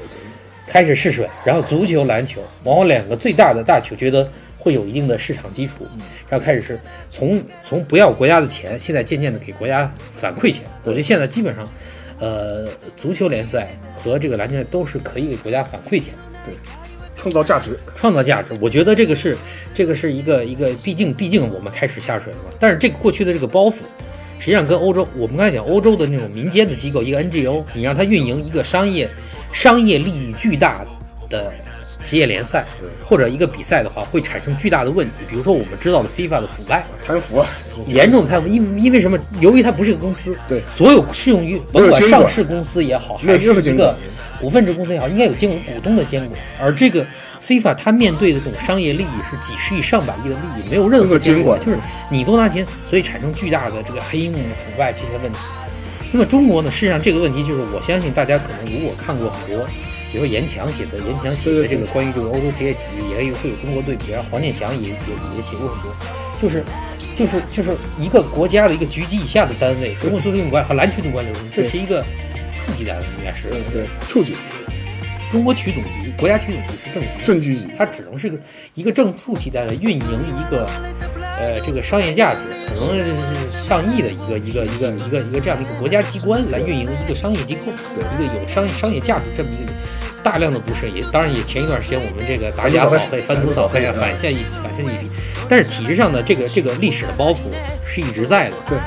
[0.67, 1.29] 开始试水。
[1.45, 4.29] 然后足球、篮球，往往两个最大的大球，觉得
[4.59, 5.87] 会有一定的市场基础，
[6.29, 10.65] 然后开始是从从不要国家的钱，现在渐渐的给国家反馈钱。
[10.83, 11.69] 我觉得现在基本上，
[12.19, 16.13] 呃，足球联赛和这个篮球赛都是可以给国家反馈钱，
[16.45, 16.53] 对，
[17.17, 18.53] 创造价值，创造价值。
[18.61, 19.37] 我觉得这个是
[19.73, 23.77] 这个是一个一个，毕竟毕竟我们开始下水了，但是这个过去的这个包袱。
[24.39, 29.09] 实际上跟欧洲，我们刚才讲欧洲的那种民间的机构，一个 NGO，你让它运营一个商业、
[29.53, 30.85] 商业利益巨大
[31.31, 31.51] 的
[32.05, 32.67] 职业联赛，
[33.03, 35.25] 或者一个比赛的话，会产生巨大的问题。
[35.29, 37.43] 比如说我们知道的 FIFA 的腐败、贪腐，
[37.87, 38.47] 严重贪腐。
[38.47, 39.19] 因因为什么？
[39.41, 43.97] 由于它不是一个公司，对，所有适用于甭管上市公司也好，还是一个
[44.39, 47.07] 股份制公司也好，应该有监管股东的监管，而这个。
[47.45, 51.79] 非法，他面对的这种商业利益是几十亿、上百亿的利益，没有任何监管，就是
[52.11, 55.39] 你多拿钱，所以产生巨大的这个黑幕、腐败这些问题。
[56.11, 56.71] 那么中国呢？
[56.71, 59.67] 事实上这个问题就是，我相信大家可能如果看过很多，
[60.11, 64.97] 比如说严强写的、严强写的这个关于这个欧洲职业体育，也有会有中国对比，然后黄健翔也也
[65.37, 65.95] 也写过很多，
[66.41, 66.65] 就是
[67.15, 74.35] 就是就是一个国家的一个局级以下的单位，中国足球运动管和篮球运动管理，这是一个处级单位，应该是对处级。
[75.35, 78.39] 中国体育总局、国家体育总局是正正局级，它只能是个
[78.75, 80.65] 一个正负级单位，运营一个
[81.19, 89.73] 呃这个商业价值可能是上亿的一个一个一个一个一个这样的一个国家机关来运营一个商业机构，一个有商业商业价值这么一个
[90.25, 95.11] 大量的不是也当然也前一段时间我们这个打假扫黑、翻图扫黑啊，反现一反现一笔，
[95.49, 97.37] 但是体制上的这个这个历史的包袱
[97.87, 98.57] 是一直在的。
[98.69, 98.85] 对啊。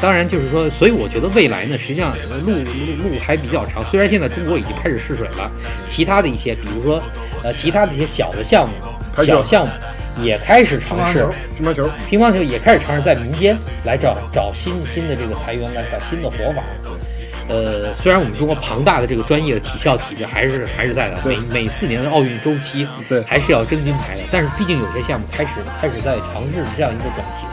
[0.00, 3.84] 当然，就是说，所以我觉得未来呢，实际上路路路还比较长。
[3.84, 5.50] 虽然现在中国已经开始试水了，
[5.88, 7.02] 其他的一些，比如说，
[7.42, 8.74] 呃，其他的一些小的项目、
[9.24, 9.72] 小项目
[10.22, 16.62] 也开始尝试乒乓球，乒乓球也开始尝试在民间来找找新新的这个财源，来找新的活法。
[17.48, 24.20] 呃，虽然我们中国庞大的这个专业的体校体制还是还是在的，每每四年的奥运周期，对，还是要争金牌的。
[24.30, 27.48] 但是毕竟有些项目开始开始在尝试这样一个转型。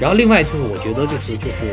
[0.00, 1.72] 然后另外就是，我觉得就是就是，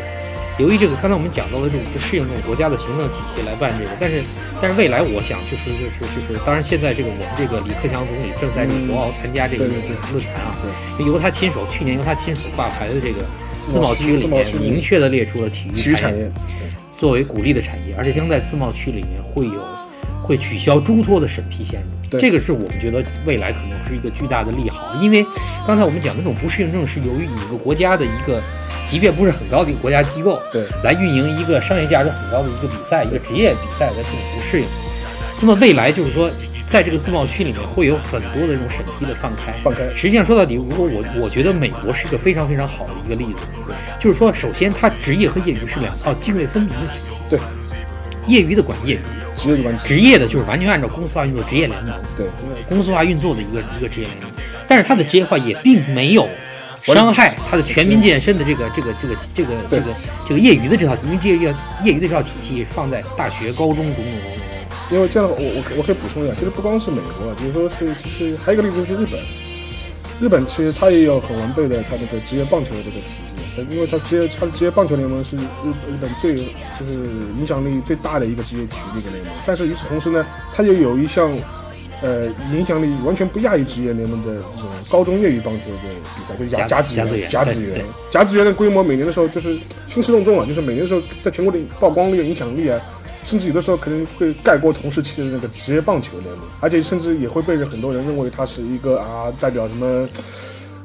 [0.60, 4.22] 由于这个刚才我们讲到的这种不适应这种国家的行政体系来办这个，但是
[4.62, 10.56] 但是未来我想就是就是就是，当然现在这个我们这个李克强总理正在这个博鳌参加这个论坛啊，
[11.00, 13.26] 由他亲手去年由他亲手挂牌的这个
[13.60, 16.32] 自贸区里面明确的列出了体育产业
[17.02, 19.66] 作为鼓励的产业，而且将在自贸区里面会有
[20.22, 22.20] 会取消中托的审批限制。
[22.20, 25.26] 这个是我们觉得未来可能是一个巨大的利好，因为
[25.66, 28.40] 刚才我们讲的这种不适应症是由于一个国家的一个
[28.88, 34.68] 级别不是很高的一个国家机构，对，来运营一个商业价值很高的一个比赛，一个职业比赛的这种不适应。
[35.42, 36.30] 那么未来就是说，
[36.72, 39.94] 在这个自贸区里面会有很多的这种审批的放开，放开。
[39.94, 43.40] 实际上说到底，如果我我觉得美国是一个非常非常好的一个例子，
[44.00, 47.38] 就是说，首先它职业和业余是两套泾渭分明的体系，对，
[48.26, 49.00] 业余的管业余。
[49.38, 52.26] 职业的职业的就是完全按照公司化运作职业联盟，对，
[52.70, 54.32] 公司化运作的一个一个职业联盟，
[54.66, 56.30] 但是它的职业化也并没有
[56.84, 59.84] 伤害它的全民健身的这个这个这个这个这个
[60.30, 61.54] 这个业余的这套，因为这业
[61.84, 64.61] 业余的这套体系放在大学、高中种种种种。
[64.92, 69.20] 因为这样的话，我我我可以补充一下，其实不光是美国，比如说是其实还有一个例子是日本，
[70.20, 73.32] 日本其实它也有很完备的它那个职业棒球的这个体系。
[73.70, 75.42] 因为它职业它职业棒球联盟是日
[75.86, 76.94] 日本最就是
[77.38, 81.30] 影响力最大的一个职业体育的一个联盟，但是与此同时呢，它也有一项
[82.02, 85.78] 呃影响力完全不亚于职业联盟的这种高中业余棒球的
[86.18, 89.60] 比赛，就是甲甲子甲子园甲子园甲子园的规模每年的时候就是
[89.90, 92.80] 兴师动众啊，就是每年的时候在全国的曝光率、影响力啊。
[93.32, 100.06] 甚至有的时候可能会盖过同时期的那个职业棒球联盟，而且甚至也会被很多人认为他是一个啊代表什么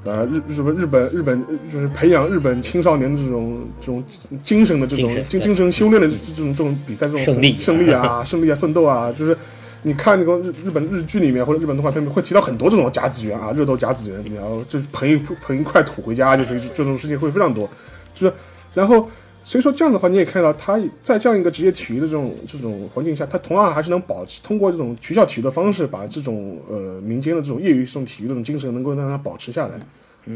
[0.05, 4.05] 呃日日本日本日本就是培养日本青少年的这种这种
[4.45, 9.37] 精神的这种精精精神修炼的这种这种比赛这种胜利胜利啊 胜利啊奋斗啊，就是
[9.83, 17.69] 你看那个日日本日剧里面或者日本动画片里面会提到很多这种甲子园啊热斗甲子园怎么样，就是捧一捧一块土回家，就是这种事情会非常多，
[18.15, 18.33] 就是
[18.73, 19.11] 然后。
[19.47, 29.79] 所以说这样的话，你也看到他在这样一个职业体育的这种这种环境下，他同样还是能保持通过这种学校体育的方式，把这种呃民间的这种业余这种体育的这种精神能够让它保持下来。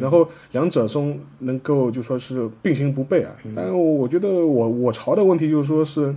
[0.00, 3.32] 然后两者中能够就说是并行不悖啊。
[3.56, 6.14] 但是我觉得我我朝的问题就是说是。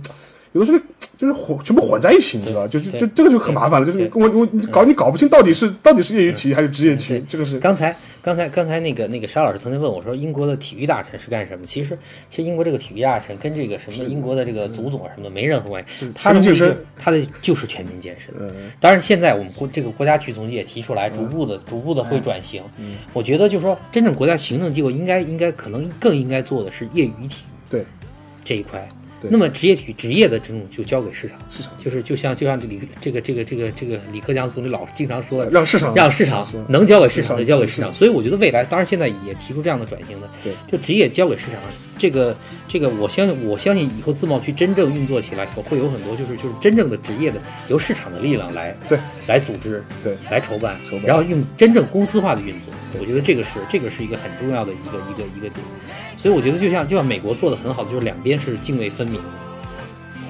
[0.54, 0.78] 有的时候
[1.18, 3.86] 就是混全部混在一起，你知道，就是就这个就很麻烦了。
[3.86, 11.66] 就是我我搞你搞不清到底是到底是业余体育还是职业体育，这个是刚才刚才刚才那个那个沙老师曾经问我说，英国的体育大臣是干什么？
[11.66, 11.98] 其实
[12.30, 18.32] 其实英国这个体育大臣跟这个什么英国的这个足总什么的没任何关系，他的就是他的就是全民健身。
[18.38, 22.62] 嗯当然，现在我们国这个国家体育总局也提出来，逐步的逐步的会转型。
[23.12, 27.84] 我觉得就是说，真正国家行政机构应该应该可能更应该做的是业余体育对
[28.44, 28.86] 这一块。
[29.24, 37.92] 对那么职业体育职业的这种就交给市场，市场就是就像就像这李这个这个这个这个李克强总理老经常说的，让市场让市场能交给市场就交给市场。
[37.94, 41.54] 所以我觉得未来，当然现在也提出这样的转型的，对，就职业交给市场。
[41.96, 42.36] 这个
[42.68, 48.98] 这个，我相信我相信以后自贸区真正运作起来以后，会有很多就是就是真正的职业的由市场的力量来对
[49.28, 52.74] 来组织对来筹办，筹办然后用真正公司化的运作。
[53.00, 55.64] 我觉得这个是这个是一个很重要的一个一个一个点。
[56.24, 59.28] 所以我觉得就像就像美国做的很好的，就是两边是泾渭分明的。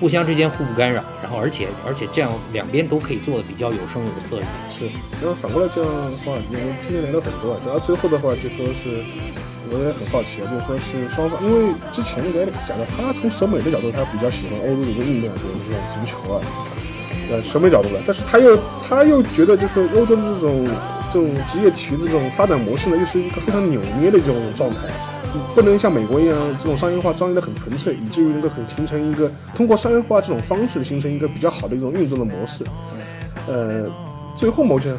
[0.01, 4.51] 互相之间互不干扰，然后而且而且这样两边都可以做的比较有声有色一点。
[4.75, 4.87] 是，
[5.23, 9.07] 然后反过来这样的话，因为今天聊了很多，然后最后的话就说是，
[9.71, 16.43] 我也很好奇啊，就说是双方，因为之前那个 Alex 讲的，他从审美的角度，他比较喜欢欧洲的一个运动，就是这种足球啊，
[17.31, 20.67] 呃，审美角度的，但是他又他又觉得就是欧洲的这种
[21.15, 24.91] 这种职业体育的这种发展模式呢，又是一个非常扭捏的这种状态。
[25.55, 32.65] 不能像美国一样这种商业化装的很纯粹，以至于能够很形成一个通过商业化这种方式形成一个比较好的一种运作的模式。
[33.47, 33.87] 呃，
[34.37, 34.93] 最后某想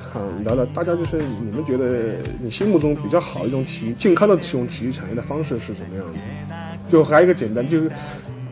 [0.43, 6.19] 聊聊，大家就是你们觉得你心目中比较好一种体育健康的这种体育产业的方式是什么样子？
[6.91, 7.91] 就还有一个简单就是。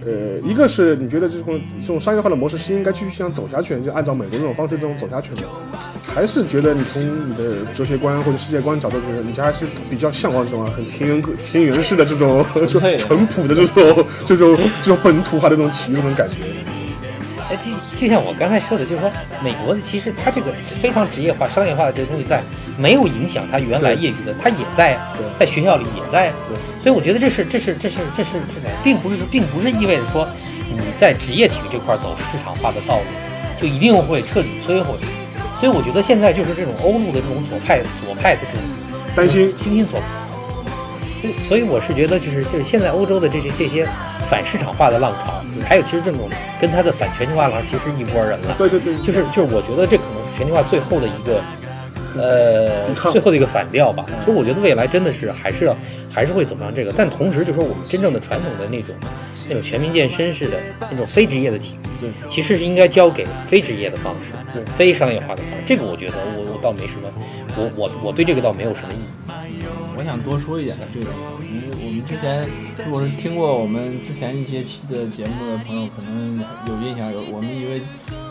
[0.06, 5.50] 呃，一个是你觉得这种这种商业化的模式是应该继续这样走下去，就按照美国这种方式这种走下去吗？
[6.14, 16.38] 还是觉得你从你的哲学观或者世界观角度，觉得你还是比较向往这种很田园田园式的这种 就淳朴的这种这种这种本土化的这种体育那种感觉？
[17.54, 19.12] 哎，就就像我刚才说的，就是说
[19.44, 20.52] 美国的其实它这个
[20.82, 22.42] 非常职业化、商业化的这个东西在
[22.78, 24.98] 没有影响它原来业余的，它也在
[25.38, 26.32] 在学校里也在。
[26.80, 28.32] 所以我觉得这是这是这是这是
[28.84, 30.28] 并不是并不是意味着说
[30.72, 33.04] 你在职业体育这块走市场化的道路
[33.62, 34.98] 就一定会彻底摧毁。
[35.60, 38.68] 所以我觉得现在就是这种欧陆的这种左派左派的这种
[39.16, 40.02] 担心清新左。
[41.24, 43.88] 所以所以我是觉得就是就是现在欧洲的这些这些
[44.30, 46.30] 反市场化的浪潮，还有其实这种
[46.60, 48.56] 跟它的反全球化浪潮其实一拨人了。
[48.58, 51.42] 对对对，就是就是我觉得这可能是全球化最后的一个。
[52.16, 55.76] 呃，最后的一个反调吧，所以我觉得未来真的是还是要
[56.14, 58.94] 还是会走向这个，但同时就说我们真正的传统的那种
[59.50, 60.58] 那种全民健身式的
[60.92, 65.64] 那种非职业的体育，对，其实是应该交给非职业的方式，对，非商业化的方式。
[65.66, 67.10] 这个我觉得我我倒没什么，
[67.58, 69.63] 我我我对这个倒没有什么意义。
[70.04, 71.06] 我想多说一点的这个，
[71.48, 72.46] 因为我们之前
[72.86, 77.82] 如果是听过我们之前一些期的节目的朋友，可能有印象，有我们一位。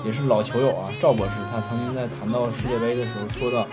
[0.04, 3.66] 也是老球友啊，赵博士，他曾经在谈到世界杯的时候说到，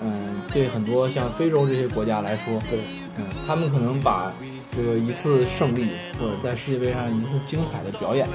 [0.00, 2.78] 嗯，对很多像非洲这些国家来说，对，
[3.16, 4.30] 嗯，他们可能把
[4.76, 5.88] 这个一次胜利
[6.20, 8.28] 或者在世界杯上一次精彩的表演，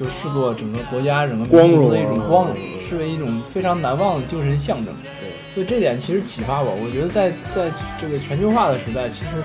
[0.00, 2.56] 就视作整个国家整个民族的一种光荣，
[2.88, 4.92] 视为一种非常难忘的精神象征。
[5.54, 7.70] 对，所以这点其实启发我，我觉得在在
[8.00, 9.42] 这个全球化的时代，其实，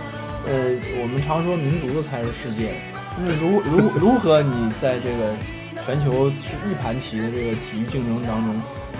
[0.47, 2.71] 呃，我们常说民族的才是世界，
[3.17, 5.33] 那么如如如何你在这个。
[5.85, 8.55] 全球是一盘棋的这个体育竞争当中，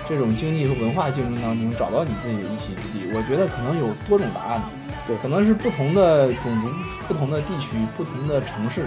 [0.06, 4.60] 这种经济和文化竞争当中找到你自己的一席之地，我觉得可能有多种答案。
[5.06, 6.68] 对，可能是不同的种族、
[7.08, 8.84] 不同的地区、不同的城市、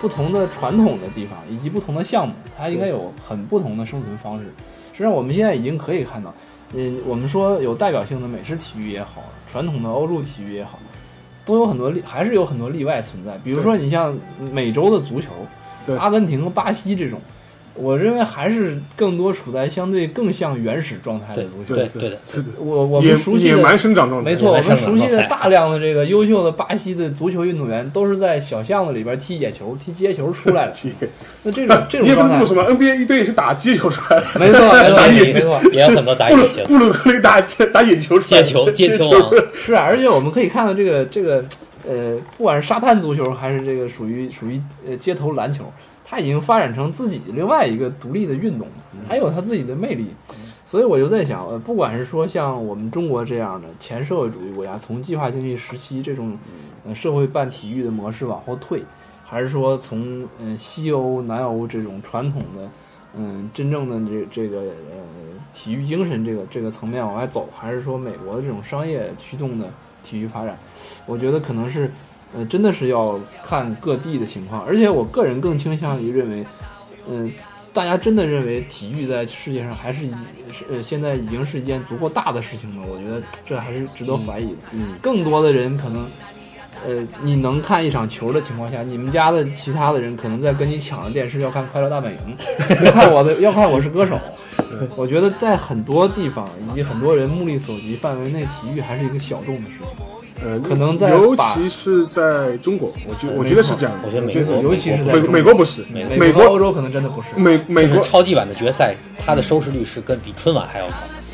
[0.00, 4.46] 不同的传统的地方以及不同的项目，它应该有很不同的生存方式。
[4.92, 6.34] 实际上，我们现在已经可以看到，
[6.74, 10.78] 嗯，我们说有代表性的美式体育也好，传统的欧陆体育也好，
[11.44, 13.38] 都有很多例，还是有很多例外存在。
[13.44, 14.18] 比如说，你像
[14.52, 15.30] 美洲的足球，
[15.86, 17.20] 对阿根廷和巴西这种，
[17.78, 21.74] 我认为还是更多处在相对更像原始状态的对足球。
[21.74, 30.72] 对对的，对的，我我野们熟悉的野蛮生长状态，没错，我们熟悉的大量的这个优秀的巴西的足球运动员，都是在小巷子里边踢野球、踢街球出来的。
[31.42, 37.40] 那这种 这种状态也不是这么，说嘛，NBA 一队也是打街球出来的，没错没错打野没错，也有很多打野布鲁球，布鲁克林打
[37.72, 41.44] 打野球出来的，接球接球球王，是啊，而且我们可以看到这个这个
[41.86, 45.64] 呃，不管是沙滩足球还是这个属于属于呃街头篮球，
[46.04, 48.66] 它已经发展成自己另外一个独立的运动，
[49.08, 50.08] 它有它自己的魅力。
[50.64, 56.36] 所以我就在想，呃，不管是说像我们中国这样的前社会主义国家，从计划经济时期这种
[56.84, 58.82] 呃社会办体育的模式往后退，
[59.24, 62.68] 还是说从、呃西欧、南欧这种传统的
[63.16, 65.04] 嗯真正的这这个呃
[65.54, 69.70] 体育精神这个这个层面往外走，还是说美国的这种商业驱动的
[70.06, 70.56] 体育发展？
[71.04, 71.90] 我觉得可能是，
[72.32, 76.46] 呃，真的是要看各地的情况，而且我个人更倾向于认为，
[77.10, 77.32] 嗯、
[77.72, 80.14] 大家真的认为体育在世界上还是已
[80.52, 84.56] 是呃现在已经是一件足够大的事情了，我觉得这还是值得怀疑的。
[84.72, 86.08] 嗯，更多的人可能，
[86.86, 92.36] 呃，你能看一场球的情况下，你们家的其他的人可能在跟你抢着电视要看《快乐大本营》，
[92.84, 94.14] 要看我的要看《我是歌手》。
[94.96, 99.96] 我觉得在很多地方以及很多人目力所及范围内，体育还是一个小众的事情。
[100.44, 104.06] 呃，可能在尤其是在中国，我觉呃我觉得是这样的。
[104.06, 107.28] 我觉得美没错国尤其是在美美国不是，美国欧洲可能真的不是。
[107.36, 108.94] 美美国，超级碗的决赛，
[109.24, 110.92] 它的收视率是跟比春晚还要高，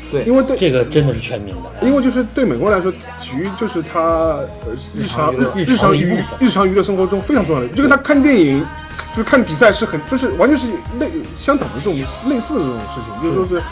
[0.09, 1.85] 对，因为对，这个真的是全民的。
[1.85, 8.65] 因为就是对美国来说，体育就是他呃日常日常娱乐日常娱日常的一部分日常娱乐生活中非常重要的，就跟他看电影，
[9.11, 10.67] 就是看比赛是很就是完全是
[10.99, 11.93] 类相等的这种
[12.27, 13.63] 类似的这种事情，就是说是，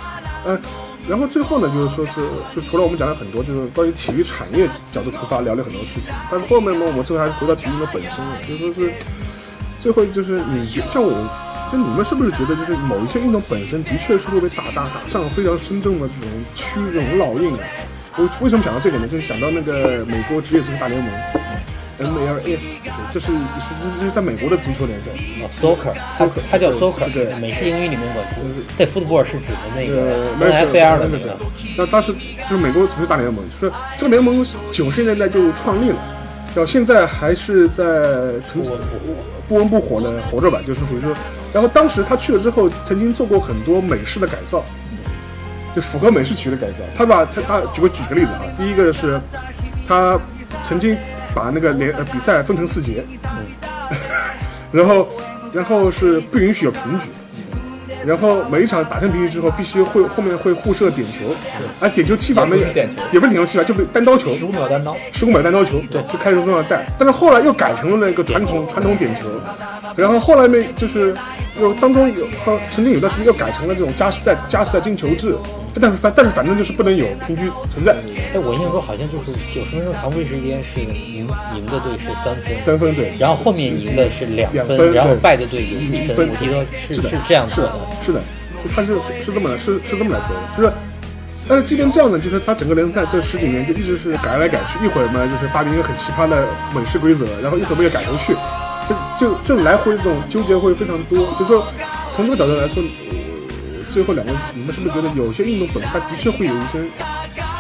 [0.46, 0.60] 呃。
[1.10, 2.22] 然后最后呢，就是说是，
[2.56, 8.94] 就除了我们讲了很多，就是关于体育产业角度出发聊了很多事情，但是后面呢，我们最后还是回到体育的本身了，就是说是，
[9.80, 11.12] 最后就是你觉像我，
[11.72, 17.60] 就你们是不是觉得就是某一些运动本身的确是会被打打打上非常深重的这种区这种烙印啊？
[18.18, 19.08] 我为什么想到这个呢？
[19.08, 21.12] 就是想到那个美国职业足球大联盟
[22.02, 22.80] MLS，
[23.12, 23.32] 这是是
[24.00, 25.10] 这是在美国的足球联赛，
[25.42, 27.26] 哦 soccer，它它叫 soccer，对。
[27.36, 28.26] 美式英语里面管
[28.78, 31.38] 对 football 是指的那个呃 NFL 的那个。
[31.78, 32.14] 那当时
[32.50, 35.98] 就是美国足球大联盟，就是这个联盟九十年代就创立了，
[36.54, 37.84] 到现在还是在
[38.42, 38.80] 存不温
[39.48, 41.14] 不温不火的活着吧，就是属于说，
[41.54, 44.64] 然后当时他去了之后，曾经做过很多美式的改造，
[45.76, 46.78] 就符合美式体育的改造。
[46.96, 49.20] 他把他他举个举个例子啊，第一个是
[49.88, 50.20] 他
[50.62, 50.98] 曾经
[51.34, 53.04] 把那个联呃比赛分成四节，
[54.72, 55.08] 然后
[55.54, 57.06] 然后是不允许有平局。
[58.04, 61.36] 然后每一场打成平局之后，必须会后面会互射点球，
[61.80, 69.30] 啊，点球踢法呢也不是点球也不是点球踢法，就被单刀球，十五秒单刀，十五秒单刀球，对，是开始重要带，但是后来又改成了那个传统传统点球，
[69.96, 71.14] 然后后来呢，就是
[71.60, 75.36] 有当中有好曾经有段时间又改成了这种加时赛加时赛进球制，
[75.80, 77.96] 但是反但是反正就是不能有平局存在，
[78.34, 87.96] 哎，我印象中好像就是九十分钟常规时间是赢赢的队是三分，三分对，然后后面赢的是两两分然后败的队有一一分我记得是是是这样是的做的。
[88.06, 88.22] 是的，
[88.76, 90.74] 他是是是这么来是是这么来说的，就是。
[91.50, 98.34] 但是即便这样呢，就是他整个联赛这十几年就一直是改来改去，一会儿嘛就是发明一个很奇葩的美式规则，然后一会儿嘛又改回去，
[98.88, 101.34] 就就这种来回这种纠结会非常多。
[101.34, 101.66] 所以说，
[102.12, 102.90] 从这个角度来说，呃、
[103.92, 106.80] 最后两个你们是不是觉得有些运动本身它的确会有一些，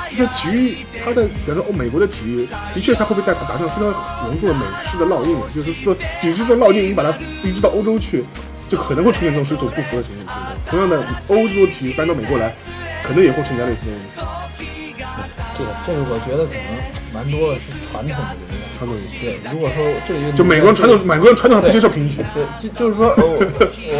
[0.10, 3.92] 就是体育它的，比方说哦美国的体育，的确它会被带打上非常
[4.26, 7.14] 浓重的美式的烙印啊，就是说，只是说烙印你把它
[7.44, 8.24] 移植到欧洲去。
[8.72, 10.34] 就可能会出现这种水土不服的情况。
[10.66, 12.56] 同样的，欧洲体育搬到美国来，
[13.04, 14.96] 可能也会存在类似的问题。
[15.58, 16.72] 这个这个我觉得可能
[17.14, 18.64] 蛮多的是传统的原因。
[18.80, 22.24] 传统对，如果说这个运动就美国人传统，美国人传统上不接受平局。
[22.34, 23.36] 对，就就是说，我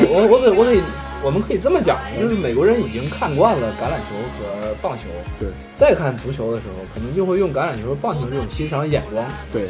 [0.08, 0.80] 我我我可我给，
[1.24, 5.04] 我们可以这么讲，就是美国人已经看惯了橄榄球和棒球，
[5.38, 9.24] 对，再看足球的时候，可能就会用橄榄球和棒球这种欣赏眼光，
[9.54, 9.68] 对，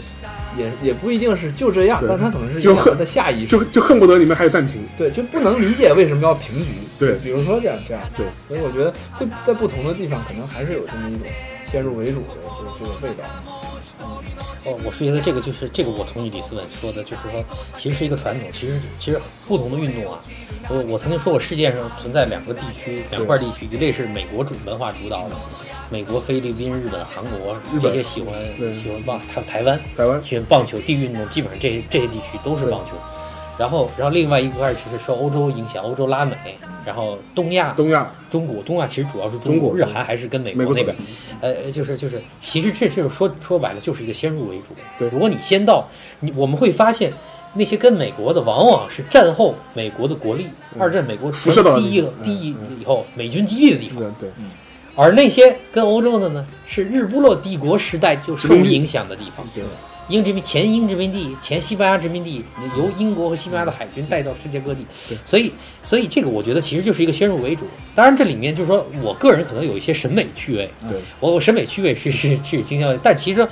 [0.58, 4.82] 也也不一定是就这样，但他可能是就恨他的下意识，就就恨不得里面还有暂停。
[4.98, 11.28] 对，就不能理解为什么要平局， 对比如说这样这样，对，所以我觉得在在不同的地方，可能还是有这么一种
[11.66, 13.26] 先入为主的这个这个味道。
[14.64, 17.44] 哦，我是觉得这个就是这个，我同意李思文说的，就是说，
[17.78, 18.48] 其实是一个传统。
[18.54, 20.20] 其实其实不同的运动啊，
[20.70, 25.36] 我我曾经说过，世界上存在两个地区，两块地区，一类是美国主文化主导的，
[25.90, 28.40] 美国、菲律宾、日本、韩国这些喜欢
[28.76, 32.92] 喜欢棒，还有台湾，台湾喜欢棒球、地域运动，基本上这些这些地区都是棒球。
[33.62, 36.36] 然后然后另外一块就是受欧洲影响，欧洲拉美，
[36.84, 38.12] 然后东亚东亚。
[38.32, 40.98] 中国东亚其实主要是中国日韩还是跟美美国国那边，
[41.42, 44.70] 呃，就是就是，其实这就是说说白了就是一个先入为主。
[44.98, 45.08] 对。
[45.10, 45.88] 如果你先到，
[46.22, 47.14] 你我们会发现
[47.54, 50.48] 那些跟美国的往往是战后美国的国力，
[50.80, 52.14] 二战美国嗯辐射到第一嗯。
[52.24, 54.30] 第一以后美军基地的地方，对对，
[54.96, 59.46] 而那些跟欧洲的呢是日不落帝国时代就受影响的地方。
[59.54, 59.64] 对
[60.08, 62.44] 英殖民前英殖民地、前西班牙殖民地，
[62.78, 65.52] 由英国和西班牙的海军带到世界各地对，所以
[65.84, 67.66] 所以这个我觉得其实就是一个先入为主。
[67.96, 73.48] 当然这里面就是说我个人可能有一些审美趣味，对我我审美趣味是 是是倾向于，但其实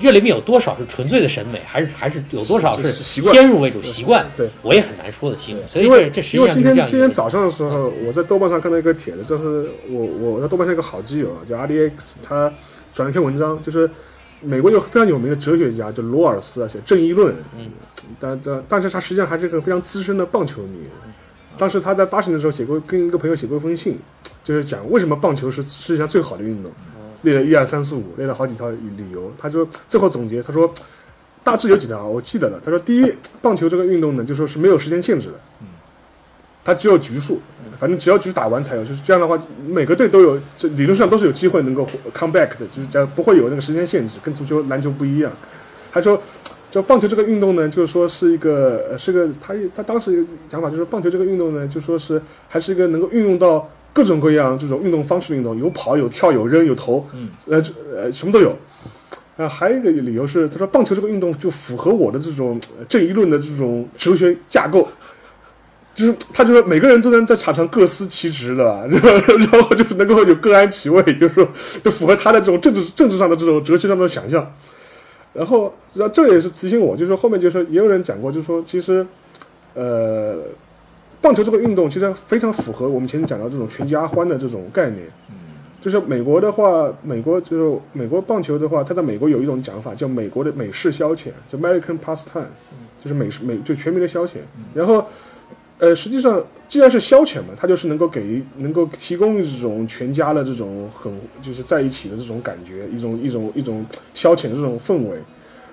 [0.00, 4.26] 这里面有多少是纯粹的审美，还是还是有多少是先入为主习惯？
[4.36, 5.56] 对，我也很难说得清。
[5.66, 12.52] 所以这这实际上是这样一个天今天早上的时候，我在豆瓣上看到一个帖子，就是我我在豆瓣上一个好基友啊叫阿里 X，他
[12.94, 13.90] 转了一篇文章，就是
[14.42, 17.70] 美国有非常有名的哲学家，就罗尔斯啊，写《正义论》，嗯，
[18.18, 20.78] 但但但是他实际上还是个非常资深的棒球迷。
[21.58, 23.98] 当时他在八十年的时候写过跟一个朋友写过一封信，
[24.42, 26.72] 就是讲为什么棒球是世界上最好的运动，
[27.22, 29.30] 列了一二三四五，列了好几条理由。
[29.38, 30.72] 他说最后总结，他说
[31.44, 32.58] 大致有几条，我记得了。
[32.64, 33.12] 他说第一，
[33.42, 35.34] 棒球这个运动呢，就说是没有时间限制的，
[36.64, 37.40] 它只有局数，
[37.78, 38.84] 反正只要局打完才有。
[38.84, 45.32] 就是这样的话，每个队都有，这理论上都是有机会能够 come back 的，就是讲不会有那个时间限制，跟足球、篮球不一样。
[45.92, 46.20] 他说。
[46.70, 58.56] 就棒球这个运动呢，就是说是一个，呃，是个他他当时想法就是棒球这个运动呢，就说是还是一个能够运用到各种各样这种运动方式的运动，有跑有跳有扔有投，嗯，呃这呃什么都有。
[59.36, 64.88] 啊，还有一个理由是，他说棒球这个运动就符合我的这种呃正义论的这种哲学架构，
[65.94, 71.48] 就是他就是每个人都能在场上各司其职的， 然后然后就是能够有各安其位，就是说
[71.82, 74.50] 就符合他的这种政治政治上的这种哲学上的想象。
[75.32, 79.06] 然后，然后这也是提醒我，就是说后面就是说也有人讲过，就是说其实，
[79.74, 80.38] 呃，
[81.20, 85.06] 棒球这个运动其实非常符合我们前面讲到这种全家欢的这种概念。
[85.80, 92.44] 就是美国的话，美国就是美国棒球的话，它在美国有一种讲法叫美国的美式消遣，叫 American pastime，
[93.00, 94.32] 就是美式美就全民的消遣。
[94.74, 95.06] 然后，
[95.80, 101.10] 呃，实际上既然是消遣嘛，它就是能够给能够提供一种全家的这种很
[101.42, 105.16] 就是在一起的这种感觉，一种一种一种消遣的这种氛围。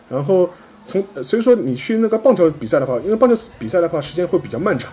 [0.09, 0.49] 然后
[0.85, 4.91] 从呃所以说你去那个棒球比赛的话，因为棒球比赛的话时间会比较漫长，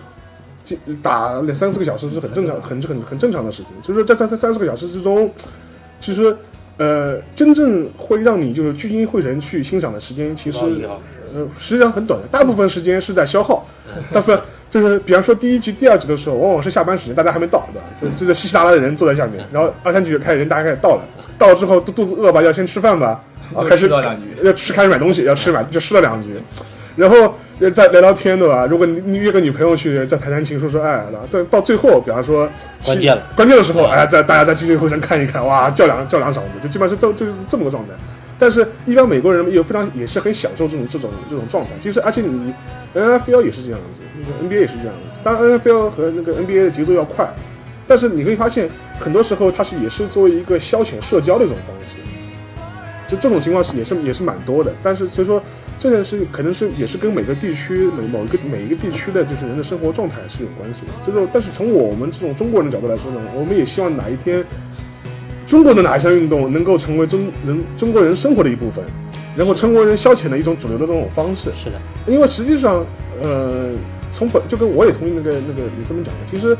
[0.65, 3.71] 就打两三四个小时是很正常、很很很正常的事情。
[3.81, 5.31] 所以说在三三四个小时之中，
[6.01, 6.35] 其实
[6.75, 10.59] 呃真正会让你就是聚精会神去欣赏的时间，其实。
[11.33, 13.67] 呃，实际上很短的，大部分时间是在消耗，
[14.13, 14.39] 大部分
[14.75, 18.15] 就是比方说第一局、第二局的时候，往往是下班时间，大家还没到，对吧？
[18.17, 21.01] 就就是稀稀拉拉的人坐在下面，然后二三局开始人大家开始到了，
[21.37, 23.23] 到了之后肚肚子饿吧，要先吃饭吧，
[23.55, 23.87] 啊，开始
[24.43, 26.35] 要吃开始买东西，要吃买就吃了两局，
[26.97, 28.65] 然后呃再聊聊天，对吧？
[28.69, 31.47] 如果你你约个女朋友去，再谈谈情，说说爱，对吧？
[31.49, 32.49] 到到最后，比方说
[32.83, 37.93] 关键了，关键的时候，哎，再大家在聚聚会神看一看，哇，叫两叫两嗓子，就基本上是这就是这么个状态。
[38.37, 41.71] 但是，一般美国人又非常也是很享受这种这种这种状态。
[41.79, 42.53] 其实，而且你
[42.93, 44.03] NFL 也是这样子
[44.43, 45.21] ，NBA 也是这样子。
[45.23, 47.33] 当然，NFL 和那个 NBA 的节奏要快，
[47.87, 51.97] 但是你会发现，很多时候它是也是作为一个消遣社交的一种方式。
[53.07, 54.73] 就这种情况是也是也是蛮多的。
[54.83, 55.41] 但是所以说
[55.77, 60.91] 这件事可能是也是跟每个地区每某一个每一个地区的就是人的生活状态是有关系的。
[61.03, 64.43] 所以说，但是从我们这种中国人的角度来说呢，我们也希望哪一天。
[65.45, 68.83] 中国的哪一项运动能够成为中人中国人生活的一部分，
[69.35, 71.51] 然后成为人消遣的一种主流的这种方式？
[71.55, 72.83] 是的，因为实际上，
[73.21, 73.69] 呃，
[74.11, 76.57] 从本就跟我也同意那个那个李思文讲的，其实，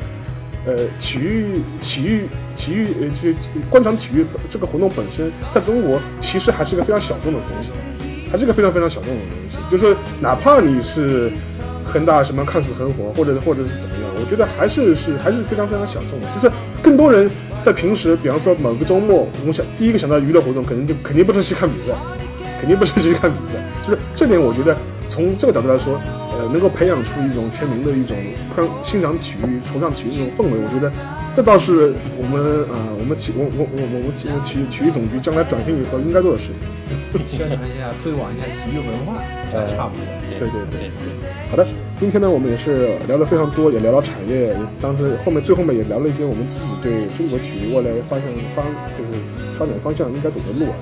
[0.65, 7.69] 呃，体育体育体育呃，就观赏体育这个活动本身，在中国其实还是一个非常小众的东西，
[8.31, 9.57] 还是一个非常非常小众的东西。
[9.71, 11.31] 就是，哪怕你是
[11.83, 16.27] 恒大什么看似很火，或者或者是怎么样，我觉得还是是还是非常非常小众的。
[16.35, 16.51] 就是
[16.83, 17.27] 更多人
[17.65, 21.95] 在平时，比方说某个周末，我们想第一个想到娱乐活动，肯定就肯定不是去看比赛，
[22.61, 23.57] 肯定不是去看比赛。
[23.81, 24.77] 就是这点，我觉得
[25.09, 25.99] 从这个角度来说，
[26.37, 28.15] 呃，能够培养出一种全民的一种
[28.53, 30.91] 观欣赏体育、崇尚体育的这种氛围，我觉得
[31.35, 37.25] 这倒是我们啊、呃，我们体我我我我们体体育体育总局将来转型以后应该做的事情。
[37.35, 39.17] 宣传一下，推广一下体育文化，
[39.75, 40.05] 差不多。
[40.39, 40.89] 对对对对。
[41.49, 41.67] 好的，
[41.97, 48.65] 今天呢，我们也是聊了非常多，也聊了产业，当时后面最后面也聊了一些我们自己对中国体育未来方向方
[48.97, 49.21] 就是
[49.57, 50.75] 发展方向应该走的路啊。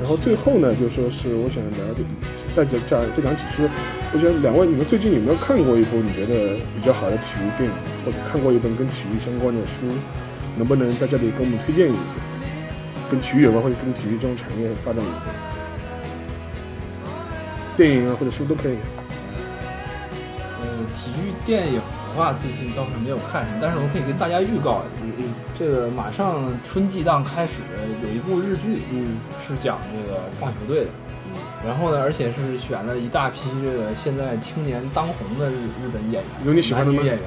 [0.00, 2.00] 然后最后呢，就说是我想聊的，
[2.52, 3.68] 再讲讲再讲几句。
[4.14, 7.74] 我觉得两位，你们最近有没有看过一部你觉得比较好的体育电影，
[8.06, 9.86] 或者看过一本跟体育相关的书？
[10.56, 11.98] 能不能在这里给我们推荐一些，
[13.10, 15.47] 跟体育有关或者跟体育这种产业发展有关？
[17.78, 18.76] 电影啊或者书都可以。
[20.60, 25.12] 嗯，体育电影的话，最近倒是没有看什么，但是我可以跟大家预告，嗯
[25.56, 27.62] 这个马上春季档开始
[28.02, 30.90] 有一部日剧，嗯是讲这个棒球队的。
[31.64, 37.22] 然后呢，而且是选了一大批这个现在青年当红的日日本演员，有你喜欢的吗演员。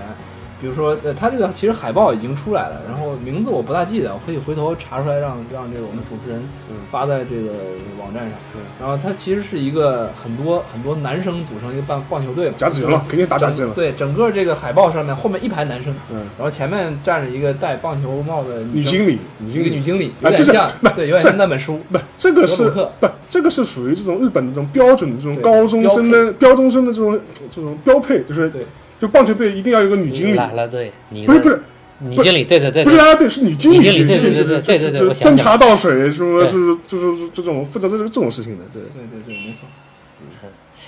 [0.61, 6.39] 比如说，呃，他这个其实海报已经出来了，然后名字我不大记得，我可以回头查出来让让这个我们主持人
[6.69, 7.51] 嗯发在这个
[7.99, 8.33] 网站上。
[8.55, 13.75] 嗯然后它其实是一个很多很多男生组成一个棒棒球队嘛，甲子园了，肯定打甲子园了。
[13.75, 21.79] 对，整个这个海报上面后面一排男生，嗯，然后前面站着一个戴棒球帽的女生经理，女一经理，个女经理，有点像，不对，有点像那本书。
[21.91, 27.19] 不，这个是不，这个是属于这种日本的这种标准的这种高中生的标中生的这种
[27.51, 28.63] 这种标配，就是对
[29.01, 31.63] 就棒球队一定要有个女经理，来了，对，你不是不是。
[32.03, 36.49] 女经理，对对对对，不是啦啦队是女经理，女经理对对对对对对对端茶倒水，说对。
[36.49, 38.81] 是就是这种负责这这种事情的，对。
[38.83, 39.61] 对对对，没错。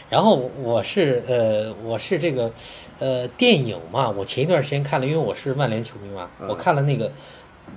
[0.10, 2.52] 然后我是呃我是这个
[3.00, 6.48] 呃电影嘛，我前一段时间看了，因为我是曼联球迷嘛，嗯。
[6.48, 7.12] 我看了那个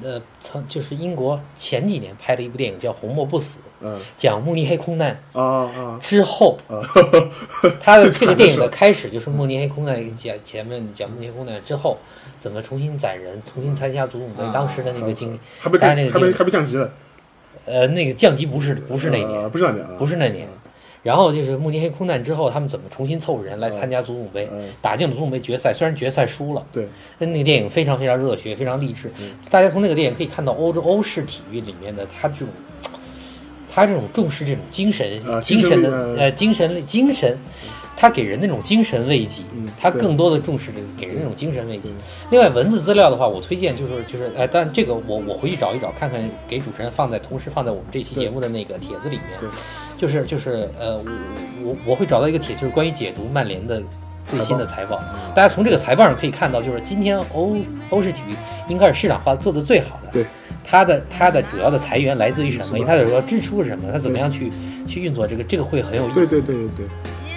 [0.03, 3.99] 呃曾就是英国前几年拍的一部电影叫《红魔不死》，嗯。
[4.17, 5.99] 讲慕尼黑空难啊啊。
[6.01, 6.81] 之后，啊！
[7.81, 11.99] 他的 这个电影的开始就是慕尼黑空难讲前面讲慕尼黑空难之后
[12.39, 16.91] 怎么重新载人，重新参加足总队啊当时的那个经历，他被他那个还被电影还被降级了，
[17.65, 20.47] 呃那个降级不是不是那年，啊不是那年啊，不是那年。
[21.03, 25.73] 然后就是慕尼黑空难之后，他们怎么重新凑人来参加足总杯，嗯打进了足总杯决赛。
[25.73, 29.09] 虽然决赛输了，对，但那个电影非常非常热血，非常励志。
[29.49, 32.49] 大家从那个电影可以看到欧洲欧式体育里面的他这种，
[33.77, 37.39] 他这种重视这种精神、啊精神的精神呃呃精神精神，
[37.95, 41.91] 他给人那种精神慰藉嗯，他对更多的重视这个给人那种精神慰藉。
[42.31, 49.51] 另外文字资料的话，我推荐就是就是呃，但这个我我回去找一找，看看给主持人放在同时放在我们这期节目的那个帖子里面。
[49.99, 51.05] 就是就是呃，我
[51.65, 53.83] 我我会找到一个帖，就是关于解读曼联的
[54.25, 54.99] 最新的财报。
[55.35, 57.57] 大家从这个财报上可以看到，就是今天欧
[57.91, 58.35] 欧式体育
[58.69, 60.11] 应该是市场化做的最好的。
[60.13, 60.27] 对，
[60.69, 62.85] 它的它的主要的财源来自于什么？
[62.85, 63.89] 它的主要支出是什么？
[63.93, 64.51] 它怎么样去
[64.87, 65.45] 去运作这个？
[65.45, 66.15] 这个会很有意思。
[66.15, 66.87] 对对对对对，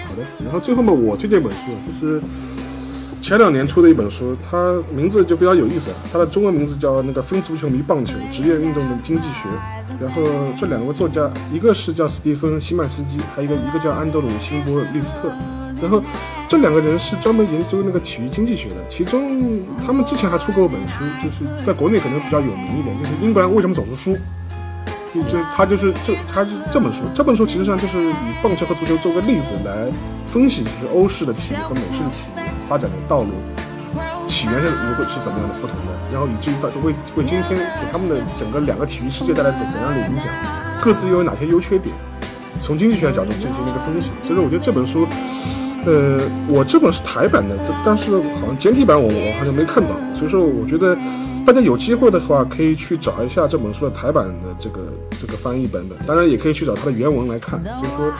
[0.04, 0.22] 好的。
[0.44, 1.58] 然后最后嘛，我推荐一本书，
[2.00, 2.20] 就是
[3.22, 9.48] 前两年出的一本书，它名字就比较有意思，它的中文名字叫那个《非足球迷棒球职业运动的经济学》。
[10.00, 10.22] 然后
[10.56, 15.30] 这两个作家，一个是叫斯蒂芬·西曼斯基，还有一个一个叫安德鲁·辛波利斯特。
[15.80, 16.02] 然后
[16.48, 24.16] 这两个人是专门研究那个体育经济学的，其中他们之前还出过一本书，就是在国内可能比较有名一点，就是英格兰为什么总是输。
[25.12, 29.90] 就就他就是这他是这本书，这本书其实上就是以棒球和足球做个例子来
[30.24, 33.30] 分析，就是欧式的体育和美式的体育发展的道路，
[34.28, 40.26] 起源是如何是怎么样的不同的，然后以至于到为为今天给他们的整个两个体育世界带来怎怎样的影响，
[40.80, 41.92] 各自又有哪些优缺点，
[42.60, 44.12] 从经济学角度进行了一个分析。
[44.22, 45.08] 所以说，我觉得这本书，
[45.84, 50.96] 呃，我这本是台版的，这但是好像简体版我我好像没看到，所以说我觉得。
[51.46, 54.80] 大家有机会的话，可以去找一下这本书的台版的这个
[55.18, 57.58] 这个翻译本本，当然也可以去找它的原文来看。
[57.64, 58.12] 就是说，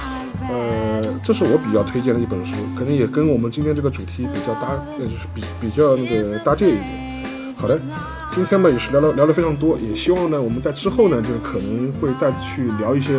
[0.48, 4.68] 呃，这是我比较推荐的一本书，可能也跟我们今天这个主题比较搭，
[4.98, 7.54] 呃，就是比比较那个搭界一点。
[7.54, 7.78] 好的，
[8.32, 13.12] 今天呢也是聊了聊了非常多，也希望呢我们在之后呢，就是可能会再去聊一些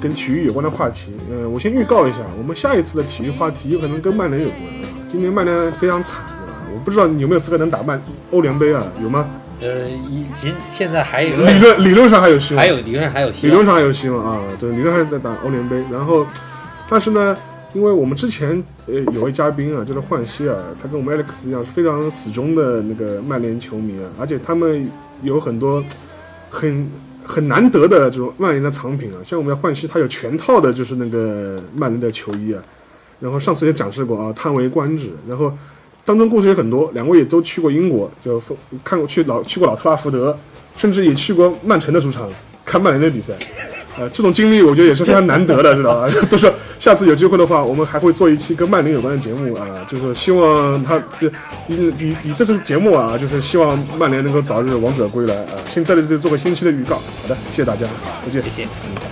[0.00, 1.12] 跟体育有关的话题。
[1.30, 4.88] 呃，我先预告一下，我们下一次的体育话题有可能跟曼联有关啊。
[5.10, 6.24] 今年曼联非常惨。
[6.72, 8.00] 我不知道你有没有资格能打曼
[8.30, 8.82] 欧联杯啊？
[9.02, 9.28] 有吗？
[9.60, 13.50] 呃，已经现在还有理论理论上还有希望，还有理论上还有希望。
[13.50, 15.82] 理论上还有希望啊，对，理论上还在打欧联杯。
[15.90, 16.24] 然后，
[16.88, 17.36] 但是呢，
[17.72, 24.88] 因为我们之前呃有位嘉宾啊，就是焕熙啊，他跟我们 Alex 一样是非常死忠的那个曼联球迷啊，而且他们
[25.22, 25.82] 有很多
[26.50, 26.88] 很
[27.28, 32.60] 很难得的这种曼联的藏品啊，像我们要换西，他有全套的就是那个曼联的球衣啊，
[33.20, 35.12] 然后上次也展示过啊，叹为观止。
[35.28, 35.52] 然后。
[36.04, 38.42] 当中故事也很多，两位也都去过英国，就
[38.82, 40.34] 看过去老去过老特拉福德，
[40.74, 42.30] 甚至也去过曼城的主场
[42.64, 43.34] 看曼联的比赛，
[43.98, 46.08] 呃，这种经历我觉得也是非常难得的，知道吧？
[46.28, 51.28] 就是下次有机会的话，我们还会做一期跟曼联有关的节目啊，就是希望他就
[51.66, 55.50] 以以以这次节目啊，就是希望曼联能够早日王者归来啊。
[55.68, 57.86] 先在这里做个星期的预告，好的，谢谢大家，
[58.24, 59.07] 再见，谢谢。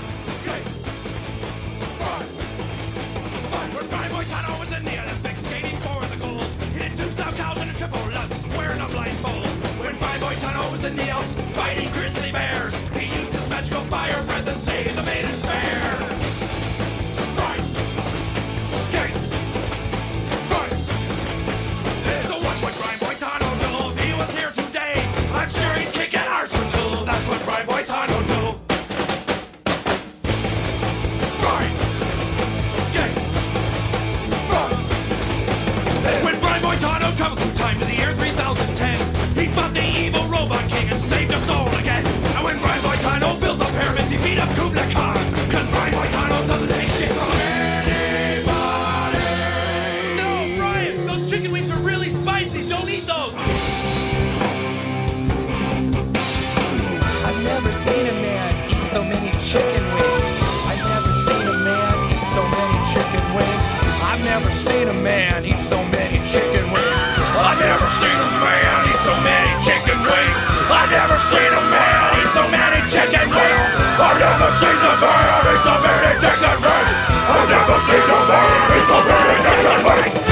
[65.67, 67.01] so many chicken wings.
[67.35, 70.39] I've never seen a man eat so many chicken wings.
[70.71, 73.67] I've never seen a man eat so many chicken wings.
[73.99, 76.87] I've never seen a man eat so many chicken wings.
[77.27, 78.47] I've never seen a man
[78.79, 80.23] eat so many chicken wings.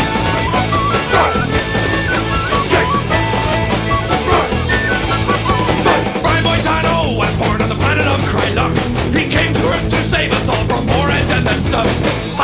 [6.23, 8.71] Brian Boitano was born on the planet of Krylock.
[9.11, 12.44] He came to Earth to save us all from war and death and stuff.